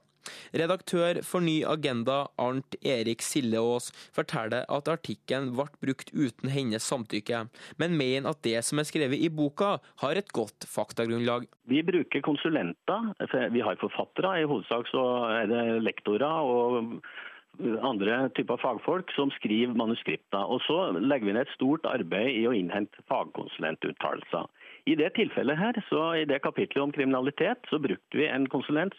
[0.54, 7.46] Redaktør for Ny Agenda, Arnt Erik Silleås, forteller at artikkelen ble brukt uten hennes samtykke,
[7.82, 11.48] men mener at det som er skrevet i boka, har et godt faktagrunnlag.
[11.70, 13.14] Vi bruker konsulenter.
[13.54, 14.42] Vi har forfattere.
[14.44, 16.98] I hovedsak så er det lektorer og
[17.86, 20.42] andre typer fagfolk som skriver manuskripter.
[20.42, 24.50] Og så legger vi ned et stort arbeid i å innhente fagkonsulentuttalelser.
[24.86, 28.94] I det tilfellet her, så i det kapitlet om kriminalitet, så brukte vi en konsulent.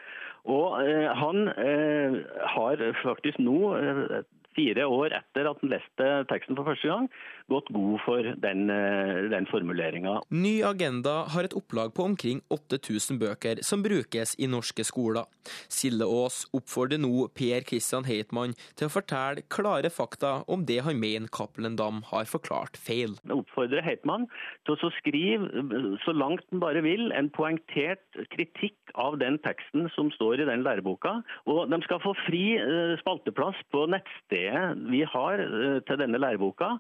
[0.45, 2.17] Og eh, han eh,
[2.55, 4.23] har faktisk nå, eh,
[4.57, 7.09] fire år etter at han leste teksten for første gang,
[7.53, 10.21] gått god for den, eh, den formuleringa.
[10.31, 15.27] Ny Agenda har et opplag på omkring 8000 bøker som brukes i norske skoler.
[15.69, 21.01] Sille Aas oppfordrer nå Per Christian Heitmann til å fortelle klare fakta om det han
[21.01, 23.19] mener Cappelen Dam har forklart feil.
[23.25, 24.27] Jeg oppfordrer Heitmann
[24.65, 30.11] til å skrive så langt han bare vil en poengtert kritikk av den teksten som
[30.15, 31.19] står i den læreboka.
[31.51, 34.44] Og de skal få fri eh, spalteplass på nettstedet
[34.91, 36.71] vi har eh, til denne læreboka.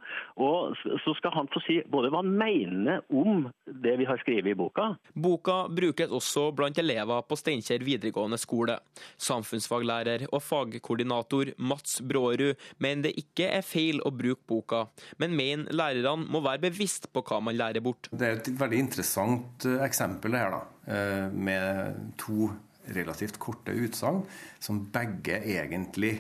[0.43, 4.53] Og så skal han få si både hva han mener om det vi har skrevet
[4.53, 4.93] i boka.
[5.15, 8.79] Boka brukes også blant elever på Steinkjer videregående skole.
[9.21, 14.85] Samfunnsfaglærer og fagkoordinator Mats Brårud mener det ikke er feil å bruke boka,
[15.21, 18.11] men mener lærerne må være bevisst på hva man lærer bort.
[18.13, 20.63] Det er et veldig interessant eh, eksempel her, da,
[20.95, 22.51] eh, med to
[22.95, 24.23] relativt korte utsagn
[24.63, 26.17] som begge egentlig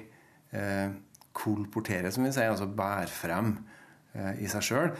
[0.50, 0.94] eh,
[1.34, 3.56] kolporterer, som vi sier, altså bære frem
[4.14, 4.92] Eh, i seg sjøl.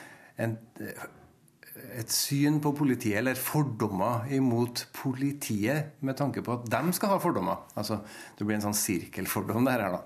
[1.95, 7.21] Et syn på politiet, eller fordommer imot politiet, med tanke på at de skal ha
[7.23, 7.69] fordommer.
[7.79, 8.01] Altså,
[8.37, 9.79] Det blir en sånn sirkelfordom der.
[9.79, 10.03] da.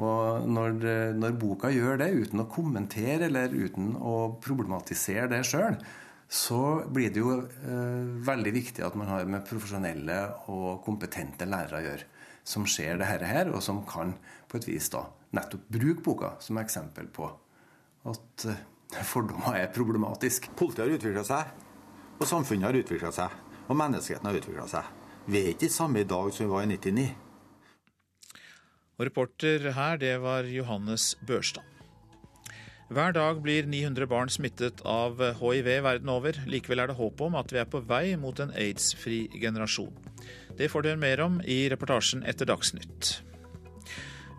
[0.00, 5.76] Og når, når, boka gjør det uten å kommentere eller uten å problematisere det sjøl,
[6.30, 11.76] så blir det jo eh, veldig viktig at man har med profesjonelle og kompetente lærere
[11.76, 12.04] å gjøre.
[12.44, 14.14] Som ser det her, og som kan
[14.48, 15.04] på et vis da
[15.36, 17.28] nettopp bruke boka som eksempel på
[18.10, 18.62] at eh,
[19.06, 20.50] fordommer er problematisk.
[20.58, 21.50] Politiet har utvikla seg,
[22.18, 23.36] og samfunnet har utvikla seg.
[23.70, 24.86] Og menneskeheten har utvikla seg.
[25.30, 27.10] Vi er ikke det samme i dag som vi var i 99.
[28.98, 31.64] Og reporter her, det var Johannes Børstad.
[32.90, 36.34] Hver dag blir 900 barn smittet av hiv verden over.
[36.50, 39.94] Likevel er det håp om at vi er på vei mot en aids-fri generasjon.
[40.58, 43.20] Det får dere mer om i reportasjen etter Dagsnytt.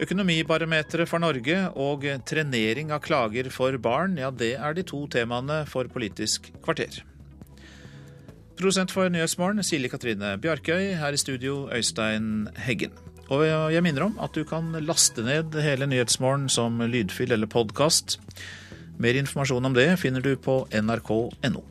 [0.02, 5.62] Økonomibarometeret for Norge og trenering av klager for barn, ja det er de to temaene
[5.70, 7.04] for Politisk kvarter.
[8.58, 12.98] Produsent for Nyhetsmorgen Silje Katrine Bjarkøy, her i studio Øystein Heggen.
[13.32, 18.18] Og jeg minner om at du kan laste ned hele Nyhetsmorgen som lydfyll eller podkast.
[19.02, 21.71] Mer informasjon om det finner du på nrk.no.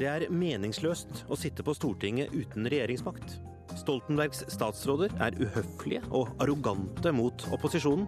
[0.00, 3.34] Det er meningsløst å sitte på Stortinget uten regjeringsmakt.
[3.76, 8.06] Stoltenbergs statsråder er uhøflige og arrogante mot opposisjonen,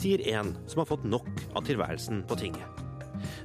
[0.00, 2.80] sier en som har fått nok av tilværelsen på tinget.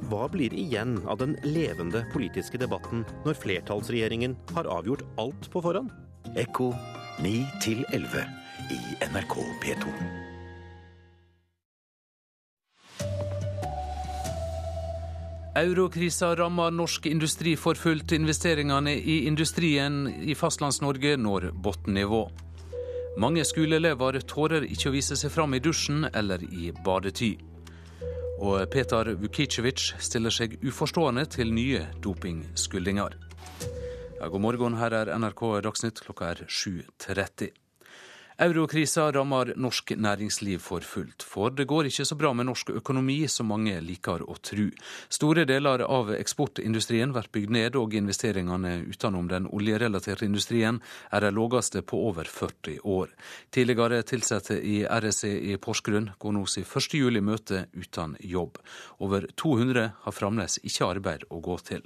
[0.07, 5.91] Hva blir igjen av den levende politiske debatten når flertallsregjeringen har avgjort alt på forhånd?
[6.39, 6.72] Ekko
[7.20, 8.26] 9 11
[8.72, 10.26] i NRK P2.
[15.58, 18.12] Eurokrisa rammer norsk industri for fullt.
[18.12, 22.22] Investeringene i industrien i Fastlands-Norge når bunnivå.
[23.18, 27.32] Mange skoleelever tårer ikke å vise seg fram i dusjen eller i badety.
[28.38, 33.18] Og Petar Vukicevic stiller seg uforstående til nye dopingskyldninger.
[34.20, 37.66] Ja, god morgen, her er NRK Dagsnytt, klokka er 7.30.
[38.39, 43.15] Eurokrisa rammer norsk næringsliv for fullt, for det går ikke så bra med norsk økonomi
[43.33, 44.67] som mange liker å tro.
[45.09, 50.77] Store deler av eksportindustrien blir bygd ned, og investeringene utenom den oljerelaterte industrien
[51.09, 53.09] er de laveste på over 40 år.
[53.49, 58.61] Tidligere ansatte i RSE i Porsgrunn går nå sin første juli møte uten jobb.
[59.01, 61.81] Over 200 har fremdeles ikke arbeid å gå til.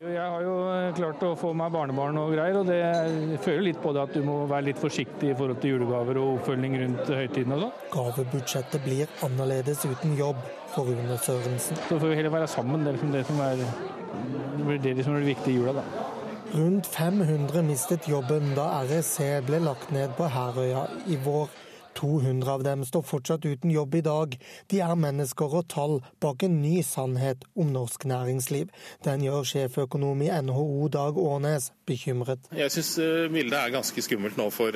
[0.00, 3.66] Jeg har jo eh, klart å få meg barnebarn og greier, og det jeg føler
[3.66, 6.78] litt på det at du må være litt forsiktig i forhold til julegaver og oppfølging
[6.80, 7.74] rundt høytiden og sånn.
[7.92, 10.40] Gavebudsjettet blir annerledes uten jobb
[10.72, 11.76] for Rune Sørensen.
[11.84, 15.18] Så får vi heller være sammen, det er liksom det som er det, det som
[15.18, 16.08] er det viktige i jula, da.
[16.54, 19.18] Rundt 500 mistet jobben da REC
[19.50, 21.52] ble lagt ned på Herøya i vår.
[22.00, 24.36] 200 av dem står fortsatt uten jobb i dag.
[24.72, 28.70] De er mennesker og tall bak en ny sannhet om norsk næringsliv.
[29.06, 32.48] Den gjør sjeføkonom i NHO Dag Årnes bekymret.
[32.56, 32.94] Jeg syns
[33.32, 34.74] bildet er ganske skummelt nå for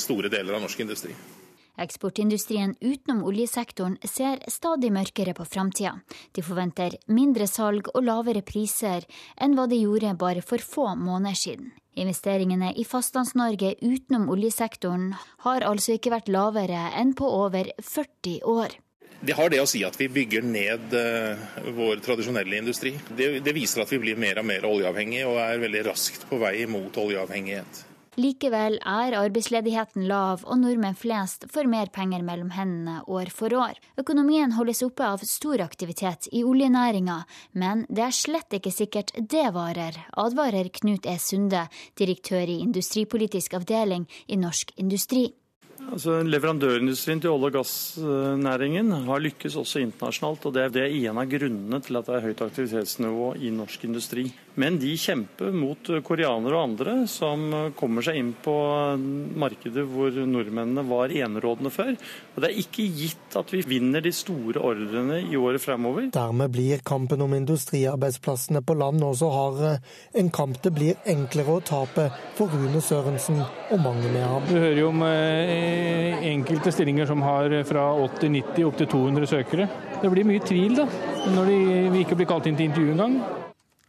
[0.00, 1.16] store deler av norsk industri.
[1.76, 5.96] Eksportindustrien utenom oljesektoren ser stadig mørkere på framtida.
[6.32, 9.04] De forventer mindre salg og lavere priser
[9.36, 11.74] enn hva de gjorde bare for få måneder siden.
[11.96, 15.14] Investeringene i Fastlands-Norge utenom oljesektoren
[15.44, 18.76] har altså ikke vært lavere enn på over 40 år.
[19.20, 20.92] Det har det å si at vi bygger ned
[21.76, 22.92] vår tradisjonelle industri.
[23.16, 26.40] Det, det viser at vi blir mer og mer oljeavhengig og er veldig raskt på
[26.42, 27.84] vei mot oljeavhengighet.
[28.16, 33.76] Likevel er arbeidsledigheten lav, og nordmenn flest får mer penger mellom hendene år for år.
[34.00, 37.18] Økonomien holdes oppe av stor aktivitet i oljenæringa,
[37.60, 41.18] men det er slett ikke sikkert det varer, advarer Knut E.
[41.20, 41.66] Sunde,
[42.00, 45.26] direktør i industripolitisk avdeling i Norsk Industri.
[45.86, 50.46] Altså, leverandørindustrien til olje- og gassnæringen har lykkes også internasjonalt.
[50.46, 54.30] og Det er en av grunnene til at det er høyt aktivitetsnivå i norsk industri.
[54.56, 57.42] Men de kjemper mot koreanere og andre som
[57.76, 58.54] kommer seg inn på
[59.36, 61.92] markedet hvor nordmennene var enerådende før.
[62.34, 66.08] Og Det er ikke gitt at vi vinner de store ordrene i året fremover.
[66.14, 69.74] Dermed blir kampen om industriarbeidsplassene på land også hardere.
[70.16, 74.46] En kamp det blir enklere å tape for Rune Sørensen og mange med ham.
[74.48, 79.68] Du hører jo om enkelte stillinger som har fra 80-90 opp til 200 søkere.
[80.00, 80.88] Det blir mye tvil da,
[81.36, 83.20] når de ikke blir kalt inn til intervju engang.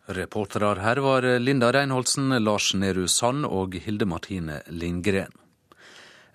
[0.07, 5.33] Reportere her var Linda Reinholdsen, Lars Nehru Sand og Hilde Martine Lindgren.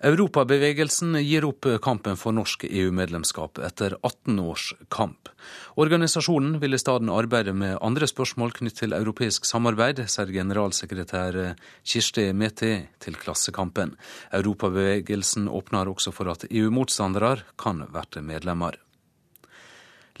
[0.03, 5.31] Europabevegelsen gir opp kampen for norsk EU-medlemskap etter 18 års kamp.
[5.79, 11.39] Organisasjonen vil i stedet arbeide med andre spørsmål knyttet til europeisk samarbeid, sier generalsekretær
[11.87, 13.95] Kirsti Meti til Klassekampen.
[14.35, 18.82] Europabevegelsen åpner også for at EU-motstandere kan bli medlemmer.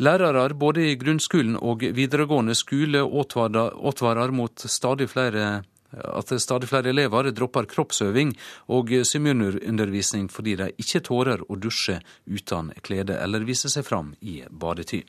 [0.01, 5.61] Lærere både i grunnskolen og videregående skole advarer mot stadig flere
[5.93, 8.33] at stadig flere elever dropper kroppsøving
[8.73, 14.41] og svømmeundervisning fordi de ikke tårer å dusje uten klede eller vise seg fram i
[14.49, 15.05] badetid.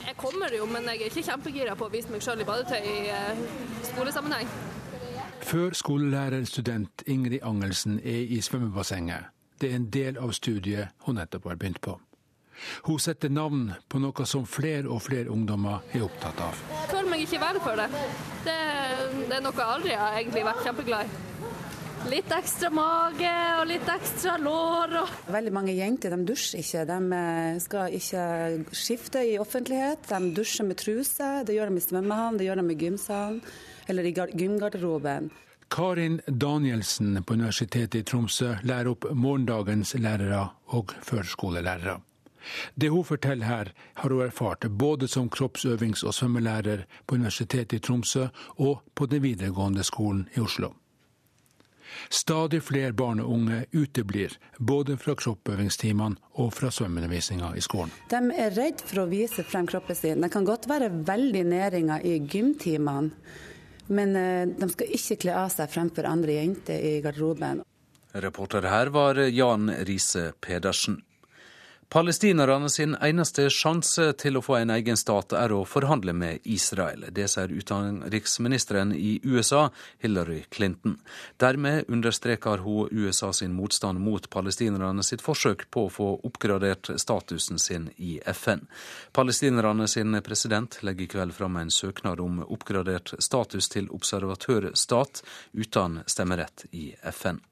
[0.00, 2.82] Jeg kommer jo, men jeg er ikke kjempegira på å vise meg sjøl i badetøy
[2.82, 2.98] i
[3.92, 4.50] skolesammenheng.
[5.46, 9.30] Før skolelærerstudent Ingrid Angelsen er i svømmebassenget.
[9.60, 12.00] Det er en del av studiet hun nettopp har begynt på.
[12.86, 16.62] Hun setter navn på noe som flere og flere ungdommer er opptatt av.
[16.74, 17.88] Jeg føler meg ikke verre for det.
[18.46, 18.60] det.
[19.26, 21.26] Det er noe jeg aldri har egentlig vært kjempeglad i.
[22.08, 24.94] Litt ekstra mage og litt ekstra lår.
[25.02, 25.18] Og...
[25.34, 26.86] Veldig mange jenter de dusjer ikke.
[26.88, 27.20] De
[27.60, 28.24] skal ikke
[28.72, 30.08] skifte i offentlighet.
[30.08, 31.28] De dusjer med truse.
[31.44, 33.42] Det gjør de i svømmehallen, det gjør de i gymsalen
[33.90, 35.30] eller i gymgarderoben.
[35.70, 42.00] Karin Danielsen på Universitetet i Tromsø lærer opp morgendagens lærere og førskolelærere.
[42.74, 47.82] Det hun forteller her, har hun erfart både som kroppsøvings- og svømmelærer på Universitetet i
[47.84, 48.28] Tromsø
[48.58, 50.74] og på den videregående skolen i Oslo.
[52.10, 57.90] Stadig flere barn og unge uteblir, både fra kroppøvingstimene og fra svømmeundervisninga i skolen.
[58.10, 60.22] De er redd for å vise frem kroppen sin.
[60.22, 63.10] Det kan godt være veldig næringer i gymtimene,
[63.90, 64.14] men
[64.54, 67.64] de skal ikke kle av seg fremfor andre jenter i garderoben.
[68.22, 71.00] Reporter her var Jan Riise Pedersen.
[71.90, 77.08] Palestinerne sin eneste sjanse til å få en egen stat er å forhandle med Israel.
[77.10, 79.64] Det sier utenriksministeren i USA,
[79.98, 81.00] Hillary Clinton.
[81.42, 87.58] Dermed understreker hun USA sin motstand mot palestinerne sitt forsøk på å få oppgradert statusen
[87.58, 88.68] sin i FN.
[89.10, 95.24] Palestinerne sin president legger i kveld fram en søknad om oppgradert status til observatørstat
[95.58, 97.42] uten stemmerett i FN.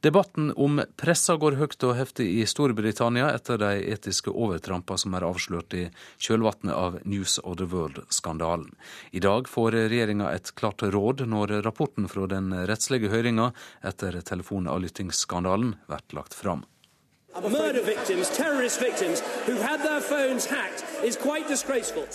[0.00, 5.26] Debatten om pressa går høyt og heftig i Storbritannia etter de etiske overtrampa som er
[5.26, 5.88] avslørt i
[6.22, 8.70] kjølvannet av News of the World-skandalen.
[9.10, 13.50] I dag får regjeringa et klart råd når rapporten fra den rettslige høringa
[13.82, 16.62] etter telefonavlyttingsskandalen blir lagt fram.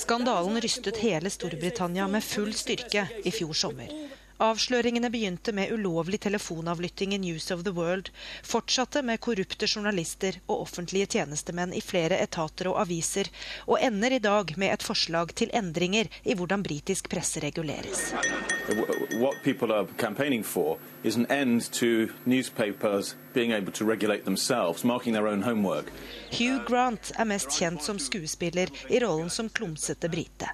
[0.08, 3.92] Skandalen rystet hele Storbritannia med full styrke i fjor sommer.
[4.42, 8.10] Avsløringene begynte med ulovlig telefonavlytting i News of the World,
[8.44, 13.30] fortsatte med korrupte journalister og offentlige tjenestemenn i flere etater og aviser,
[13.68, 18.10] og ender i dag med et forslag til endringer i hvordan britisk presse reguleres.
[19.14, 24.84] What people are campaigning for is an end to newspapers being able to regulate themselves,
[24.84, 25.92] marking their own homework.
[26.32, 30.50] Hugh Grant er mest kjent som skuespiller i rollen som klumsete brite.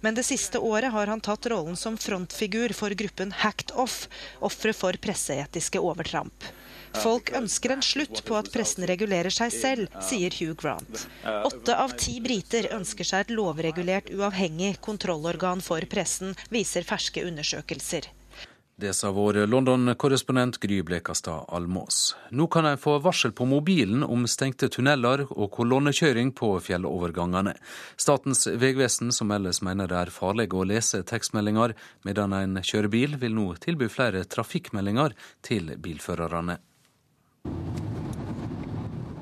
[0.00, 4.08] Men det siste året har han tatt rollen som frontfigur for gruppen Hacked Off,
[4.40, 6.50] ofre for presseetiske overtramp.
[7.00, 11.06] Folk ønsker en slutt på at pressen regulerer seg selv, sier Hugh Grant.
[11.24, 18.10] Åtte av ti briter ønsker seg et lovregulert, uavhengig kontrollorgan for pressen, viser ferske undersøkelser.
[18.76, 22.16] Det sa vår London-korrespondent Gry Blekastad Almås.
[22.30, 27.52] Nå kan en få varsel på mobilen om stengte tunneler og kolonnekjøring på fjellovergangene.
[28.00, 31.76] Statens vegvesen, som ellers mener det er farlig å lese tekstmeldinger
[32.08, 35.12] medan en kjører bil, vil nå tilby flere trafikkmeldinger
[35.44, 36.56] til bilførerne.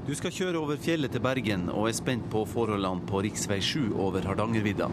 [0.06, 3.60] Du skal kjøre over fjellet til Bergen og er spent på forholdene på rv.
[3.60, 4.90] 7 over Hardangervidda.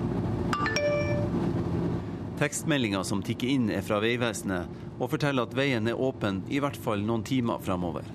[2.38, 6.78] Tekstmeldinga som tikker inn er fra Vegvesenet og forteller at veien er åpen i hvert
[6.78, 8.06] fall noen timer fremover.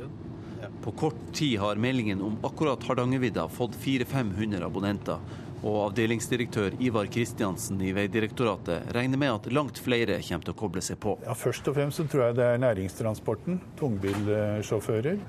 [0.85, 5.19] På kort tid har meldingen om akkurat Hardangervidda fått 400-500 abonnenter,
[5.63, 10.83] og avdelingsdirektør Ivar Kristiansen i Vegdirektoratet regner med at langt flere kommer til å koble
[10.83, 11.17] seg på.
[11.27, 15.23] Ja, først og fremst så tror jeg det er næringstransporten, tungbilsjåfører.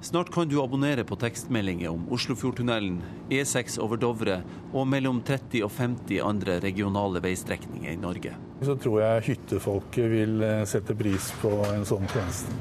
[0.00, 4.36] Snart kan du abonnere på tekstmeldinger om Oslofjordtunnelen, E6 over Dovre
[4.70, 8.36] og mellom 30 og 50 andre regionale veistrekninger i Norge.
[8.62, 12.54] Så tror jeg hyttefolket vil eh, sette pris på en sånn tjeneste.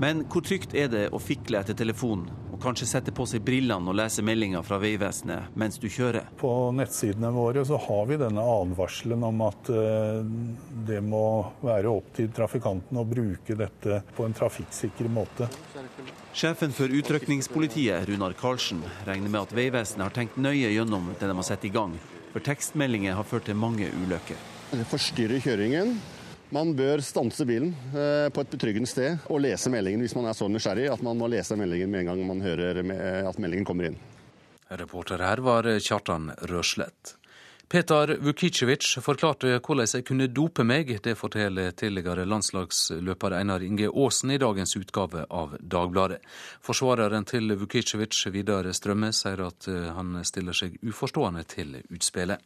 [0.00, 3.86] Men hvor trygt er det å fikle etter telefonen og kanskje sette på seg brillene
[3.92, 6.26] og lese meldinger fra Vegvesenet mens du kjører?
[6.40, 10.18] På nettsidene våre så har vi denne advarselen om at eh,
[10.88, 11.22] det må
[11.62, 15.46] være opp til trafikanten å bruke dette på en trafikksikker måte.
[16.34, 21.38] Sjefen for utrykningspolitiet, Runar Karlsen, regner med at Vegvesenet har tenkt nøye gjennom det de
[21.38, 21.94] har satt i gang,
[22.34, 24.46] for tekstmeldinger har ført til mange ulykker.
[24.74, 25.94] Det forstyrrer kjøringen.
[26.54, 30.36] Man bør stanse bilen eh, på et betryggende sted og lese meldingen hvis man er
[30.38, 32.80] så nysgjerrig at man må lese meldingen med en gang man hører
[33.28, 33.98] at meldingen kommer inn.
[34.68, 37.18] Reporter her var Kjartan Røslett.
[37.68, 40.88] Petar Vukicevic forklarte hvordan jeg kunne dope meg.
[41.04, 46.22] Det forteller tidligere landslagsløper Einar Inge Aasen i dagens utgave av Dagbladet.
[46.64, 52.40] Forsvareren til Vukicevic, Vidar Strømme, sier at eh, han stiller seg uforstående til utspillet.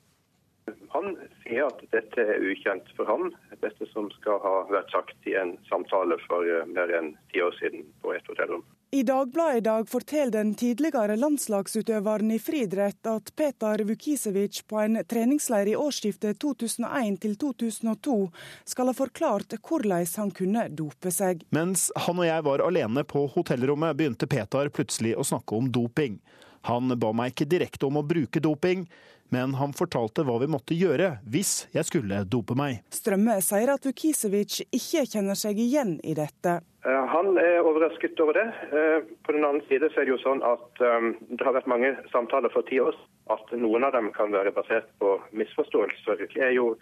[0.91, 1.15] Han
[1.53, 3.31] sier at dette er ukjent for ham,
[3.61, 7.55] dette som skal ha vært sagt i en samtale for eh, mer enn ti år
[7.61, 8.65] siden på et hotellrom.
[8.93, 15.01] I Dagbladet i dag forteller den tidligere landslagsutøveren i friidrett at Petar Vukisevic på en
[15.09, 18.17] treningsleir i årsskiftet 2001-2002
[18.69, 21.47] skal ha forklart hvordan han kunne dope seg.
[21.57, 26.21] Mens han og jeg var alene på hotellrommet, begynte Petar plutselig å snakke om doping.
[26.69, 28.85] Han ba meg ikke direkte om å bruke doping,
[29.33, 32.83] men han fortalte hva vi måtte gjøre hvis jeg skulle dope meg.
[32.93, 36.61] Strømme sier at Vukisevic ikke kjenner seg igjen i dette.
[36.85, 38.49] Eh, han er overrasket over det.
[38.75, 41.71] Eh, på den annen side så er det jo sånn at um, det har vært
[41.71, 42.97] mange samtaler for ti år
[43.31, 46.73] At noen av dem kan være basert på misforståelser, det er jo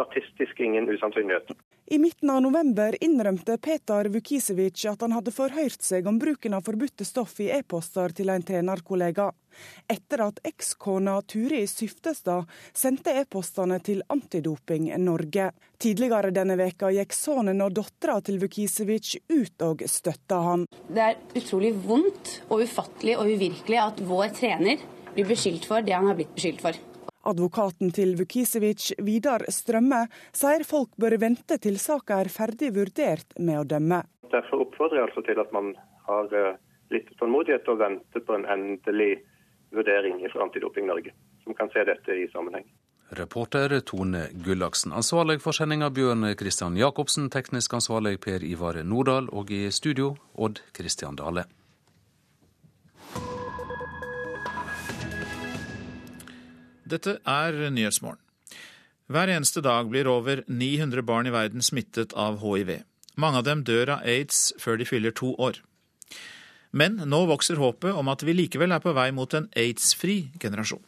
[0.00, 1.52] statistisk ingen usannsynlighet.
[1.92, 6.62] I midten av november innrømte Petar Vukisevic at han hadde forhørt seg om bruken av
[6.62, 9.26] forbudte stoff i e-poster til en trenerkollega,
[9.90, 15.48] etter at ekskona Turi Syftestad sendte e-postene til Antidoping Norge.
[15.82, 20.68] Tidligere denne veka gikk sønnen og dattera til Vukisevic ut og støtta han.
[20.86, 25.98] Det er utrolig vondt og ufattelig og uvirkelig at vår trener blir beskyldt for det
[25.98, 26.78] han har blitt beskyldt for.
[27.30, 30.04] Advokaten til Vukisevic, Vidar Strømme,
[30.36, 34.02] sier folk bør vente til saka er ferdig vurdert med å dømme.
[34.32, 35.72] Derfor oppfordrer jeg altså til at man
[36.08, 36.58] har eh,
[36.94, 39.12] litt tålmodighet og venter på en endelig
[39.74, 42.66] vurdering fra Antidoping Norge, som kan se dette i sammenheng.
[43.18, 44.92] Reporter Tone Gullaksen.
[44.94, 50.62] Ansvarlig for sendinga Bjørn Kristian Jacobsen, teknisk ansvarlig Per Ivar Nordahl, og i studio Odd
[50.76, 51.48] Kristian Dale.
[56.90, 58.18] Dette er Nyhetsmorgen.
[59.10, 62.70] Hver eneste dag blir over 900 barn i verden smittet av hiv.
[63.18, 65.58] Mange av dem dør av aids før de fyller to år.
[66.70, 70.82] Men nå vokser håpet om at vi likevel er på vei mot en aids-fri generasjon.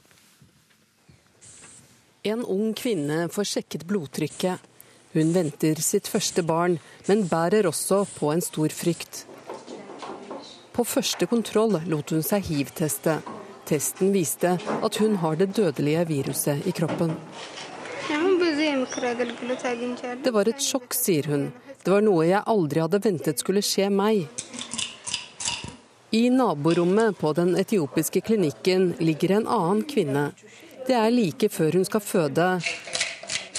[2.22, 4.70] En ung kvinne får sjekket blodtrykket.
[5.12, 6.78] Hun venter sitt første barn,
[7.10, 9.24] men bærer også på en stor frykt.
[10.72, 13.18] På første kontroll lot hun seg hiv-teste.
[13.68, 17.14] Testen viste at hun har det dødelige viruset i kroppen.
[20.22, 21.52] Det var et sjokk, sier hun.
[21.82, 24.26] Det var noe jeg aldri hadde ventet skulle skje meg.
[26.12, 30.26] I naborommet på den etiopiske klinikken ligger en annen kvinne.
[30.86, 32.48] Det er like før hun skal føde.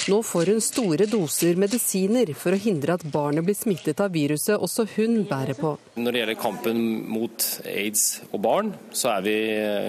[0.07, 4.59] Nå får hun store doser medisiner for å hindre at barnet blir smittet av viruset
[4.59, 5.77] også hun bærer på.
[5.95, 8.03] Når det gjelder kampen mot aids
[8.33, 9.37] og barn, så vi,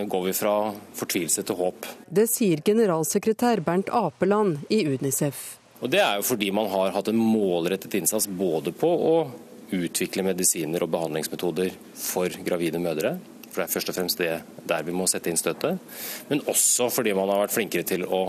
[0.07, 0.55] går vi fra
[0.95, 1.91] fortvilelse til håp.
[2.07, 5.59] Det sier generalsekretær Bernt Apeland i Unicef.
[5.83, 9.15] Og Det er jo fordi man har hatt en målrettet innsats både på å
[9.75, 13.17] utvikle medisiner og behandlingsmetoder for gravide mødre,
[13.51, 14.33] for det er først og fremst det
[14.63, 15.83] der vi må sette inn støtet.
[16.31, 18.29] Men også fordi man har vært flinkere til å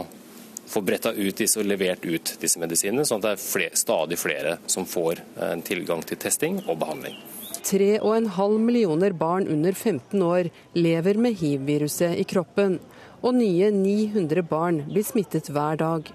[0.68, 4.20] få bretta ut disse og levert ut disse medisinene, sånn at det er flere, stadig
[4.20, 7.18] flere som får eh, tilgang til testing og behandling.
[7.66, 12.78] 3,5 millioner barn under 15 år lever med hiv-viruset i kroppen,
[13.26, 16.12] og nye 900 barn blir smittet hver dag.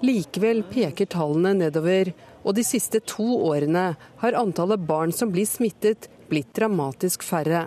[0.00, 3.90] Likevel peker tallene nedover, og de siste to årene
[4.22, 7.66] har antallet barn som blir smittet, blitt dramatisk færre.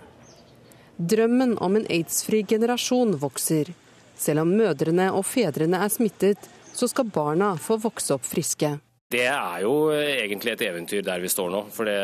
[0.98, 3.70] Drømmen om en aids-fri generasjon vokser.
[4.16, 8.76] Selv om mødrene og fedrene er smittet, så skal barna få vokse opp friske.
[9.14, 11.60] Det er jo egentlig et eventyr der vi står nå.
[11.74, 11.98] For det,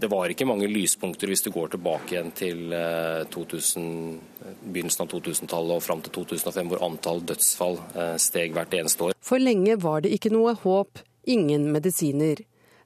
[0.00, 2.72] det var ikke mange lyspunkter hvis du går tilbake igjen til
[3.34, 3.90] 2000,
[4.40, 9.10] eh, begynnelsen av 2000-tallet og fram til 2005, hvor antall dødsfall eh, steg hvert eneste
[9.10, 9.18] år.
[9.20, 12.40] For lenge var det ikke noe håp, ingen medisiner.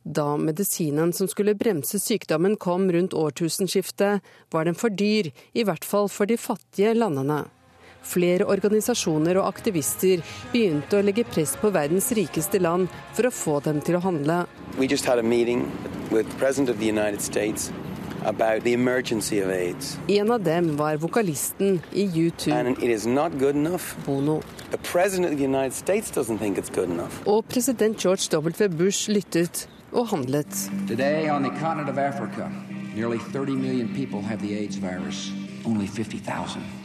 [0.05, 5.87] Da medisinen som skulle bremse sykdommen kom rundt årtusenskiftet, var den for dyr, i hvert
[5.87, 7.45] fall for de fattige landene.
[8.05, 10.21] Flere organisasjoner og aktivister
[10.53, 14.45] begynte å legge press på verdens rikeste land for å få dem til å handle.
[20.09, 22.53] En av dem var vokalisten i U2,
[24.07, 24.39] Bono.
[27.27, 28.69] Og president George W.
[28.69, 30.71] Bush lyttet og handlet.
[30.89, 32.51] Today on the continent of Africa,
[32.95, 35.31] nearly 30 million people have the AIDS virus.
[35.65, 36.84] Only 50,000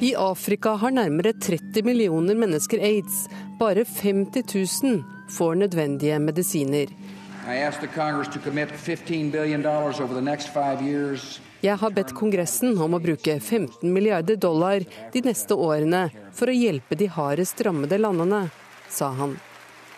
[0.00, 3.24] i Afrika har nærmere 30 millioner mennesker aids.
[3.58, 4.44] Bare 50
[4.82, 6.86] 000 får nødvendige medisiner.
[11.60, 16.54] Jeg har bedt Kongressen om å bruke 15 milliarder dollar de neste årene for å
[16.54, 18.44] hjelpe de hardest rammede landene,
[18.88, 19.34] sa han.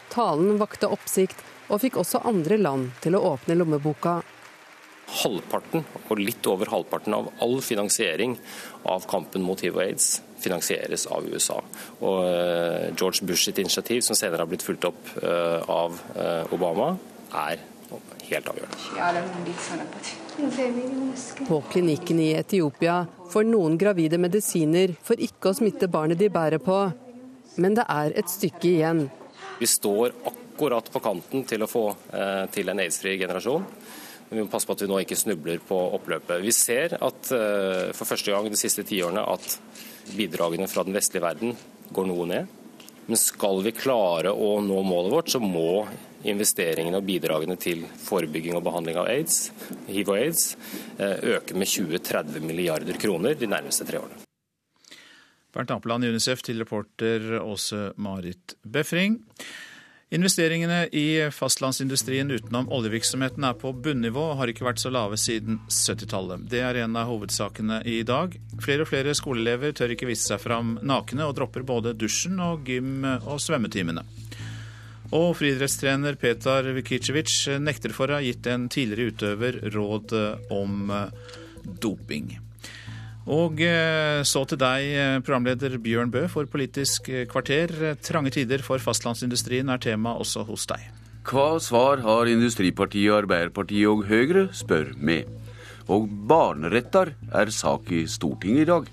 [0.09, 4.23] Talen vakte oppsikt og fikk også andre land til å åpne lommeboka
[5.11, 8.37] halvparten, og litt over halvparten av all finansiering
[8.89, 11.59] av kampen mot hiv og aids finansieres av USA.
[12.01, 16.55] Og eh, George Bush sitt initiativ, som senere har blitt fulgt opp eh, av eh,
[16.55, 16.95] Obama,
[17.45, 17.61] er
[18.31, 18.79] helt avgjørende.
[21.49, 26.63] På klinikken i Etiopia får noen gravide medisiner for ikke å smitte barnet de bærer
[26.63, 26.79] på.
[27.61, 29.09] Men det er et stykke igjen.
[29.61, 31.85] Vi står akkurat på kanten til å få
[32.55, 33.67] til en aids-fri generasjon.
[34.31, 36.39] Men vi må passe på at vi nå ikke snubler på oppløpet.
[36.45, 39.57] Vi ser at uh, for første gang de siste tiårene at
[40.15, 41.57] bidragene fra den vestlige verden
[41.91, 42.53] går noe ned.
[43.09, 45.83] Men skal vi klare å nå målet vårt, så må
[46.31, 49.49] investeringene og bidragene til forebygging og behandling av aids,
[49.91, 50.53] hiv og aids
[51.01, 54.23] uh, øke med 20-30 milliarder kroner de nærmeste tre årene.
[55.51, 59.19] Bernt Ampeland i UNICEF til reporter Åse Marit Befring.
[60.13, 65.61] Investeringene i fastlandsindustrien utenom oljevirksomheten er på bunnivå og har ikke vært så lave siden
[65.71, 66.49] 70-tallet.
[66.51, 68.35] Det er en av hovedsakene i dag.
[68.59, 72.67] Flere og flere skoleelever tør ikke vise seg fram nakne, og dropper både dusjen og
[72.67, 74.03] gym- og svømmetimene.
[75.15, 80.19] Og friidrettstrener Petar Vikicevic nekter for å ha gitt en tidligere utøver råd
[80.59, 80.91] om
[81.79, 82.35] doping.
[83.31, 87.71] Og eh, så til deg, eh, programleder Bjørn Bø for Politisk kvarter.
[88.03, 90.89] Trange tider for fastlandsindustrien er tema også hos deg.
[91.31, 95.21] Hva svar har Industripartiet, Arbeiderpartiet og Høyre, spør vi.
[95.91, 98.91] Og barneretter er sak i Stortinget i dag.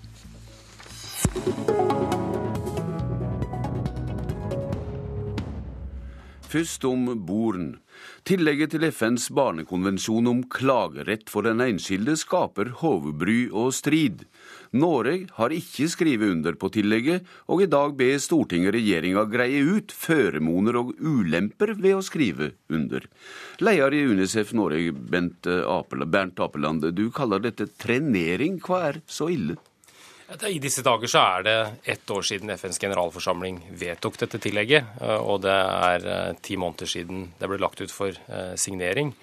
[6.48, 7.78] Først om Boren.
[8.28, 14.26] Tillegget til FNs barnekonvensjon om klagerett for den enskilde skaper hovedbry og strid.
[14.76, 19.96] Norge har ikke skrevet under på tillegget, og i dag ber Stortinget regjeringa greie ut
[19.96, 23.08] føremoner og ulemper ved å skrive under.
[23.64, 28.60] Leder i UNICEF Norge, Bernt Apeland, du kaller dette trenering.
[28.60, 29.56] Hva er så ille?
[30.28, 31.58] I disse dager så er det
[31.94, 34.98] ett år siden FNs generalforsamling vedtok dette tillegget.
[35.00, 39.16] Eh, og det er eh, ti måneder siden det ble lagt ut for eh, signering.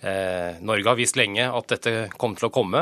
[0.00, 2.80] Norge har visst lenge at dette kom til å komme.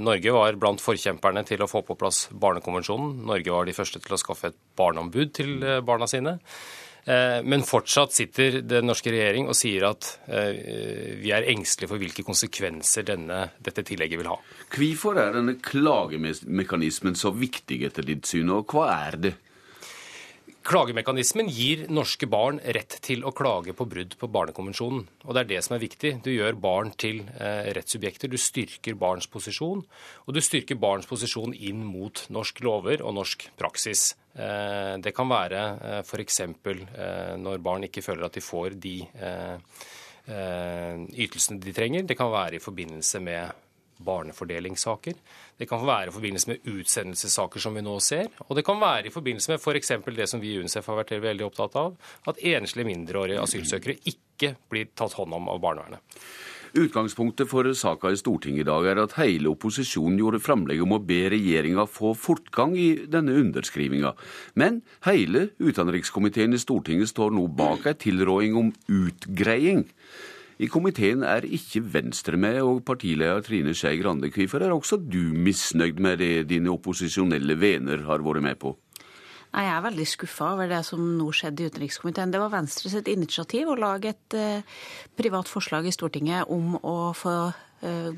[0.00, 3.18] Norge var blant forkjemperne til å få på plass Barnekonvensjonen.
[3.28, 6.38] Norge var de første til å skaffe et barneombud til barna sine.
[7.04, 12.00] Eh, men fortsatt sitter den norske regjering og sier at eh, vi er engstelige for
[12.00, 14.38] hvilke konsekvenser denne, dette tillegget vil ha.
[14.72, 19.34] Hvorfor er denne klagemekanismen så viktig etter ditt syn, og hva er det?
[20.64, 25.02] Klagemekanismen gir norske barn rett til å klage på brudd på Barnekonvensjonen.
[25.26, 26.12] Og det er det som er viktig.
[26.24, 28.32] Du gjør barn til eh, rettssubjekter.
[28.32, 29.82] Du styrker barns posisjon.
[30.24, 34.14] Og du styrker barns posisjon inn mot norsk lover og norsk praksis.
[34.32, 36.40] Eh, det kan være eh, f.eks.
[37.44, 38.96] Når barn ikke føler at de får de
[40.24, 42.08] ytelsene de trenger.
[42.08, 43.63] Det kan være i forbindelse med
[43.98, 45.18] barnefordelingssaker.
[45.58, 48.32] Det kan være i forbindelse med utsendelsessaker, som vi nå ser.
[48.48, 49.92] Og det kan være i forbindelse med f.eks.
[50.16, 51.94] det som vi i UNICEF har vært veldig opptatt av,
[52.26, 56.02] at enslige mindreårige asylsøkere ikke blir tatt hånd om av barnevernet.
[56.74, 61.02] Utgangspunktet for saka i Stortinget i dag er at hele opposisjonen gjorde framlegg om å
[61.06, 64.10] be regjeringa få fortgang i denne underskrivinga.
[64.58, 69.84] Men hele utenrikskomiteen i Stortinget står nå bak ei tilråding om utgreiing.
[70.62, 74.30] I komiteen er ikke Venstre med, og partileder Trine Skei Grande.
[74.30, 78.76] Hvorfor er også du misnøyd med det dine opposisjonelle venner har vært med på?
[79.54, 82.32] Nei, Jeg er veldig skuffa over det som nå skjedde i utenrikskomiteen.
[82.34, 84.80] Det var Venstre sitt initiativ å lage et eh,
[85.14, 87.36] privat forslag i Stortinget om å få
[87.84, 88.12] Eh,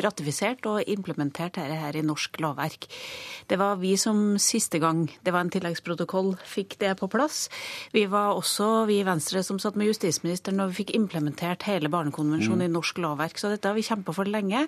[0.00, 2.86] ratifisert og implementert dette her i norsk lovverk.
[3.50, 7.48] Det var vi som siste gang det var en tilleggsprotokoll, fikk det på plass.
[7.94, 11.90] Vi var også vi i Venstre som satt med justisministeren når vi fikk implementert hele
[11.92, 12.68] Barnekonvensjonen mm.
[12.68, 13.40] i norsk lovverk.
[13.40, 14.66] Så dette har vi kjempa for lenge.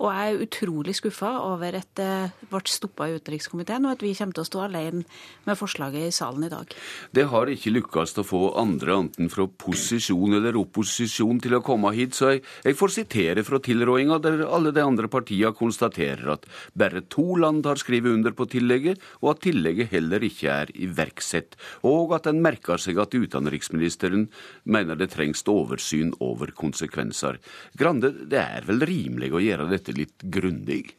[0.00, 2.10] Og jeg er utrolig skuffa over at det
[2.50, 5.04] ble stoppa i utenrikskomiteen, og at vi kommer til å stå alene
[5.44, 6.74] med forslaget i salen i dag.
[7.14, 11.92] Det har ikke lykkes å få andre, enten fra posisjon eller opposisjon, til å komme
[11.96, 16.46] hit, så jeg, jeg får sitere fra tilrådinga der alle de andre partiene konstaterer at
[16.78, 21.58] bare to land har skrevet under på tillegget, og at tillegget heller ikke er iverksatt,
[21.86, 24.28] og at en merker seg at utenriksministeren
[24.64, 27.40] mener det trengs oversyn over konsekvenser.
[27.78, 30.94] Grande, det er vel rimelig å gjøre dette litt grundig?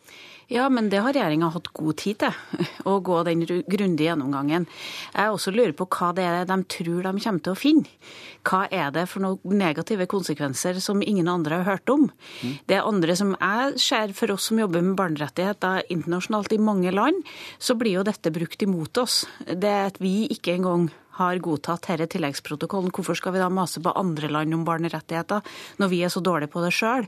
[0.52, 2.36] Ja, men det har regjeringa hatt god tid til,
[2.90, 4.68] å gå den grundige gjennomgangen.
[5.16, 7.94] Jeg også lurer på hva det er de tror de kommer til å finne.
[8.46, 12.10] Hva er det for noen negative konsekvenser som ingen andre har hørt om?
[12.44, 12.58] Mm.
[12.70, 17.26] Det andre som jeg ser for oss som jobber med barnerettigheter internasjonalt i mange land,
[17.58, 19.24] så blir jo dette brukt imot oss.
[19.50, 22.94] Det at vi ikke engang har godtatt denne tilleggsprotokollen.
[22.96, 25.44] Hvorfor skal vi da mase på andre land om barnerettigheter,
[25.82, 27.08] når vi er så dårlige på det sjøl?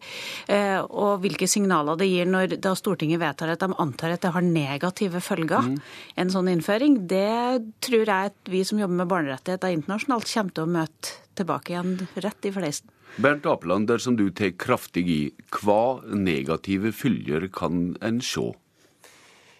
[0.51, 4.33] Eh, og hvilke signaler det gir når da Stortinget vedtar at de antar at det
[4.35, 5.79] har negative følger, mm.
[6.23, 10.67] en sånn innføring, det tror jeg at vi som jobber med barnerettigheter internasjonalt, kommer til
[10.67, 12.93] å møte tilbake igjen rett i fleisen.
[13.17, 15.21] Bernt Apeland, dersom du tar kraftig i,
[15.61, 18.51] hva negative følger kan en se?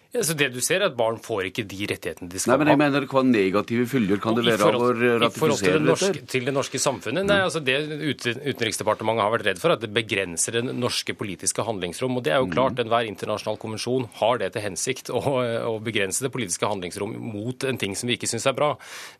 [0.08, 2.56] Ja, så det du ser, er at barn får ikke de rettighetene de skal ha.
[2.56, 6.28] Nei, men jeg mener, Hva negative følger kan det være av å ratifisere I forhold
[6.32, 7.26] til det, norske, samfunnet?
[7.28, 7.76] Nei, altså Det
[8.08, 12.16] Utenriksdepartementet har vært redd for, at det begrenser det norske politiske handlingsrom.
[12.16, 12.86] og det er jo klart, mm.
[12.86, 17.80] Enhver internasjonal konvensjon har det til hensikt å, å, begrense det politiske handlingsrom mot en
[17.84, 18.70] ting som vi ikke syns er bra.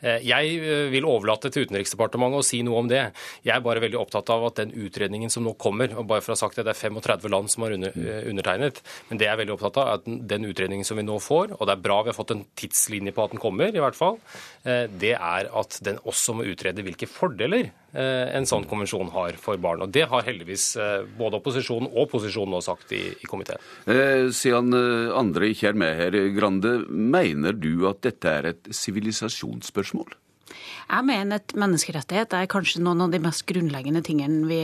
[0.00, 3.04] Eh, jeg eh, vil overlate til Utenriksdepartementet å si noe om det.
[3.44, 6.32] Jeg er bare veldig opptatt av at den utredningen som nå kommer, og bare for
[6.32, 8.80] å ha sagt det, det er 35 land som har under, eh, undertegnet,
[9.12, 11.18] men det jeg er veldig opptatt av, er at den utredningen utredningen som vi nå
[11.18, 13.80] får, og det er bra vi har fått en tidslinje på at den kommer, i
[13.80, 14.18] hvert fall,
[14.64, 19.36] eh, det er at den også må utrede hvilke fordeler eh, en sånn konvensjon har
[19.38, 19.82] for barn.
[19.82, 23.58] Og Det har heldigvis eh, både opposisjonen og posisjonen nå sagt i, i komiteen.
[24.32, 24.72] Siden
[25.14, 30.14] andre ikke er med her, Grande, mener du at dette er et sivilisasjonsspørsmål?
[30.88, 34.60] Jeg mener at menneskerettighet er kanskje noen av de mest grunnleggende tingene vi,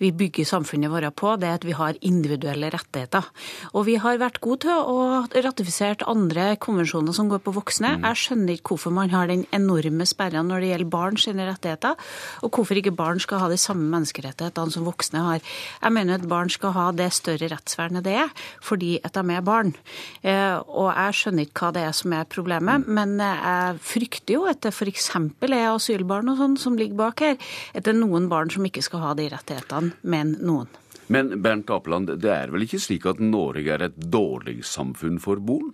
[0.00, 1.34] vi bygger samfunnet vårt på.
[1.40, 3.26] Det at vi har individuelle rettigheter.
[3.74, 7.98] Og vi har vært gode til å ratifisere andre konvensjoner som går på voksne.
[7.98, 8.06] Mm.
[8.08, 12.00] Jeg skjønner ikke hvorfor man har den enorme sperra når det gjelder barn sine rettigheter,
[12.42, 15.44] og hvorfor ikke barn skal ha de samme menneskerettighetene som voksne har.
[15.82, 18.32] Jeg mener at barn skal ha det større rettsvernet det er,
[18.64, 19.74] fordi at de er barn.
[20.22, 24.46] Eh, og jeg skjønner ikke hva det er som er problemet, men jeg frykter jo
[24.48, 25.10] at det f.eks.
[25.18, 27.38] er asylbarn og sånn som ligger bak her.
[27.74, 30.70] At det er noen barn som ikke skal ha de rettighetene, men noen.
[31.08, 35.40] Men Bernt Apeland, det er vel ikke slik at Norge er et dårlig samfunn for
[35.40, 35.72] barn?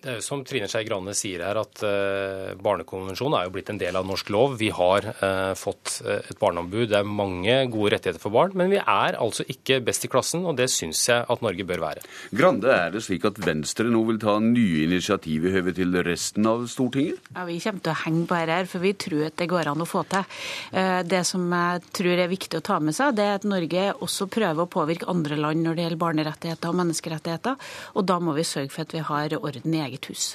[0.00, 3.72] Det er jo som Trine Skei Grande sier her, at uh, Barnekonvensjonen er jo blitt
[3.72, 4.56] en del av norsk lov.
[4.60, 6.86] Vi har uh, fått uh, et barneombud.
[6.92, 8.54] Det er mange gode rettigheter for barn.
[8.58, 11.82] Men vi er altså ikke best i klassen, og det syns jeg at Norge bør
[11.84, 12.04] være.
[12.36, 16.46] Grande, er det slik at Venstre nå vil ta nye initiativ i høve til resten
[16.50, 17.20] av Stortinget?
[17.34, 19.84] Ja, Vi kommer til å henge på dette, for vi tror at det går an
[19.84, 20.40] å få til.
[21.10, 24.28] Det som jeg tror er viktig å ta med seg, det er at Norge også
[24.30, 27.70] prøver å påvirke andre land når det gjelder barnerettigheter og menneskerettigheter.
[27.98, 30.34] Og da må vi sørge for at vi har orden i eget hus.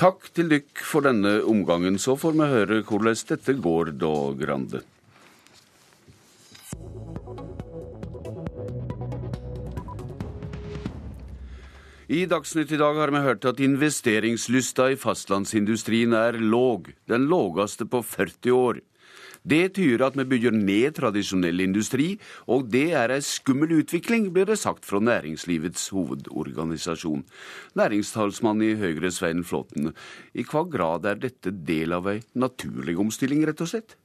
[0.00, 2.00] Takk til dykk for denne omgangen.
[2.02, 4.82] Så får vi høre hvordan dette går da, Grande.
[12.14, 17.86] I Dagsnytt i dag har vi hørt at investeringslysta i fastlandsindustrien er låg, den lågeste
[17.88, 18.82] på 40 år.
[19.44, 22.14] Det tyder at vi bygger ned tradisjonell industri,
[22.48, 27.26] og det er ei skummel utvikling, blir det sagt fra næringslivets hovedorganisasjon.
[27.76, 29.92] Næringstalsmann i Høyre, Svein Flåtten,
[30.32, 33.98] i hva grad er dette del av ei naturlig omstilling, rett og slett?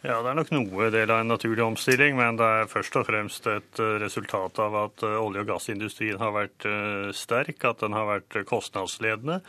[0.00, 3.02] Ja, Det er nok noe del av en naturlig omstilling, men det er først og
[3.04, 7.82] fremst et eh, resultat av at eh, olje- og gassindustrien har vært eh, sterk, at
[7.84, 9.42] den har vært kostnadsledende,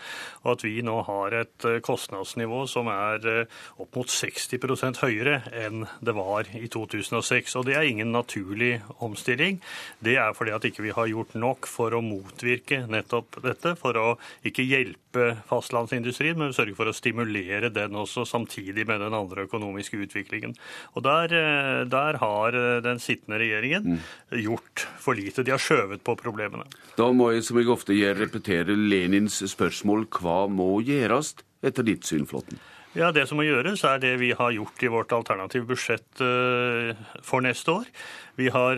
[0.44, 3.45] og at vi nå har et kostnadsnivå som er
[3.80, 7.56] opp mot 60% høyere enn det var i 2006.
[7.56, 9.61] Og det er ingen naturlig omstilling.
[10.03, 13.95] Det er fordi at ikke vi har gjort nok for å motvirke nettopp dette, for
[13.95, 14.10] å
[14.44, 20.03] ikke hjelpe fastlandsindustrien, men sørge for å stimulere den også, samtidig med den andre økonomiske
[20.03, 20.55] utviklingen regjeringen.
[20.95, 23.99] Og der, eh, der har eh, den sittende regjeringen mm.
[24.41, 25.43] gjort for lite.
[25.43, 26.65] De har skjøvet på problemene.
[26.97, 32.05] Da må jeg som jeg ofte gjør, repetere Lenins spørsmål hva må gjøres etter ditt
[32.05, 32.59] syn, Flåtten?
[32.93, 36.95] Ja, Det som må gjøres, er det vi har gjort i vårt alternative budsjett eh,
[37.23, 37.88] for neste år.
[38.35, 38.76] Vi har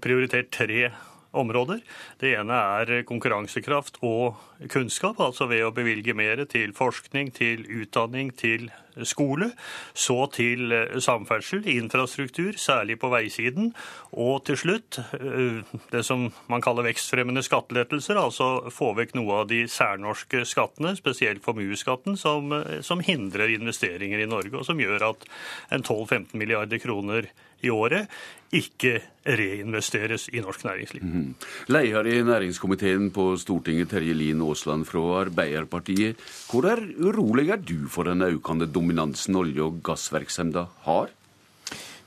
[0.00, 0.92] prioritert tre
[1.34, 1.82] områder.
[2.20, 4.38] Det ene er konkurransekraft og
[4.70, 8.70] kunnskap, altså ved å bevilge mer til forskning, til utdanning, til
[9.02, 9.50] skole.
[9.94, 13.72] Så til eh, samferdsel, infrastruktur, særlig på veisiden.
[14.12, 15.62] Og til slutt eh,
[15.92, 21.44] det som man kaller vekstfremmende skattelettelser, altså få vekk noe av de særnorske skattene, spesielt
[21.44, 25.26] formuesskatten, som, eh, som hindrer investeringer i Norge, og som gjør at
[25.74, 27.30] en 12-15 milliarder kroner
[27.64, 28.10] i året
[28.54, 31.02] ikke reinvesteres i norsk næringsliv.
[31.02, 31.34] Mm.
[31.72, 36.20] Leder i næringskomiteen på Stortinget, Terje Lien Aasland fra Arbeiderpartiet.
[36.50, 41.08] Hvor er urolig er du for den økende dominansen olje- og gassvirksomheten har?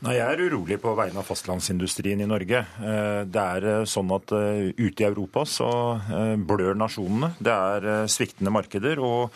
[0.06, 2.60] Nei, Jeg er urolig på vegne av fastlandsindustrien i Norge.
[2.62, 5.70] Eh, det er eh, sånn at eh, ute i Europa så
[6.38, 7.32] blør nasjonene.
[7.41, 9.02] Det er sviktende markeder.
[9.02, 9.34] og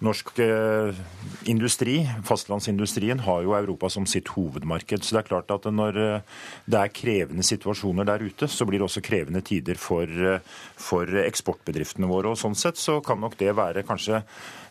[0.00, 0.96] Norsk eh,
[1.44, 5.04] industri, fastlandsindustrien, har jo Europa som sitt hovedmarked.
[5.04, 8.80] Så det er klart at når eh, det er krevende situasjoner der ute, så blir
[8.80, 10.40] det også krevende tider for, eh,
[10.80, 12.32] for eksportbedriftene våre.
[12.32, 14.22] Og sånn sett så kan nok det være kanskje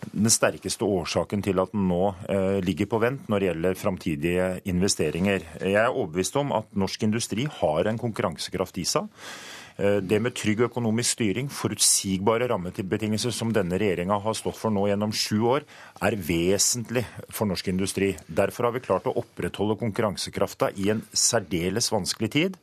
[0.10, 2.14] den sterkeste årsaken til at den nå
[2.64, 5.44] ligger på vent når det gjelder framtidige investeringer.
[5.60, 9.12] Jeg er overbevist om at norsk industri har en konkurransekraft i seg.
[9.80, 14.90] Eh, det med trygg økonomisk styring, forutsigbare rammebetingelser som denne regjeringa har stått for nå
[14.90, 15.68] gjennom sju år,
[16.04, 18.12] er vesentlig for norsk industri.
[18.28, 22.60] Derfor har vi klart å opprettholde konkurransekrafta i en særdeles vanskelig tid.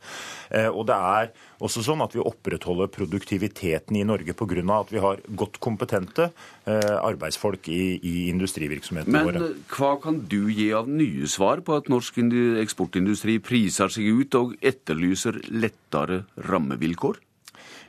[0.51, 1.33] Eh, og det er
[1.65, 4.63] også sånn at vi opprettholder produktiviteten i Norge pga.
[4.81, 6.31] at vi har godt kompetente
[6.67, 9.41] eh, arbeidsfolk i, i industrivirksomhetene våre.
[9.41, 12.19] Men hva kan du gi av nye svar på at norsk
[12.63, 17.21] eksportindustri priser seg ut og etterlyser lettere rammevilkår?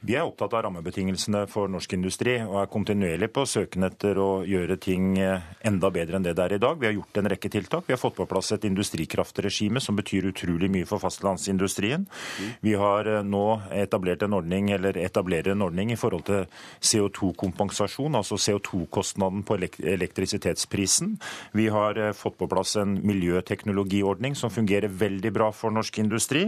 [0.05, 4.43] Vi er opptatt av rammebetingelsene for norsk industri og er kontinuerlig på søken etter å
[4.45, 6.77] gjøre ting eh, enda bedre enn det det er i dag.
[6.77, 7.87] Vi har gjort en rekke tiltak.
[7.87, 12.05] Vi har fått på plass et industrikraftregime som betyr utrolig mye for fastlandsindustrien.
[12.61, 16.45] Vi har eh, nå etablert en ordning, eller etablerer en ordning i forhold til
[16.77, 21.15] CO2-kompensasjon, altså CO2-kostnaden på elektrisitetsprisen.
[21.57, 26.45] Vi har eh, fått på plass en miljøteknologiordning som fungerer veldig bra for norsk industri.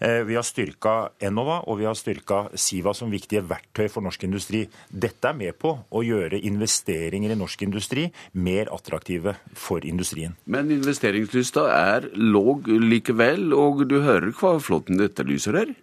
[0.00, 4.24] Vi har styrka Enova, og vi har styrka Siva Siva som viktige verktøy for norsk
[4.26, 4.64] industri.
[4.90, 10.34] Dette er med på å gjøre investeringer i norsk industri mer attraktive for industrien.
[10.46, 15.74] Men investeringslysta er låg likevel, og du hører hva Flåtten etterlyser her?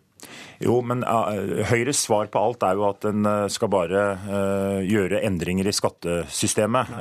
[0.64, 1.04] Jo, men
[1.70, 5.74] Høyres svar på alt er jo at en uh, skal bare uh, gjøre endringer i
[5.76, 6.94] skattesystemet.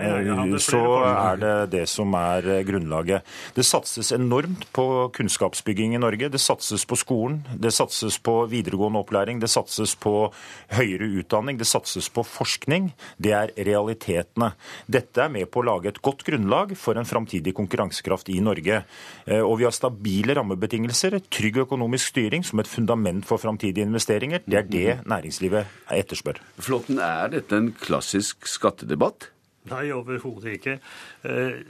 [0.61, 3.25] så er det det som er grunnlaget.
[3.57, 6.29] Det satses enormt på kunnskapsbygging i Norge.
[6.33, 10.29] Det satses på skolen, det satses på videregående opplæring, det satses på
[10.77, 12.91] høyere utdanning, det satses på forskning.
[13.17, 14.53] Det er realitetene.
[14.85, 18.83] Dette er med på å lage et godt grunnlag for en framtidig konkurransekraft i Norge.
[19.27, 24.45] og vi har stabile rammebetingelser, trygg økonomisk styring som et fundament for framtidige investeringer.
[24.45, 26.43] Det er det næringslivet etterspør.
[26.59, 29.31] Flåtten, er dette en klassisk skattedebatt?
[29.71, 30.79] Nei, overhodet ikke.
[31.27, 31.65] Eh,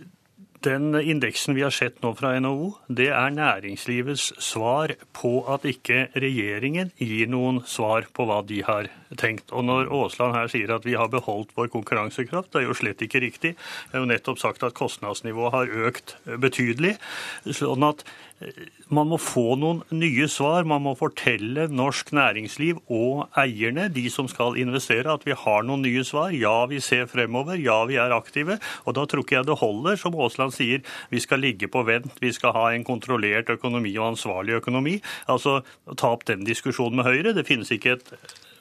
[0.66, 6.06] den indeksen vi har sett nå fra NHO, det er næringslivets svar på at ikke
[6.16, 8.88] regjeringen gir noen svar på hva de har
[9.20, 9.52] tenkt.
[9.52, 13.04] Og når Aasland her sier at vi har beholdt vår konkurransekraft, det er jo slett
[13.04, 13.54] ikke riktig.
[13.54, 16.96] Jeg har jo nettopp sagt at kostnadsnivået har økt betydelig.
[17.46, 18.02] sånn at
[18.92, 20.66] man må få noen nye svar.
[20.68, 25.84] Man må fortelle norsk næringsliv og eierne, de som skal investere, at vi har noen
[25.86, 26.34] nye svar.
[26.36, 27.56] Ja, vi ser fremover.
[27.60, 28.58] Ja, vi er aktive.
[28.84, 32.20] Og da tror ikke jeg det holder, som Aasland sier, vi skal ligge på vent.
[32.22, 34.98] Vi skal ha en kontrollert økonomi og ansvarlig økonomi.
[35.32, 35.62] Altså,
[35.96, 37.34] ta opp den diskusjonen med Høyre.
[37.36, 38.12] Det finnes ikke et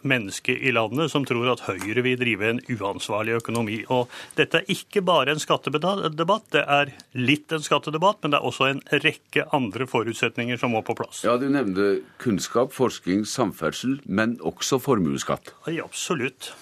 [0.07, 3.82] menneske i landet som tror at Høyre vil drive en uansvarlig økonomi.
[3.94, 8.49] Og dette er ikke bare en skattedebatt, det er litt en skattedebatt, men det er
[8.49, 11.23] også en rekke andre forutsetninger som må på plass.
[11.26, 15.53] Ja, Du nevnte kunnskap, forskning, samferdsel, men også formuesskatt.
[15.68, 16.53] Ja, absolutt.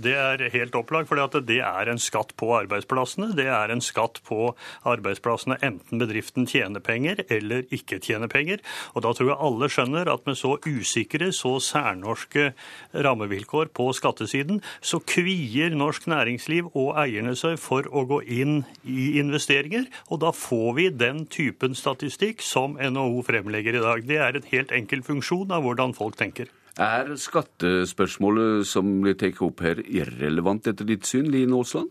[0.00, 3.32] Det er helt opplagt, for det er en skatt på arbeidsplassene.
[3.36, 4.54] Det er en skatt på
[4.88, 8.62] arbeidsplassene enten bedriften tjener penger eller ikke tjener penger.
[8.94, 12.52] Og da tror jeg alle skjønner at med så usikre, så særnorske
[12.94, 19.18] rammevilkår på skattesiden, så kvier norsk næringsliv og eierne seg for å gå inn i
[19.20, 19.88] investeringer.
[20.08, 24.08] Og da får vi den typen statistikk som NHO fremlegger i dag.
[24.08, 26.48] Det er en helt enkel funksjon av hvordan folk tenker.
[26.78, 31.90] Er skattespørsmålet som blir tatt opp her, irrelevant etter ditt syn, Line Aasland?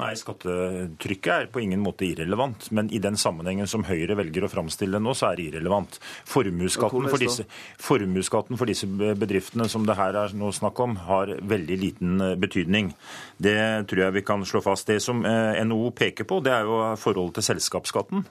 [0.00, 2.70] Nei, skattetrykket er på ingen måte irrelevant.
[2.76, 5.98] Men i den sammenhengen som Høyre velger å framstille nå, så er det irrelevant.
[6.28, 7.44] Formuesskatten for, disse,
[7.84, 12.36] formuesskatten for disse bedriftene som det her er nå snakk om, har veldig liten eh,
[12.40, 12.94] betydning.
[13.36, 13.58] Det
[13.90, 14.88] tror jeg vi kan slå fast.
[14.88, 18.24] Det som eh, NHO peker på, det er jo forholdet til selskapsskatten.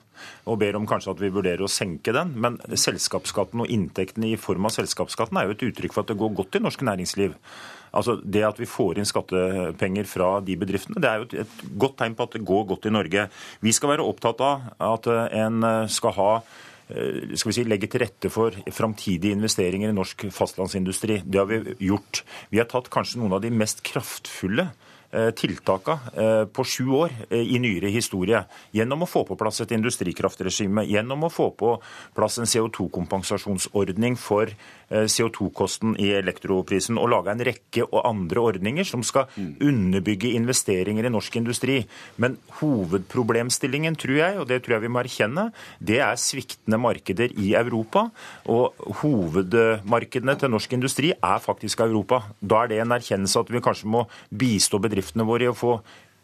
[0.50, 2.34] Og ber om kanskje at vi vurderer å senke den.
[2.42, 6.18] Men selskapsskatten og inntektene i form av selskapsskatten er jo et uttrykk for at det
[6.20, 7.38] går godt i norsk næringsliv.
[7.92, 12.00] Altså Det at vi får inn skattepenger fra de bedriftene, det er jo et godt
[12.02, 13.28] tegn på at det går godt i Norge.
[13.66, 15.10] Vi skal være opptatt av at
[15.40, 20.28] en skal ha eh, skal vi si, legge til rette for framtidige investeringer i norsk
[20.36, 21.22] fastlandsindustri.
[21.26, 22.24] Det har vi gjort.
[22.54, 24.70] Vi har tatt kanskje noen av de mest kraftfulle
[25.36, 28.44] tiltaka eh, på sju år eh, i nyere historie.
[28.72, 31.72] Gjennom å få på plass et industrikraftregime, gjennom å få på
[32.18, 34.54] plass en CO2-kompensasjonsordning for
[34.90, 41.14] CO2-kosten i elektroprisen, og lage en rekke og andre ordninger som skal underbygge investeringer i
[41.14, 41.88] norsk industri.
[42.18, 45.46] Men hovedproblemstillingen, tror jeg, og det tror jeg vi må erkjenne,
[45.80, 48.02] det er sviktende markeder i Europa.
[48.50, 52.18] Og hovedmarkedene til norsk industri er faktisk Europa.
[52.42, 55.74] Da er det en erkjennelse at vi kanskje må bistå bedriftene våre i å få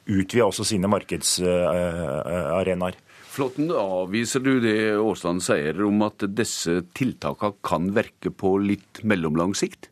[0.05, 2.95] utvida også sine markedsarenaer.
[3.35, 9.51] Flåtten, avviser du det Aasland sier om at disse tiltakene kan virke på litt mellomlang
[9.59, 9.89] sikt?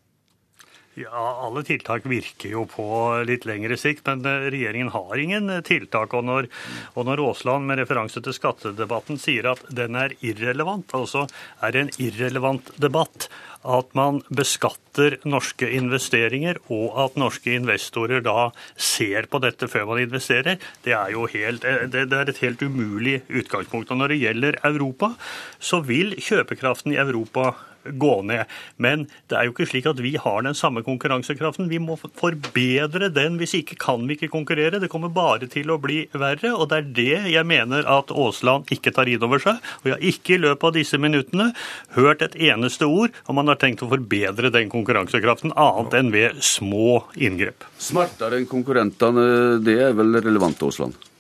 [0.95, 2.86] Ja, alle tiltak virker jo på
[3.26, 6.14] litt lengre sikt, men eh, regjeringen har ingen tiltak.
[6.14, 6.48] Og når,
[6.94, 11.26] og når Aasland med referanse til skattedebatten sier at den er irrelevant, altså
[11.65, 13.28] er det en irrelevant debatt
[13.64, 20.03] at man beskatter norske investeringer, og at norske investorer da ser på dette før man
[20.03, 23.91] investerer, det er jo helt, det er et helt umulig utgangspunkt.
[23.91, 25.14] Og når det gjelder Europa,
[25.60, 27.53] så vil kjøpekraften i Europa
[27.86, 28.50] gå ned.
[28.78, 31.70] Men det er jo ikke slik at vi har den samme konkurransekraften.
[31.72, 33.38] Vi må forbedre den.
[33.42, 34.82] Hvis ikke kan vi ikke konkurrere.
[34.82, 36.54] Det kommer bare til å bli verre.
[36.56, 39.62] Og det er det jeg mener at Aasland ikke tar inn over seg.
[39.84, 41.52] Og jeg har ikke i løpet av disse minuttene
[41.98, 46.44] hørt et eneste ord om man har tenkt å forbedre den konkurransekraften, annet enn ved
[46.44, 47.66] små inngrep.
[47.82, 49.26] Smartere enn konkurrentene,
[49.64, 51.12] det er vel relevant, Aasland?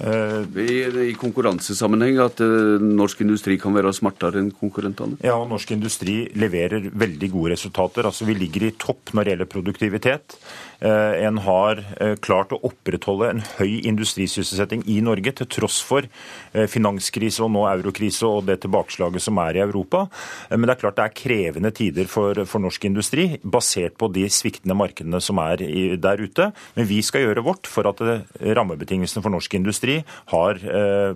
[0.00, 0.66] I,
[1.10, 5.18] I, konkurransesammenheng at uh, norsk industri kan være smartere enn konkurrentene?
[5.24, 8.08] Ja, og norsk industri leverer veldig gode resultater.
[8.08, 10.38] Altså, Vi ligger i topp når det gjelder produktivitet.
[10.82, 16.08] Eh, en har eh, klart å opprettholde en høy industrisysselsetting i Norge, til tross for
[16.08, 20.08] eh, finanskrise og nå eurokrise og det tilbakeslaget som er i Europa.
[20.50, 24.26] Men det er klart det er krevende tider for, for norsk industri, basert på de
[24.32, 26.50] sviktende markedene som er i, der ute.
[26.74, 28.02] Men vi skal gjøre vårt for at
[28.42, 30.00] rammebetingelsene for norsk industri
[30.32, 30.58] har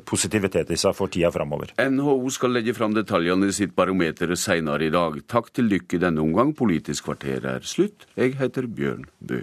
[0.07, 1.73] positivitet i seg for tida framover.
[1.81, 5.19] NHO skal legge fram detaljene i sitt barometer senere i dag.
[5.31, 6.55] Takk til dere denne omgang.
[6.57, 8.09] Politisk kvarter er slutt.
[8.19, 9.43] Jeg heter Bjørn Bø.